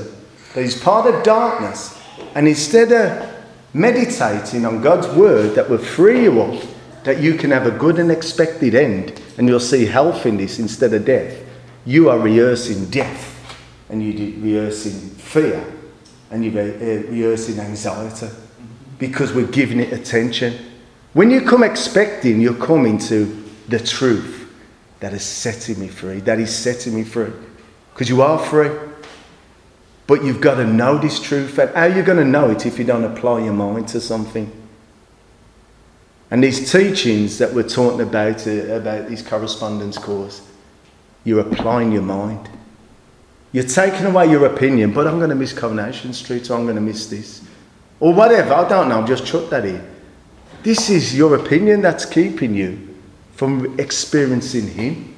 that 0.55 0.63
is 0.63 0.81
part 0.81 1.13
of 1.13 1.23
darkness. 1.23 2.01
And 2.35 2.47
instead 2.47 2.93
of 2.93 3.33
meditating 3.75 4.65
on 4.65 4.81
God's 4.83 5.09
word 5.09 5.55
that 5.55 5.69
will 5.69 5.79
free 5.79 6.25
you 6.25 6.43
up, 6.43 6.63
that 7.05 7.21
you 7.21 7.35
can 7.35 7.51
have 7.51 7.67
a 7.67 7.71
good 7.71 7.99
and 7.99 8.13
expected 8.13 8.75
end, 8.75 9.21
and 9.37 9.49
you'll 9.49 9.61
see 9.61 9.87
health 9.87 10.25
in 10.27 10.37
this 10.37 10.59
instead 10.59 10.93
of 10.95 11.05
death, 11.05 11.43
you 11.85 12.09
are 12.09 12.19
rehearsing 12.19 12.89
death, 12.91 13.29
and 13.89 14.03
you're 14.03 14.41
rehearsing 14.41 15.11
fear, 15.17 15.65
and 16.31 16.45
you're 16.45 16.63
uh, 16.63 17.11
rehearsing 17.11 17.59
anxiety 17.59 18.29
because 18.99 19.33
we're 19.33 19.49
giving 19.49 19.81
it 19.81 19.93
attention. 19.93 20.72
When 21.13 21.31
you 21.31 21.43
come 21.43 21.63
expecting, 21.63 22.41
you're 22.41 22.55
coming 22.55 22.99
to 22.99 23.25
the 23.69 23.79
truth 23.79 24.51
that 25.01 25.13
is 25.13 25.23
setting 25.23 25.79
me 25.79 25.89
free, 25.89 26.21
that 26.21 26.39
is 26.39 26.55
setting 26.55 26.95
me 26.95 27.05
free. 27.05 27.33
Because 27.93 28.09
you 28.09 28.23
are 28.23 28.39
free. 28.39 28.71
But 30.07 30.25
you've 30.25 30.41
got 30.41 30.57
to 30.57 30.67
know 30.67 30.99
this 30.99 31.21
truth. 31.21 31.59
And 31.59 31.71
how 31.71 31.83
are 31.83 31.89
you 31.89 32.03
going 32.03 32.19
to 32.19 32.25
know 32.25 32.51
it 32.51 32.67
if 32.67 32.79
you 32.79 32.85
don't 32.85 33.05
apply 33.05 33.45
your 33.45 33.53
mind 33.53 33.89
to 33.89 34.01
something? 34.01 34.51
And 36.31 36.43
these 36.43 36.73
teachings 36.73 37.39
that 37.39 37.53
we're 37.53 37.69
talking 37.69 38.01
about, 38.01 38.47
uh, 38.47 38.51
about 38.51 39.09
this 39.09 39.21
correspondence 39.21 39.99
course, 39.99 40.49
you're 41.25 41.41
applying 41.41 41.93
your 41.93 42.03
mind. 42.03 42.49
You're 43.53 43.65
taking 43.65 44.07
away 44.07 44.31
your 44.31 44.47
opinion, 44.47 44.93
but 44.93 45.07
I'm 45.07 45.19
going 45.19 45.29
to 45.29 45.37
miss 45.37 45.53
Coronation 45.53 46.15
Street, 46.15 46.51
or 46.51 46.57
I'm 46.57 46.65
going 46.65 46.77
to 46.77 46.81
miss 46.81 47.07
this. 47.07 47.43
Or 48.01 48.15
whatever, 48.15 48.55
I 48.55 48.67
don't 48.67 48.89
know, 48.89 49.07
just 49.07 49.27
chuck 49.27 49.51
that 49.51 49.67
in. 49.67 49.92
This 50.63 50.91
is 50.91 51.17
your 51.17 51.35
opinion 51.35 51.81
that's 51.81 52.05
keeping 52.05 52.55
you 52.55 52.95
from 53.35 53.79
experiencing 53.81 54.69
Him, 54.69 55.15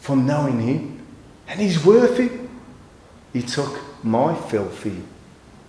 from 0.00 0.26
knowing 0.26 0.60
Him. 0.60 1.06
And 1.46 1.60
He's 1.60 1.84
worth 1.84 2.18
it. 2.18 2.32
He 3.32 3.42
took 3.42 3.78
my 4.04 4.34
filthy 4.34 5.00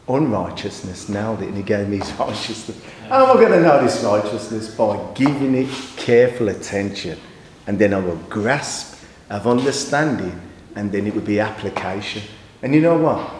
unrighteousness, 0.08 1.08
nailed 1.08 1.44
it, 1.44 1.50
and 1.50 1.58
He 1.58 1.62
gave 1.62 1.88
me 1.88 1.98
His 1.98 2.12
righteousness. 2.20 2.82
How 3.08 3.30
am 3.30 3.38
I 3.38 3.40
going 3.40 3.52
to 3.52 3.62
know 3.62 3.84
this 3.84 4.04
righteousness? 4.04 4.74
By 4.74 5.00
giving 5.14 5.54
it 5.54 5.70
careful 5.96 6.50
attention. 6.50 7.20
And 7.68 7.78
then 7.78 7.94
I 7.94 8.00
will 8.00 8.16
grasp 8.28 9.04
of 9.30 9.46
understanding, 9.46 10.42
and 10.76 10.92
then 10.92 11.06
it 11.06 11.14
will 11.14 11.22
be 11.22 11.40
application. 11.40 12.24
And 12.64 12.74
you 12.74 12.82
know 12.82 12.98
what? 12.98 13.32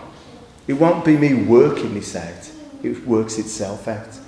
It 0.68 0.74
won't 0.74 1.04
be 1.04 1.18
me 1.18 1.34
working 1.34 1.95
this 1.95 2.16
out, 2.16 2.52
it 2.84 3.08
works 3.08 3.39
itself 3.39 3.88
out. 3.88 4.20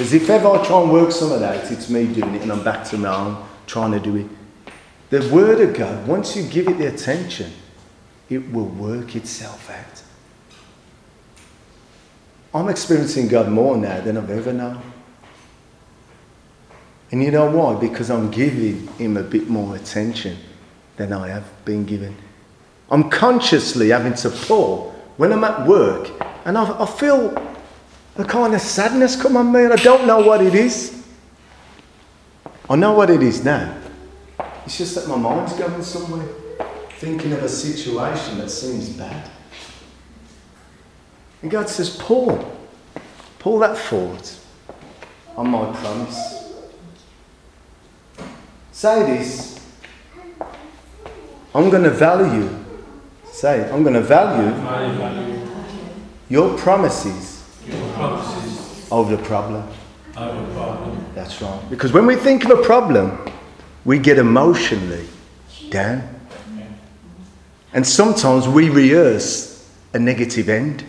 Because 0.00 0.14
if 0.14 0.30
ever 0.30 0.48
I 0.48 0.64
try 0.64 0.80
and 0.80 0.90
work 0.90 1.12
some 1.12 1.30
of 1.30 1.40
that, 1.40 1.70
it's 1.70 1.90
me 1.90 2.06
doing 2.06 2.34
it 2.34 2.40
and 2.40 2.50
I'm 2.50 2.64
back 2.64 2.86
to 2.86 2.96
my 2.96 3.14
own 3.14 3.46
trying 3.66 3.92
to 3.92 4.00
do 4.00 4.16
it. 4.16 4.26
The 5.10 5.28
Word 5.28 5.60
of 5.60 5.76
God, 5.76 6.08
once 6.08 6.34
you 6.34 6.42
give 6.44 6.68
it 6.68 6.78
the 6.78 6.86
attention, 6.86 7.52
it 8.30 8.50
will 8.50 8.64
work 8.64 9.14
itself 9.14 9.68
out. 9.68 10.02
I'm 12.54 12.70
experiencing 12.70 13.28
God 13.28 13.50
more 13.50 13.76
now 13.76 14.00
than 14.00 14.16
I've 14.16 14.30
ever 14.30 14.54
known. 14.54 14.80
And 17.10 17.22
you 17.22 17.30
know 17.30 17.50
why? 17.50 17.78
Because 17.78 18.10
I'm 18.10 18.30
giving 18.30 18.86
Him 18.96 19.18
a 19.18 19.22
bit 19.22 19.50
more 19.50 19.76
attention 19.76 20.38
than 20.96 21.12
I 21.12 21.28
have 21.28 21.44
been 21.66 21.84
given. 21.84 22.16
I'm 22.90 23.10
consciously 23.10 23.90
having 23.90 24.14
to 24.14 24.30
pull 24.30 24.92
when 25.18 25.30
I'm 25.30 25.44
at 25.44 25.66
work 25.66 26.10
and 26.46 26.56
I, 26.56 26.84
I 26.84 26.86
feel 26.86 27.49
a 28.16 28.24
kind 28.24 28.54
of 28.54 28.60
sadness 28.60 29.20
come 29.20 29.36
on 29.36 29.52
me 29.52 29.64
and 29.64 29.72
I 29.72 29.76
don't 29.76 30.06
know 30.06 30.20
what 30.20 30.42
it 30.42 30.54
is. 30.54 31.04
I 32.68 32.76
know 32.76 32.92
what 32.92 33.10
it 33.10 33.22
is 33.22 33.44
now. 33.44 33.76
It's 34.64 34.78
just 34.78 34.94
that 34.94 35.08
my 35.08 35.16
mind's 35.16 35.54
going 35.54 35.82
somewhere, 35.82 36.26
thinking 36.98 37.32
of 37.32 37.42
a 37.42 37.48
situation 37.48 38.38
that 38.38 38.50
seems 38.50 38.90
bad. 38.90 39.30
And 41.42 41.50
God 41.50 41.68
says, 41.68 41.96
Paul, 41.96 42.56
pull 43.38 43.58
that 43.60 43.76
thought 43.76 44.38
on 45.36 45.50
my 45.50 45.72
promise. 45.76 46.52
Say 48.72 49.16
this. 49.16 49.58
I'm 51.54 51.70
going 51.70 51.82
to 51.82 51.90
value, 51.90 52.48
say, 53.24 53.68
I'm 53.72 53.82
going 53.82 53.94
to 53.94 54.00
value 54.00 55.48
your 56.28 56.56
promises 56.56 57.39
over 58.90 59.16
the 59.16 59.22
problem. 59.22 59.68
That's 61.14 61.40
right. 61.40 61.70
Because 61.70 61.92
when 61.92 62.06
we 62.06 62.16
think 62.16 62.44
of 62.44 62.50
a 62.50 62.62
problem, 62.62 63.18
we 63.84 63.98
get 63.98 64.18
emotionally 64.18 65.06
down. 65.70 66.02
And 67.72 67.86
sometimes 67.86 68.48
we 68.48 68.68
rehearse 68.68 69.70
a 69.94 69.98
negative 69.98 70.48
end. 70.48 70.84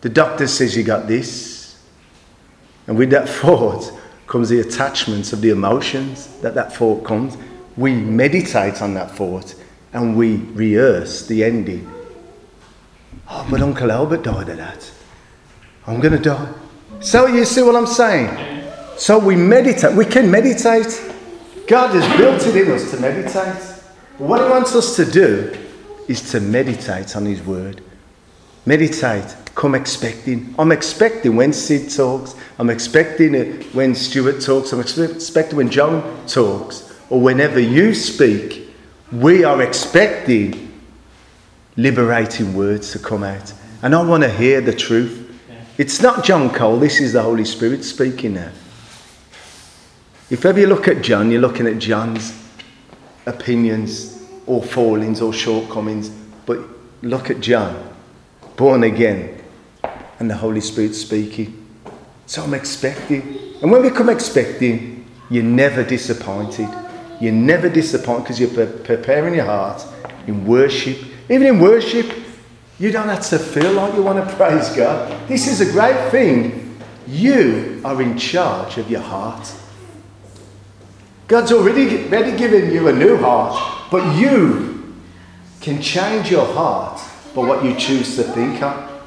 The 0.00 0.08
doctor 0.08 0.46
says 0.46 0.76
you 0.76 0.82
got 0.82 1.06
this. 1.06 1.80
And 2.86 2.96
with 2.96 3.10
that 3.10 3.28
thought 3.40 3.92
comes 4.26 4.48
the 4.48 4.60
attachments 4.60 5.32
of 5.32 5.40
the 5.40 5.50
emotions 5.50 6.26
that 6.40 6.54
that 6.54 6.74
thought 6.74 7.04
comes. 7.04 7.36
We 7.76 7.94
meditate 7.94 8.82
on 8.82 8.94
that 8.94 9.10
thought 9.12 9.54
and 9.92 10.16
we 10.16 10.36
rehearse 10.36 11.26
the 11.26 11.44
ending. 11.44 11.90
Oh, 13.28 13.46
but 13.50 13.60
Uncle 13.60 13.90
Albert 13.90 14.22
died 14.22 14.48
of 14.48 14.56
that. 14.56 14.90
I'm 15.86 16.00
going 16.00 16.12
to 16.12 16.18
die. 16.18 16.52
So 17.00 17.26
you 17.26 17.44
see 17.44 17.62
what 17.62 17.76
I'm 17.76 17.86
saying? 17.86 18.64
So 18.96 19.18
we 19.18 19.36
meditate. 19.36 19.94
We 19.96 20.04
can 20.04 20.30
meditate. 20.30 21.00
God 21.68 21.94
has 21.94 22.16
built 22.16 22.46
it 22.46 22.56
in 22.56 22.72
us 22.72 22.90
to 22.90 23.00
meditate. 23.00 23.62
What 24.18 24.40
He 24.40 24.48
wants 24.48 24.74
us 24.74 24.96
to 24.96 25.04
do 25.04 25.56
is 26.08 26.30
to 26.32 26.40
meditate 26.40 27.14
on 27.16 27.26
His 27.26 27.42
Word. 27.42 27.82
Meditate. 28.64 29.36
Come 29.54 29.74
expecting. 29.74 30.54
I'm 30.58 30.72
expecting 30.72 31.36
when 31.36 31.52
Sid 31.52 31.90
talks. 31.90 32.34
I'm 32.58 32.70
expecting 32.70 33.34
it 33.34 33.74
when 33.74 33.94
Stuart 33.94 34.40
talks. 34.40 34.72
I'm 34.72 34.80
expecting 34.80 35.56
when 35.56 35.70
John 35.70 36.26
talks. 36.26 36.92
Or 37.10 37.20
whenever 37.20 37.60
you 37.60 37.94
speak, 37.94 38.70
we 39.12 39.44
are 39.44 39.62
expecting 39.62 40.82
liberating 41.76 42.54
words 42.54 42.92
to 42.92 42.98
come 42.98 43.22
out. 43.22 43.52
And 43.82 43.94
I 43.94 44.02
want 44.02 44.24
to 44.24 44.30
hear 44.30 44.60
the 44.60 44.74
truth. 44.74 45.25
It's 45.78 46.00
not 46.00 46.24
John 46.24 46.48
Cole, 46.48 46.78
this 46.78 47.00
is 47.00 47.12
the 47.12 47.22
Holy 47.22 47.44
Spirit 47.44 47.84
speaking 47.84 48.34
now. 48.34 48.50
If 50.30 50.46
ever 50.46 50.58
you 50.58 50.66
look 50.66 50.88
at 50.88 51.02
John, 51.02 51.30
you're 51.30 51.40
looking 51.42 51.66
at 51.66 51.78
John's 51.78 52.32
opinions 53.26 54.24
or 54.46 54.62
fallings 54.62 55.20
or 55.20 55.34
shortcomings, 55.34 56.08
but 56.46 56.60
look 57.02 57.28
at 57.28 57.40
John, 57.40 57.94
born 58.56 58.84
again, 58.84 59.42
and 60.18 60.30
the 60.30 60.36
Holy 60.36 60.62
Spirit 60.62 60.94
speaking. 60.94 61.66
So 62.24 62.42
I'm 62.42 62.54
expecting. 62.54 63.38
And 63.60 63.70
when 63.70 63.82
we 63.82 63.90
come 63.90 64.08
expecting, 64.08 65.04
you're 65.28 65.44
never 65.44 65.84
disappointed. 65.84 66.68
You're 67.20 67.32
never 67.32 67.68
disappointed 67.68 68.22
because 68.22 68.40
you're 68.40 68.66
preparing 68.66 69.34
your 69.34 69.44
heart 69.44 69.84
in 70.26 70.46
worship. 70.46 70.96
Even 71.28 71.46
in 71.46 71.60
worship, 71.60 72.10
you 72.78 72.92
don't 72.92 73.08
have 73.08 73.26
to 73.30 73.38
feel 73.38 73.72
like 73.72 73.94
you 73.94 74.02
want 74.02 74.28
to 74.28 74.36
praise 74.36 74.68
God. 74.70 75.28
This 75.28 75.48
is 75.48 75.60
a 75.60 75.72
great 75.72 76.10
thing. 76.10 76.78
You 77.06 77.80
are 77.84 78.00
in 78.02 78.18
charge 78.18 78.78
of 78.78 78.90
your 78.90 79.00
heart. 79.00 79.50
God's 81.26 81.52
already, 81.52 82.04
already 82.04 82.36
given 82.36 82.72
you 82.72 82.88
a 82.88 82.92
new 82.92 83.16
heart, 83.16 83.90
but 83.90 84.16
you 84.16 84.94
can 85.60 85.80
change 85.80 86.30
your 86.30 86.46
heart 86.46 87.00
by 87.34 87.42
what 87.42 87.64
you 87.64 87.74
choose 87.76 88.16
to 88.16 88.22
think 88.22 88.62
on. 88.62 89.02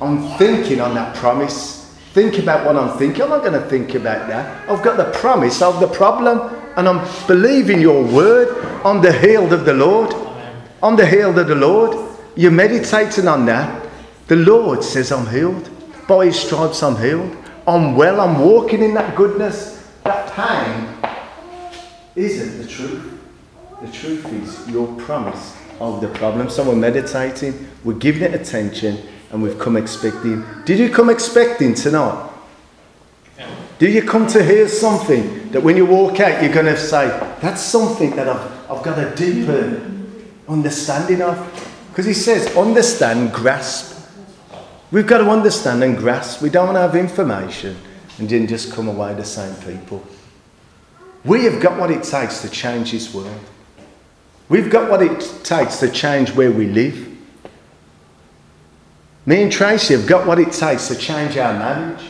I'm 0.00 0.38
thinking 0.38 0.80
on 0.80 0.94
that 0.94 1.14
promise. 1.16 1.84
Think 2.12 2.38
about 2.38 2.64
what 2.64 2.76
I'm 2.76 2.96
thinking. 2.98 3.22
I'm 3.22 3.28
not 3.28 3.42
going 3.42 3.60
to 3.60 3.68
think 3.68 3.94
about 3.94 4.28
that. 4.28 4.68
I've 4.68 4.82
got 4.82 4.96
the 4.96 5.10
promise 5.18 5.60
of 5.62 5.80
the 5.80 5.88
problem, 5.88 6.54
and 6.76 6.88
I'm 6.88 7.06
believing 7.26 7.80
your 7.80 8.04
word. 8.04 8.48
I'm 8.84 9.02
the 9.02 9.12
healed 9.12 9.52
of 9.52 9.64
the 9.64 9.74
Lord. 9.74 10.14
I'm 10.82 10.96
the 10.96 11.06
healed 11.06 11.38
of 11.38 11.48
the 11.48 11.54
Lord. 11.54 12.13
You're 12.36 12.50
meditating 12.50 13.28
on 13.28 13.46
that. 13.46 13.88
The 14.26 14.36
Lord 14.36 14.82
says, 14.82 15.12
I'm 15.12 15.26
healed. 15.26 15.70
By 16.08 16.26
his 16.26 16.40
stripes, 16.40 16.82
I'm 16.82 16.96
healed. 16.96 17.36
I'm 17.66 17.94
well. 17.94 18.20
I'm 18.20 18.40
walking 18.40 18.82
in 18.82 18.94
that 18.94 19.14
goodness. 19.14 19.92
That 20.02 20.30
pain 20.32 21.12
isn't 22.16 22.62
the 22.62 22.68
truth. 22.68 23.20
The 23.80 23.90
truth 23.92 24.32
is 24.32 24.68
your 24.68 24.86
promise 25.00 25.56
of 25.80 26.00
the 26.00 26.08
problem. 26.08 26.50
So 26.50 26.68
we're 26.68 26.76
meditating, 26.76 27.68
we're 27.84 27.94
giving 27.94 28.22
it 28.22 28.34
attention, 28.34 28.98
and 29.30 29.42
we've 29.42 29.58
come 29.58 29.76
expecting. 29.76 30.44
Did 30.64 30.78
you 30.78 30.90
come 30.90 31.10
expecting 31.10 31.74
tonight? 31.74 32.30
Do 33.78 33.90
you 33.90 34.02
come 34.02 34.26
to 34.28 34.42
hear 34.42 34.68
something 34.68 35.50
that 35.50 35.62
when 35.62 35.76
you 35.76 35.84
walk 35.84 36.20
out, 36.20 36.42
you're 36.42 36.52
going 36.52 36.66
to 36.66 36.76
say, 36.76 37.08
That's 37.40 37.60
something 37.60 38.14
that 38.16 38.28
I've, 38.28 38.70
I've 38.70 38.82
got 38.82 38.98
a 38.98 39.14
deeper 39.14 39.90
understanding 40.48 41.22
of? 41.22 41.73
Because 41.94 42.06
he 42.06 42.12
says, 42.12 42.56
understand, 42.56 43.32
grasp. 43.32 43.96
We've 44.90 45.06
got 45.06 45.18
to 45.18 45.30
understand 45.30 45.84
and 45.84 45.96
grasp. 45.96 46.42
We 46.42 46.50
don't 46.50 46.66
want 46.66 46.74
to 46.74 46.80
have 46.80 46.96
information 46.96 47.76
and 48.18 48.28
then 48.28 48.48
just 48.48 48.72
come 48.72 48.88
away 48.88 49.14
the 49.14 49.24
same 49.24 49.54
people. 49.62 50.04
We 51.24 51.44
have 51.44 51.62
got 51.62 51.78
what 51.78 51.92
it 51.92 52.02
takes 52.02 52.42
to 52.42 52.50
change 52.50 52.90
this 52.90 53.14
world. 53.14 53.38
We've 54.48 54.68
got 54.68 54.90
what 54.90 55.02
it 55.02 55.20
takes 55.44 55.78
to 55.78 55.88
change 55.88 56.32
where 56.32 56.50
we 56.50 56.66
live. 56.66 57.16
Me 59.24 59.44
and 59.44 59.52
Tracy 59.52 59.94
have 59.94 60.08
got 60.08 60.26
what 60.26 60.40
it 60.40 60.50
takes 60.50 60.88
to 60.88 60.96
change 60.96 61.36
our 61.36 61.56
marriage. 61.56 62.06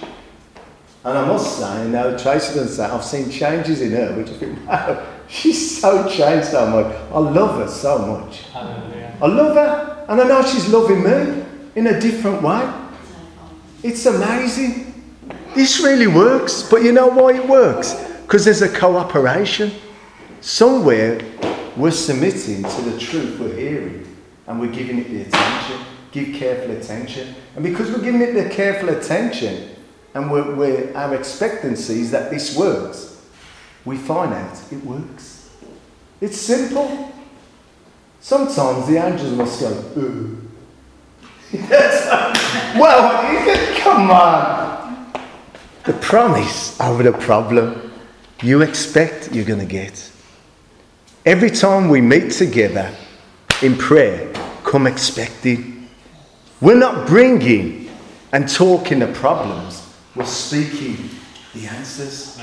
And 1.04 1.18
I 1.18 1.26
must 1.26 1.58
say, 1.58 1.88
now 1.88 2.16
Tracy 2.16 2.54
doesn't 2.54 2.68
say, 2.68 2.84
I've 2.86 3.04
seen 3.04 3.30
changes 3.30 3.82
in 3.82 3.90
her, 3.90 4.16
which 4.16 4.30
I 4.30 4.32
think, 4.32 4.66
wow, 4.66 5.13
she's 5.28 5.80
so 5.80 6.08
changed 6.08 6.48
so 6.48 6.66
much. 6.66 6.94
I 7.12 7.18
love 7.18 7.58
her 7.58 7.68
so 7.68 7.98
much. 7.98 8.42
Hallelujah. 8.50 9.18
I 9.20 9.26
love 9.26 9.54
her, 9.56 10.06
and 10.08 10.20
I 10.20 10.24
know 10.24 10.42
she's 10.42 10.68
loving 10.68 11.02
me 11.02 11.44
in 11.74 11.86
a 11.86 12.00
different 12.00 12.42
way. 12.42 12.72
It's 13.82 14.06
amazing. 14.06 14.94
This 15.54 15.80
really 15.80 16.06
works. 16.06 16.62
But 16.68 16.82
you 16.82 16.92
know 16.92 17.08
why 17.08 17.34
it 17.34 17.48
works? 17.48 17.94
Because 18.22 18.44
there's 18.44 18.62
a 18.62 18.68
cooperation. 18.68 19.72
Somewhere 20.40 21.20
we're 21.76 21.90
submitting 21.90 22.62
to 22.62 22.82
the 22.82 22.98
truth 22.98 23.38
we're 23.38 23.54
hearing 23.54 24.16
and 24.46 24.60
we're 24.60 24.72
giving 24.72 24.98
it 24.98 25.08
the 25.08 25.22
attention. 25.22 25.86
Give 26.12 26.34
careful 26.34 26.70
attention. 26.76 27.34
And 27.56 27.64
because 27.64 27.90
we're 27.90 28.02
giving 28.02 28.22
it 28.22 28.34
the 28.34 28.48
careful 28.48 28.90
attention 28.90 29.70
and 30.14 30.30
we're, 30.30 30.54
we're, 30.54 30.96
our 30.96 31.14
expectancy 31.14 32.00
is 32.00 32.10
that 32.12 32.30
this 32.30 32.56
works, 32.56 33.13
we 33.84 33.96
find 33.96 34.32
out 34.32 34.72
it 34.72 34.84
works. 34.84 35.50
It's 36.20 36.40
simple. 36.40 37.12
Sometimes 38.20 38.86
the 38.86 38.96
angels 38.96 39.32
must 39.32 39.60
go, 39.60 39.70
ooh. 39.98 40.40
well, 41.52 43.32
you 43.32 43.38
can, 43.44 43.80
come 43.80 44.10
on. 44.10 45.12
The 45.84 45.92
promise 45.94 46.80
over 46.80 47.02
the 47.02 47.12
problem 47.12 47.92
you 48.42 48.62
expect 48.62 49.32
you're 49.32 49.44
going 49.44 49.60
to 49.60 49.66
get. 49.66 50.10
Every 51.26 51.50
time 51.50 51.88
we 51.88 52.00
meet 52.00 52.32
together 52.32 52.94
in 53.62 53.76
prayer, 53.76 54.32
come 54.64 54.86
expecting. 54.86 55.88
We're 56.60 56.78
not 56.78 57.06
bringing 57.06 57.90
and 58.32 58.48
talking 58.48 58.98
the 58.98 59.06
problems, 59.12 59.86
we're 60.16 60.24
speaking 60.24 61.10
the 61.54 61.66
answers. 61.68 62.33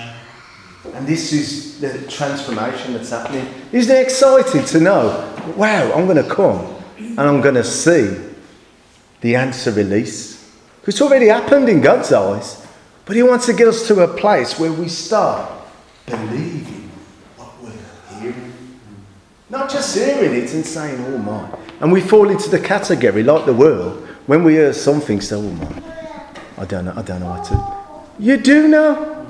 And 0.84 1.08
this 1.08 1.32
is 1.32 1.80
the 1.80 2.08
transformation 2.08 2.94
that's 2.94 3.12
happening. 3.12 3.48
Isn't 3.72 3.96
it 3.96 4.02
exciting 4.02 4.66
to 4.66 4.80
know, 4.80 5.54
wow, 5.56 5.92
I'm 5.94 6.06
going 6.06 6.24
to 6.24 6.30
come 6.30 6.76
and 6.98 7.20
I'm 7.20 7.42
going 7.42 7.56
to 7.56 7.64
see 7.64 8.18
the 9.22 9.36
answer 9.36 9.72
release? 9.72 10.52
It's 10.88 11.02
already 11.02 11.28
happened 11.28 11.70
in 11.70 11.82
God's 11.82 12.12
eyes, 12.12 12.66
but 13.06 13.16
He 13.16 13.22
wants 13.22 13.46
to 13.46 13.54
get 13.54 13.68
us 13.68 13.88
to 13.88 14.04
a 14.04 14.08
place 14.08 14.60
where 14.60 14.74
we 14.74 14.90
start 14.90 15.52
believing 16.08 16.90
what 17.38 17.52
we're 17.62 18.20
hearing. 18.20 18.54
Not 19.50 19.70
just 19.70 19.96
hearing 19.96 20.34
it 20.34 20.52
and 20.54 20.66
saying, 20.66 21.00
oh 21.06 21.18
my. 21.20 21.58
And 21.80 21.92
we 21.92 22.02
fall 22.02 22.30
into 22.30 22.50
the 22.50 22.60
category, 22.60 23.22
like 23.22 23.46
the 23.46 23.54
world, 23.54 24.08
when 24.26 24.44
we 24.44 24.54
hear 24.54 24.74
something, 24.74 25.22
say, 25.22 25.36
oh 25.36 25.42
my, 25.42 25.84
I 26.58 26.66
don't 26.66 26.86
know, 26.86 26.94
I 26.96 27.04
don't 27.04 27.20
know 27.20 27.30
what 27.30 27.44
to. 27.46 28.14
You 28.18 28.38
do 28.38 28.68
know. 28.68 29.20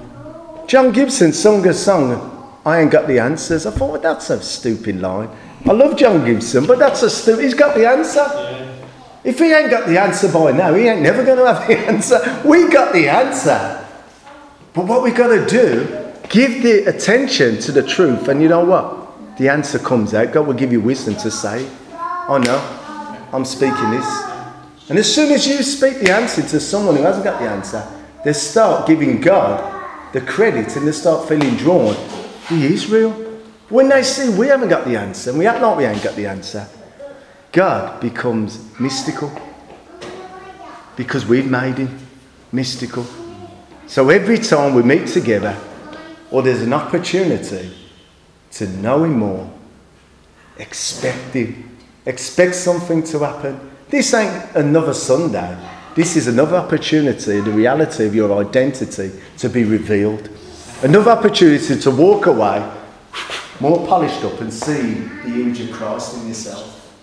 John 0.67 0.91
Gibson 0.91 1.33
sung 1.33 1.67
a 1.67 1.73
song, 1.73 2.59
I 2.65 2.79
ain't 2.81 2.91
got 2.91 3.07
the 3.07 3.19
answers. 3.19 3.65
I 3.65 3.71
thought, 3.71 3.91
well, 3.91 4.01
that's 4.01 4.29
a 4.29 4.41
stupid 4.41 5.01
line. 5.01 5.29
I 5.65 5.71
love 5.71 5.97
John 5.97 6.25
Gibson, 6.25 6.65
but 6.65 6.79
that's 6.79 7.01
a 7.03 7.09
stupid, 7.09 7.43
he's 7.43 7.53
got 7.53 7.75
the 7.75 7.87
answer. 7.87 8.25
Yeah. 8.33 8.67
If 9.23 9.39
he 9.39 9.51
ain't 9.53 9.69
got 9.69 9.87
the 9.87 9.99
answer 9.99 10.31
by 10.31 10.51
now, 10.51 10.73
he 10.73 10.87
ain't 10.87 11.01
never 11.01 11.23
going 11.23 11.37
to 11.37 11.53
have 11.53 11.67
the 11.67 11.77
answer. 11.87 12.41
We 12.45 12.69
got 12.69 12.93
the 12.93 13.07
answer. 13.07 13.85
But 14.73 14.87
what 14.87 15.03
we 15.03 15.11
got 15.11 15.27
to 15.27 15.45
do, 15.45 16.13
give 16.29 16.63
the 16.63 16.85
attention 16.85 17.59
to 17.59 17.71
the 17.71 17.83
truth, 17.83 18.27
and 18.29 18.41
you 18.41 18.47
know 18.47 18.63
what? 18.63 19.37
The 19.37 19.49
answer 19.49 19.79
comes 19.79 20.13
out. 20.13 20.31
God 20.31 20.47
will 20.47 20.53
give 20.53 20.71
you 20.71 20.81
wisdom 20.81 21.15
to 21.15 21.31
say, 21.31 21.69
Oh 22.27 22.37
no, 22.37 22.57
I'm 23.33 23.45
speaking 23.45 23.91
this. 23.91 24.05
And 24.89 24.97
as 24.97 25.13
soon 25.13 25.31
as 25.31 25.47
you 25.47 25.61
speak 25.63 25.99
the 25.99 26.11
answer 26.11 26.41
to 26.41 26.59
someone 26.59 26.95
who 26.95 27.03
hasn't 27.03 27.23
got 27.23 27.39
the 27.39 27.49
answer, 27.49 27.85
they 28.23 28.33
start 28.33 28.87
giving 28.87 29.19
God 29.19 29.80
the 30.13 30.21
credit 30.21 30.75
and 30.75 30.87
they 30.87 30.91
start 30.91 31.27
feeling 31.27 31.55
drawn. 31.55 31.95
He 32.47 32.65
is 32.65 32.89
real. 32.89 33.11
When 33.69 33.87
they 33.87 34.03
see 34.03 34.29
we 34.29 34.47
haven't 34.47 34.69
got 34.69 34.85
the 34.85 34.97
answer 34.97 35.29
and 35.29 35.39
we 35.39 35.47
act 35.47 35.61
like 35.61 35.77
we 35.77 35.85
ain't 35.85 36.03
got 36.03 36.15
the 36.15 36.27
answer, 36.27 36.67
God 37.51 38.01
becomes 38.01 38.59
mystical 38.79 39.31
because 40.95 41.25
we've 41.25 41.49
made 41.49 41.77
him 41.77 41.99
mystical. 42.51 43.05
So 43.87 44.09
every 44.09 44.37
time 44.37 44.73
we 44.73 44.83
meet 44.83 45.07
together 45.07 45.57
or 46.29 46.41
there's 46.41 46.61
an 46.61 46.73
opportunity 46.73 47.73
to 48.51 48.67
know 48.67 49.03
him 49.03 49.19
more, 49.19 49.51
expect 50.57 51.33
him, 51.33 51.77
expect 52.05 52.55
something 52.55 53.03
to 53.03 53.19
happen. 53.19 53.71
This 53.89 54.13
ain't 54.13 54.55
another 54.55 54.93
Sunday. 54.93 55.57
This 55.95 56.15
is 56.15 56.27
another 56.27 56.55
opportunity, 56.55 57.41
the 57.41 57.51
reality 57.51 58.05
of 58.05 58.15
your 58.15 58.39
identity 58.39 59.11
to 59.37 59.49
be 59.49 59.65
revealed. 59.65 60.29
Another 60.83 61.11
opportunity 61.11 61.79
to 61.79 61.91
walk 61.91 62.27
away 62.27 62.69
more 63.59 63.85
polished 63.87 64.23
up 64.23 64.39
and 64.41 64.51
see 64.51 64.93
the 64.93 65.27
image 65.27 65.59
of 65.59 65.71
Christ 65.71 66.17
in 66.17 66.29
yourself. 66.29 66.95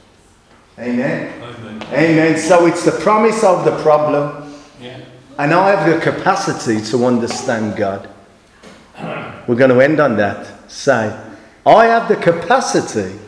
Amen. 0.78 1.40
Amen. 1.42 1.82
Amen. 1.92 2.38
So 2.38 2.66
it's 2.66 2.84
the 2.84 2.92
promise 2.92 3.44
of 3.44 3.64
the 3.64 3.76
problem. 3.82 4.52
Yeah. 4.80 5.00
And 5.38 5.52
I 5.52 5.70
have 5.70 5.88
the 5.88 6.00
capacity 6.00 6.80
to 6.90 7.04
understand 7.04 7.76
God. 7.76 8.08
We're 9.46 9.54
going 9.54 9.70
to 9.70 9.80
end 9.80 10.00
on 10.00 10.16
that. 10.16 10.70
Say, 10.70 11.16
I 11.64 11.86
have 11.86 12.08
the 12.08 12.16
capacity 12.16 13.18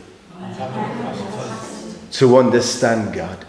to 2.12 2.36
understand 2.38 3.14
God. 3.14 3.46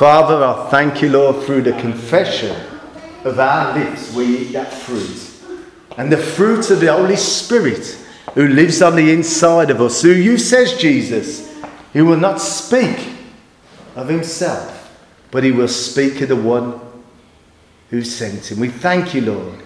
Father, 0.00 0.42
I 0.42 0.70
thank 0.70 1.02
you, 1.02 1.10
Lord, 1.10 1.44
through 1.44 1.60
the 1.60 1.74
confession 1.74 2.56
of 3.22 3.38
our 3.38 3.78
lips, 3.78 4.14
we 4.14 4.38
eat 4.38 4.52
that 4.54 4.72
fruit. 4.72 5.30
And 5.98 6.10
the 6.10 6.16
fruit 6.16 6.70
of 6.70 6.80
the 6.80 6.90
Holy 6.90 7.16
Spirit 7.16 7.98
who 8.32 8.48
lives 8.48 8.80
on 8.80 8.96
the 8.96 9.12
inside 9.12 9.68
of 9.68 9.82
us, 9.82 10.00
who 10.00 10.12
you 10.12 10.38
says, 10.38 10.78
Jesus, 10.78 11.54
he 11.92 12.00
will 12.00 12.16
not 12.16 12.40
speak 12.40 13.10
of 13.94 14.08
himself, 14.08 14.98
but 15.30 15.44
he 15.44 15.52
will 15.52 15.68
speak 15.68 16.22
of 16.22 16.30
the 16.30 16.36
one 16.36 16.80
who 17.90 18.02
sent 18.02 18.50
him. 18.50 18.58
We 18.58 18.70
thank 18.70 19.12
you, 19.12 19.20
Lord, 19.20 19.62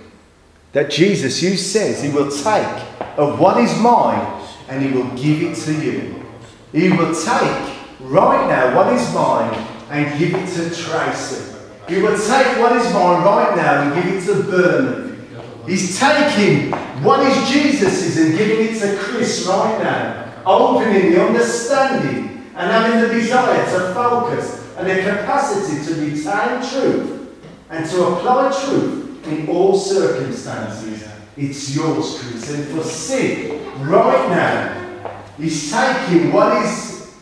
that 0.73 0.91
Jesus, 0.91 1.41
you 1.45 1.57
says, 1.57 2.03
he 2.03 2.11
will 2.11 2.29
take 2.29 2.83
of 3.17 3.39
what 3.39 3.59
is 3.59 3.79
mine 3.79 4.45
and 4.69 4.83
he 4.83 4.91
will 4.91 5.11
give 5.11 5.43
it 5.43 5.55
to 5.59 5.73
you. 5.73 6.27
He 6.73 6.89
will 6.89 7.15
take 7.15 7.77
right 8.01 8.49
now 8.49 8.75
what 8.75 8.93
is 8.93 9.15
mine 9.15 9.74
and 9.91 10.19
give 10.19 10.35
it 10.35 10.47
to 10.55 10.75
Tracy. 10.75 11.53
He 11.89 12.01
will 12.01 12.17
take 12.17 12.59
what 12.59 12.73
is 12.77 12.93
mine 12.93 13.23
right 13.25 13.57
now 13.57 13.83
and 13.83 13.95
give 13.95 14.15
it 14.15 14.27
to 14.27 14.43
Bernard. 14.43 15.19
He's 15.67 15.99
taking 15.99 16.73
what 17.03 17.21
is 17.21 17.51
Jesus's 17.51 18.17
and 18.19 18.37
giving 18.37 18.67
it 18.67 18.81
to 18.81 18.97
Chris 18.99 19.47
right 19.47 19.83
now, 19.83 20.33
opening 20.47 21.13
the 21.13 21.27
understanding 21.27 22.45
and 22.57 22.71
having 22.71 23.01
the 23.01 23.09
desire 23.09 23.65
to 23.65 23.95
focus 23.95 24.65
and 24.77 24.89
the 24.89 24.97
capacity 24.97 25.85
to 25.85 26.01
retain 26.01 26.63
truth 26.69 27.35
and 27.71 27.89
to 27.91 28.07
apply 28.07 28.51
truth 28.65 29.27
in 29.27 29.49
all 29.49 29.77
circumstances. 29.77 31.09
It's 31.37 31.75
yours, 31.75 32.19
Chris. 32.21 32.51
And 32.51 32.67
for 32.69 32.85
Sid, 32.85 33.61
right 33.81 34.29
now, 34.31 35.11
he's 35.37 35.71
taking 35.73 36.33
what 36.33 36.63
is 36.65 37.15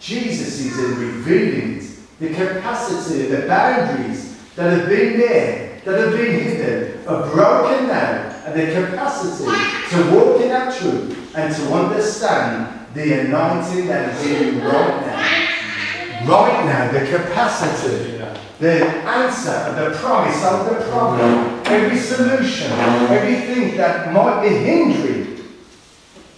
Jesus's 0.00 0.78
and 0.78 0.98
revealing 0.98 1.79
the 2.20 2.28
capacity, 2.34 3.22
the 3.28 3.46
boundaries 3.46 4.36
that 4.54 4.70
have 4.70 4.88
been 4.88 5.18
there, 5.18 5.80
that 5.86 5.98
have 5.98 6.12
been 6.12 6.32
hidden, 6.32 7.06
are 7.08 7.30
broken 7.30 7.88
now, 7.88 8.42
and 8.44 8.60
the 8.60 8.66
capacity 8.74 9.44
to 9.88 10.14
walk 10.14 10.40
in 10.42 10.48
that 10.48 10.78
truth 10.78 11.34
and 11.34 11.54
to 11.54 11.72
understand 11.72 12.86
the 12.94 13.20
anointing 13.20 13.86
that 13.86 14.14
is 14.14 14.26
in 14.26 14.54
you 14.54 14.60
right 14.60 15.00
now. 15.06 16.28
Right 16.28 16.66
now, 16.66 16.92
the 16.92 17.06
capacity, 17.06 18.18
the 18.58 18.84
answer, 18.84 19.74
the 19.74 19.96
promise 19.96 20.44
of 20.44 20.66
the 20.68 20.84
problem, 20.90 21.62
every 21.64 21.98
solution, 21.98 22.70
everything 22.72 23.78
that 23.78 24.12
might 24.12 24.42
be 24.42 24.54
hindering, 24.54 25.42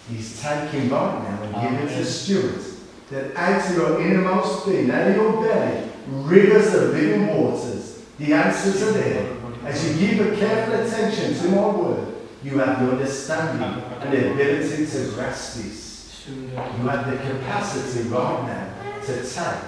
he's 0.09 0.41
taking 0.41 0.89
right 0.91 1.23
now 1.25 1.43
and 1.43 1.79
giving 1.79 1.89
to 1.89 2.05
Stuart 2.05 2.72
that 3.13 3.37
out 3.37 3.71
of 3.71 3.77
your 3.77 4.01
innermost 4.01 4.67
being, 4.67 4.91
out 4.91 5.09
of 5.09 5.17
your 5.17 5.33
belly, 5.43 5.91
rivers 6.09 6.73
of 6.75 6.95
living 6.95 7.27
waters. 7.27 8.03
The 8.19 8.33
answers 8.33 8.83
are 8.83 8.93
there. 8.93 9.37
As 9.65 10.01
you 10.01 10.09
give 10.09 10.33
a 10.33 10.37
careful 10.37 10.75
attention 10.75 11.35
to 11.35 11.49
my 11.49 11.69
word, 11.69 12.15
you 12.43 12.59
have 12.59 12.85
the 12.85 12.93
understanding 12.93 13.83
and 14.01 14.13
the 14.13 14.33
ability 14.33 14.87
to 14.87 15.11
grasp 15.13 15.63
this. 15.63 16.27
You 16.27 16.49
have 16.57 17.11
the 17.11 17.17
capacity 17.19 18.09
right 18.09 18.47
now 18.47 19.01
to 19.05 19.23
take 19.23 19.63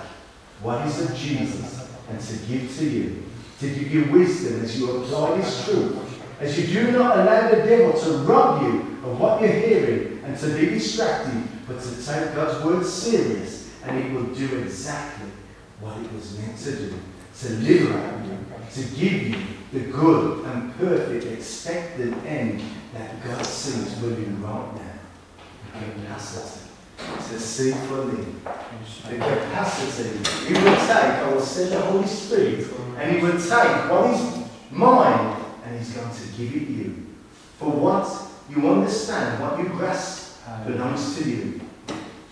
what 0.62 0.86
is 0.86 1.10
of 1.10 1.16
Jesus 1.16 1.90
and 2.08 2.20
to 2.20 2.36
give 2.46 2.76
to 2.78 2.84
you. 2.84 3.24
To 3.60 3.68
give 3.68 3.92
you 3.92 4.04
wisdom 4.10 4.62
as 4.62 4.78
you 4.78 4.90
apply 4.90 5.36
this 5.36 5.64
truth. 5.64 5.98
As 6.40 6.58
you 6.58 6.82
do 6.82 6.92
not 6.92 7.18
allow 7.18 7.50
the 7.50 7.56
devil 7.56 7.98
to 8.00 8.10
rob 8.24 8.62
you 8.62 8.80
of 9.04 9.20
what 9.20 9.40
you're 9.40 9.52
hearing 9.52 10.20
and 10.24 10.36
to 10.38 10.48
be 10.48 10.66
distracted, 10.70 11.42
but 11.66 11.80
to 11.80 12.06
take 12.06 12.34
God's 12.34 12.64
word 12.64 12.84
serious, 12.84 13.70
and 13.84 13.98
it 13.98 14.12
will 14.12 14.34
do 14.34 14.58
exactly 14.60 15.30
what 15.80 15.98
it 15.98 16.12
was 16.12 16.38
meant 16.38 16.58
to 16.58 16.76
do 16.76 16.94
to 17.40 17.48
liberate 17.48 18.26
you, 18.26 18.38
to 18.72 18.82
give 18.94 19.22
you 19.22 19.36
the 19.72 19.80
good 19.90 20.44
and 20.46 20.74
perfect 20.76 21.24
expected 21.26 22.14
end 22.24 22.62
that 22.92 23.24
God 23.24 23.44
sees 23.44 24.00
within 24.00 24.40
right 24.40 24.74
now. 24.76 25.80
The 25.80 26.00
capacity 26.00 26.70
to 26.98 27.40
see 27.40 27.72
fully. 27.72 28.24
The 29.08 29.16
capacity. 29.16 30.10
You 30.48 30.54
will 30.60 30.76
take, 30.76 30.90
I 30.90 31.32
will 31.32 31.40
send 31.40 31.72
the 31.72 31.80
Holy 31.80 32.06
Spirit 32.06 32.66
And 32.96 33.16
he 33.16 33.22
will 33.22 33.32
take 33.32 33.90
what 33.90 34.14
is 34.14 34.48
mine 34.70 35.42
and 35.64 35.78
he's 35.78 35.92
going 35.92 36.14
to 36.14 36.26
give 36.36 36.54
it 36.54 36.68
you. 36.68 37.06
For 37.58 37.70
what 37.70 38.06
you 38.48 38.68
understand, 38.68 39.42
what 39.42 39.58
you 39.58 39.64
grasp 39.70 40.23
belongs 40.66 41.18
to 41.18 41.28
you. 41.28 41.60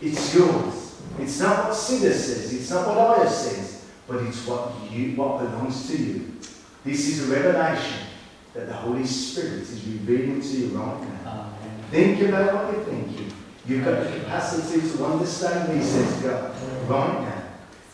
It's 0.00 0.34
yours. 0.34 1.00
It's 1.18 1.40
not 1.40 1.64
what 1.64 1.76
Siddur 1.76 2.12
says, 2.12 2.52
it's 2.52 2.70
not 2.70 2.86
what 2.88 2.98
Aya 2.98 3.28
says, 3.28 3.84
but 4.08 4.22
it's 4.22 4.46
what 4.46 4.72
you 4.90 5.16
what 5.16 5.38
belongs 5.38 5.88
to 5.88 5.96
you. 5.96 6.36
This 6.84 7.08
is 7.08 7.28
a 7.28 7.34
revelation 7.34 8.06
that 8.54 8.66
the 8.66 8.74
Holy 8.74 9.04
Spirit 9.04 9.62
is 9.62 9.86
revealing 9.86 10.40
to 10.40 10.48
you 10.48 10.66
right 10.78 11.00
now. 11.24 11.54
Think 11.90 12.20
about 12.22 12.54
what 12.54 12.74
you're 12.74 12.84
thinking. 12.84 13.32
You've 13.66 13.84
got 13.84 14.02
the 14.02 14.18
capacity 14.18 14.80
to 14.80 15.04
understand 15.04 15.78
these 15.78 15.88
says 15.88 16.22
God 16.22 16.54
right 16.88 17.20
now. 17.22 17.42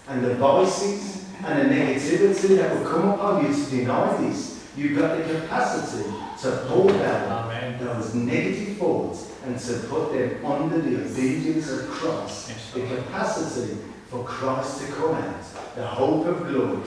And 0.09 0.25
the 0.25 0.35
voices 0.37 1.27
and 1.45 1.71
the 1.71 1.75
negativity 1.75 2.57
that 2.57 2.75
will 2.75 2.91
come 2.91 3.09
upon 3.11 3.45
you 3.45 3.53
to 3.53 3.71
deny 3.71 4.17
this, 4.23 4.58
you've 4.79 4.99
got 4.99 5.19
the 5.19 5.41
capacity 5.41 6.09
to 6.43 6.65
pull 6.69 6.89
down 6.89 7.47
Amen. 7.47 7.85
those 7.85 8.15
negative 8.15 8.77
thoughts 8.77 9.33
and 9.45 9.59
to 9.59 9.75
put 9.89 10.13
them 10.13 10.45
under 10.45 10.81
the 10.81 11.05
obedience 11.05 11.71
of 11.71 11.89
Christ. 11.89 12.51
Yes, 12.51 12.73
The 12.73 12.87
capacity 12.97 13.79
for 14.09 14.25
Christ 14.25 14.81
to 14.81 14.93
come 14.93 15.15
out, 15.17 15.75
the 15.75 15.87
hope 15.87 16.27
of 16.27 16.49
glory, 16.49 16.79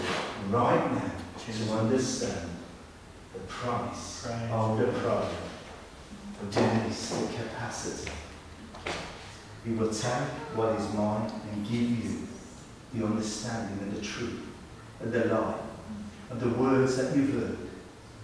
right 0.50 0.92
now, 0.94 1.12
to 1.54 1.74
understand 1.74 2.50
the 3.34 3.40
price 3.40 4.26
Praise 4.26 4.52
of 4.52 4.78
the 4.78 4.86
doing 6.50 6.84
this, 6.88 7.10
the 7.10 7.28
capacity. 7.38 8.12
He 9.66 9.74
will 9.74 9.94
take 9.94 10.30
what 10.56 10.80
is 10.80 10.92
mine 10.94 11.32
and 11.52 11.68
give 11.68 11.82
you 11.82 12.28
the 12.94 13.06
understanding 13.06 13.78
and 13.82 13.96
the 13.96 14.02
truth 14.02 14.42
and 15.00 15.14
the 15.14 15.26
light 15.26 15.62
and 16.32 16.40
the 16.40 16.50
words 16.50 16.98
that 16.98 17.16
you've 17.16 17.34
heard, 17.34 17.58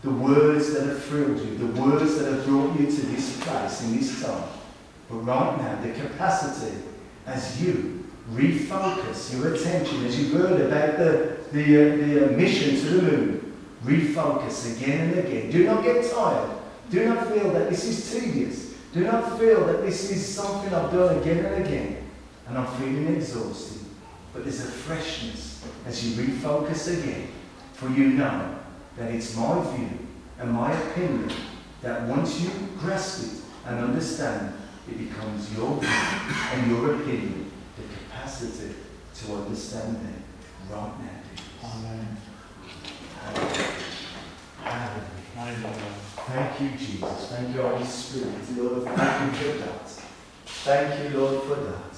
the 0.02 0.12
words 0.12 0.74
that 0.74 0.86
have 0.86 1.04
thrilled 1.04 1.40
you, 1.40 1.58
the 1.58 1.82
words 1.82 2.18
that 2.18 2.32
have 2.32 2.46
brought 2.46 2.80
you 2.80 2.86
to 2.86 3.06
this 3.08 3.40
place 3.42 3.84
in 3.84 3.98
this 3.98 4.24
time. 4.24 4.50
But 5.10 5.18
right 5.18 5.58
now, 5.58 5.82
the 5.82 5.92
capacity 5.92 6.78
as 7.26 7.62
you 7.62 8.06
refocus 8.32 9.34
your 9.34 9.54
attention, 9.54 10.06
as 10.06 10.20
you've 10.20 10.34
heard 10.34 10.62
about 10.62 10.98
the, 10.98 11.38
the, 11.52 11.64
uh, 11.64 11.96
the 11.98 12.26
uh, 12.26 12.38
mission 12.38 12.76
to 12.76 12.90
the 12.90 13.02
moon, 13.02 13.58
refocus 13.84 14.76
again 14.76 15.10
and 15.10 15.20
again. 15.20 15.52
Do 15.52 15.66
not 15.66 15.84
get 15.84 16.10
tired. 16.12 16.52
Do 16.90 17.06
not 17.08 17.28
feel 17.28 17.52
that 17.54 17.70
this 17.70 17.86
is 17.86 18.12
tedious. 18.12 18.74
Do 18.94 19.04
not 19.04 19.38
feel 19.40 19.66
that 19.68 19.82
this 19.82 20.10
is 20.12 20.26
something 20.26 20.74
I've 20.74 20.92
done 20.92 21.18
again 21.20 21.46
and 21.46 21.66
again 21.66 22.08
and 22.48 22.58
I'm 22.58 22.68
feeling 22.78 23.16
exhausted. 23.16 23.82
But 24.34 24.44
there's 24.44 24.62
a 24.62 24.72
freshness 24.72 25.66
as 25.86 26.06
you 26.06 26.24
refocus 26.24 26.98
again. 26.98 27.30
For 27.74 27.90
you 27.90 28.10
know 28.10 28.57
that 28.98 29.12
it's 29.12 29.36
my 29.36 29.76
view 29.76 29.90
and 30.40 30.52
my 30.52 30.72
opinion 30.74 31.32
that 31.82 32.08
once 32.08 32.42
you 32.42 32.50
grasp 32.80 33.26
it 33.26 33.42
and 33.68 33.80
understand, 33.80 34.54
it 34.88 34.98
becomes 34.98 35.56
your 35.56 35.80
view 35.80 35.90
and 35.90 36.72
your 36.72 36.96
opinion, 36.96 37.52
the 37.76 37.84
capacity 37.94 38.74
to 39.16 39.36
understand 39.36 39.98
it 39.98 40.74
right 40.74 40.92
now. 41.00 41.70
Amen. 41.70 42.18
Hallelujah. 43.22 43.68
Hallelujah. 44.64 45.08
Hallelujah. 45.36 45.94
Thank 46.28 46.62
you, 46.62 46.78
Jesus. 46.78 47.28
Thank 47.30 47.56
you, 47.56 47.62
Holy 47.62 47.86
Spirit. 47.86 48.58
Lord, 48.58 48.84
thank 48.84 49.42
you 49.42 49.52
for 49.52 49.58
that. 49.60 49.88
Thank 50.46 51.12
you, 51.14 51.20
Lord, 51.20 51.44
for 51.44 51.56
that. 51.56 51.96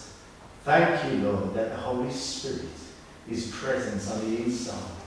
Thank 0.64 1.12
you, 1.12 1.28
Lord, 1.28 1.54
that 1.54 1.70
the 1.70 1.78
Holy 1.78 2.12
Spirit 2.12 2.68
is 3.30 3.48
present 3.52 4.16
on 4.16 4.30
the 4.30 4.44
inside. 4.44 4.99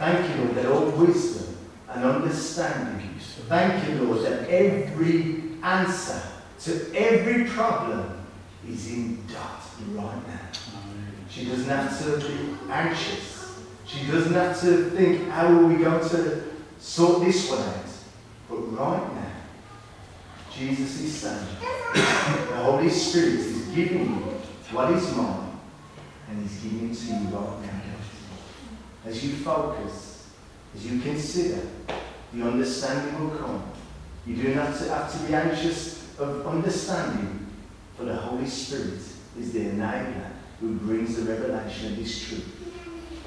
Thank 0.00 0.34
you, 0.34 0.44
Lord, 0.44 0.56
that 0.56 0.64
all 0.64 0.90
wisdom 0.92 1.58
and 1.90 2.04
understanding. 2.04 3.10
Thank 3.48 3.86
you, 3.86 4.04
Lord, 4.04 4.24
that 4.24 4.48
every 4.48 5.42
answer 5.62 6.22
to 6.60 6.96
every 6.96 7.44
problem 7.50 8.24
is 8.66 8.88
in 8.88 9.26
dot 9.26 9.62
right 9.92 10.26
now. 10.26 10.40
She 11.28 11.44
doesn't 11.44 11.68
have 11.68 12.02
to 12.02 12.16
be 12.26 12.56
anxious. 12.70 13.60
She 13.84 14.06
doesn't 14.06 14.32
have 14.32 14.58
to 14.62 14.88
think, 14.90 15.28
how 15.28 15.48
are 15.48 15.66
we 15.66 15.82
going 15.82 16.08
to 16.10 16.44
sort 16.78 17.22
this 17.22 17.50
one 17.50 17.60
out? 17.60 17.74
But 18.48 18.56
right 18.78 19.14
now, 19.16 19.32
Jesus 20.50 20.98
is 21.00 21.14
saying, 21.14 21.46
the 21.92 22.56
Holy 22.62 22.88
Spirit 22.88 23.34
is 23.34 23.66
giving 23.66 24.06
you 24.06 24.14
what 24.72 24.92
is 24.92 25.14
mine, 25.14 25.58
and 26.30 26.42
He's 26.42 26.60
giving 26.60 26.90
it 26.90 26.96
to 26.96 27.06
you 27.06 27.36
right 27.36 27.62
now. 27.62 27.79
As 29.04 29.24
you 29.24 29.34
focus, 29.36 30.28
as 30.74 30.86
you 30.86 31.00
consider, 31.00 31.62
the 32.32 32.42
understanding 32.42 33.18
will 33.18 33.36
come. 33.38 33.64
You 34.26 34.36
do 34.36 34.54
not 34.54 34.76
have 34.76 35.12
to, 35.12 35.26
be 35.26 35.34
anxious 35.34 36.18
of 36.18 36.46
understanding, 36.46 37.46
for 37.96 38.04
the 38.04 38.14
Holy 38.14 38.46
Spirit 38.46 39.00
is 39.38 39.52
the 39.52 39.60
enabler 39.60 40.30
who 40.60 40.74
brings 40.74 41.16
the 41.16 41.32
revelation 41.32 41.92
of 41.92 41.96
this 41.96 42.28
truth. 42.28 42.46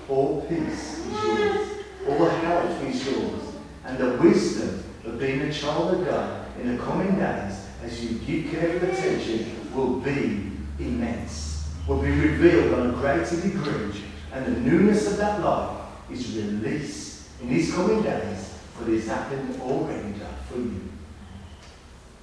All 0.08 0.42
peace 0.42 1.00
is 1.00 1.12
yours. 1.12 1.68
All 2.08 2.30
health 2.30 2.84
is 2.84 3.06
yours. 3.08 3.42
And 3.86 3.98
the 3.98 4.18
wisdom 4.22 4.84
of 5.06 5.20
being 5.20 5.42
a 5.42 5.52
child 5.52 5.96
of 5.96 6.06
God 6.06 6.48
in 6.62 6.78
the 6.78 6.84
coming 6.84 7.16
days, 7.16 7.68
as 7.82 8.04
you 8.04 8.20
give 8.20 8.52
careful 8.52 8.90
attention, 8.90 9.74
will 9.74 10.00
be 10.00 10.52
immense. 10.80 11.68
Will 11.88 12.02
be 12.02 12.12
revealed 12.12 12.74
on 12.76 12.90
a 12.92 12.94
greater 12.94 13.42
degree. 13.42 14.03
And 14.34 14.46
the 14.46 14.60
newness 14.60 15.12
of 15.12 15.18
that 15.18 15.42
life 15.42 15.88
is 16.12 16.36
released 16.36 17.30
in 17.42 17.50
these 17.50 17.74
coming 17.74 18.02
days, 18.02 18.58
for 18.74 18.90
it's 18.92 19.08
happened 19.08 19.62
already 19.62 20.10
God 20.14 20.36
for 20.50 20.58
you. 20.58 20.90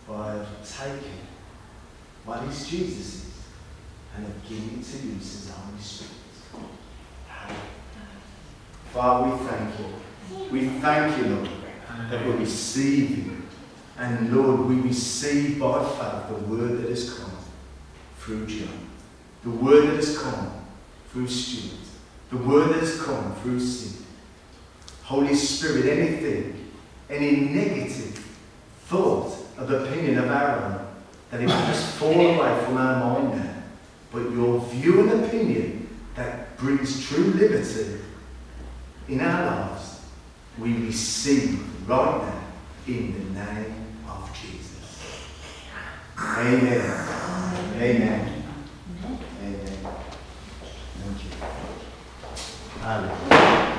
Have 0.08 0.68
taken 0.68 1.18
what 2.24 2.42
is 2.44 2.68
Jesus' 2.68 3.30
and 4.16 4.26
have 4.26 4.48
given 4.48 4.80
it 4.80 4.84
to 4.84 5.06
you, 5.06 5.14
the 5.14 5.52
Holy 5.52 5.80
Spirit. 5.80 6.12
Father, 8.92 9.30
we 9.30 9.46
thank 9.46 9.78
you. 9.78 9.86
We 10.50 10.68
thank 10.80 11.16
you, 11.16 11.24
Lord, 11.36 11.50
that 12.11 12.26
we 12.26 12.32
receive 12.32 13.18
you. 13.18 13.42
And 13.98 14.36
Lord, 14.36 14.68
we 14.68 14.80
receive 14.80 15.61
by 15.61 15.84
faith 15.84 16.28
the 16.28 16.44
word 16.52 16.82
that 16.82 16.90
has 16.90 17.14
come 17.16 17.32
through 18.18 18.46
John, 18.46 18.88
the 19.44 19.50
word 19.50 19.90
that 19.90 19.96
has 19.96 20.18
come 20.18 20.64
through 21.12 21.28
Stuart, 21.28 21.89
the 22.31 22.37
word 22.37 22.76
has 22.76 23.01
come 23.03 23.35
through 23.37 23.61
Sid. 23.61 24.05
Holy 25.03 25.35
Spirit, 25.35 25.87
anything, 25.87 26.70
any 27.09 27.41
negative 27.41 28.24
thought 28.87 29.37
of 29.59 29.70
opinion 29.70 30.18
of 30.18 30.31
our 30.31 30.64
own, 30.64 30.87
that 31.31 31.41
it 31.41 31.47
will 31.47 31.66
just 31.66 31.95
fall 31.97 32.12
away 32.12 32.64
from 32.64 32.76
our 32.76 33.01
mind 33.01 33.37
now. 33.37 33.55
But 34.12 34.31
your 34.31 34.61
view 34.66 35.01
and 35.01 35.24
opinion 35.24 35.89
that 36.14 36.57
brings 36.57 37.05
true 37.07 37.24
liberty 37.24 38.01
in 39.09 39.20
our 39.20 39.47
lives, 39.47 40.01
we 40.59 40.74
receive 40.74 41.61
right 41.89 42.22
now 42.22 42.43
in 42.87 43.12
the 43.12 43.41
name 43.41 43.87
of 44.09 44.31
Jesus. 44.41 45.03
Amen. 46.18 47.74
Amen. 47.76 48.39
Amen. 52.83 53.69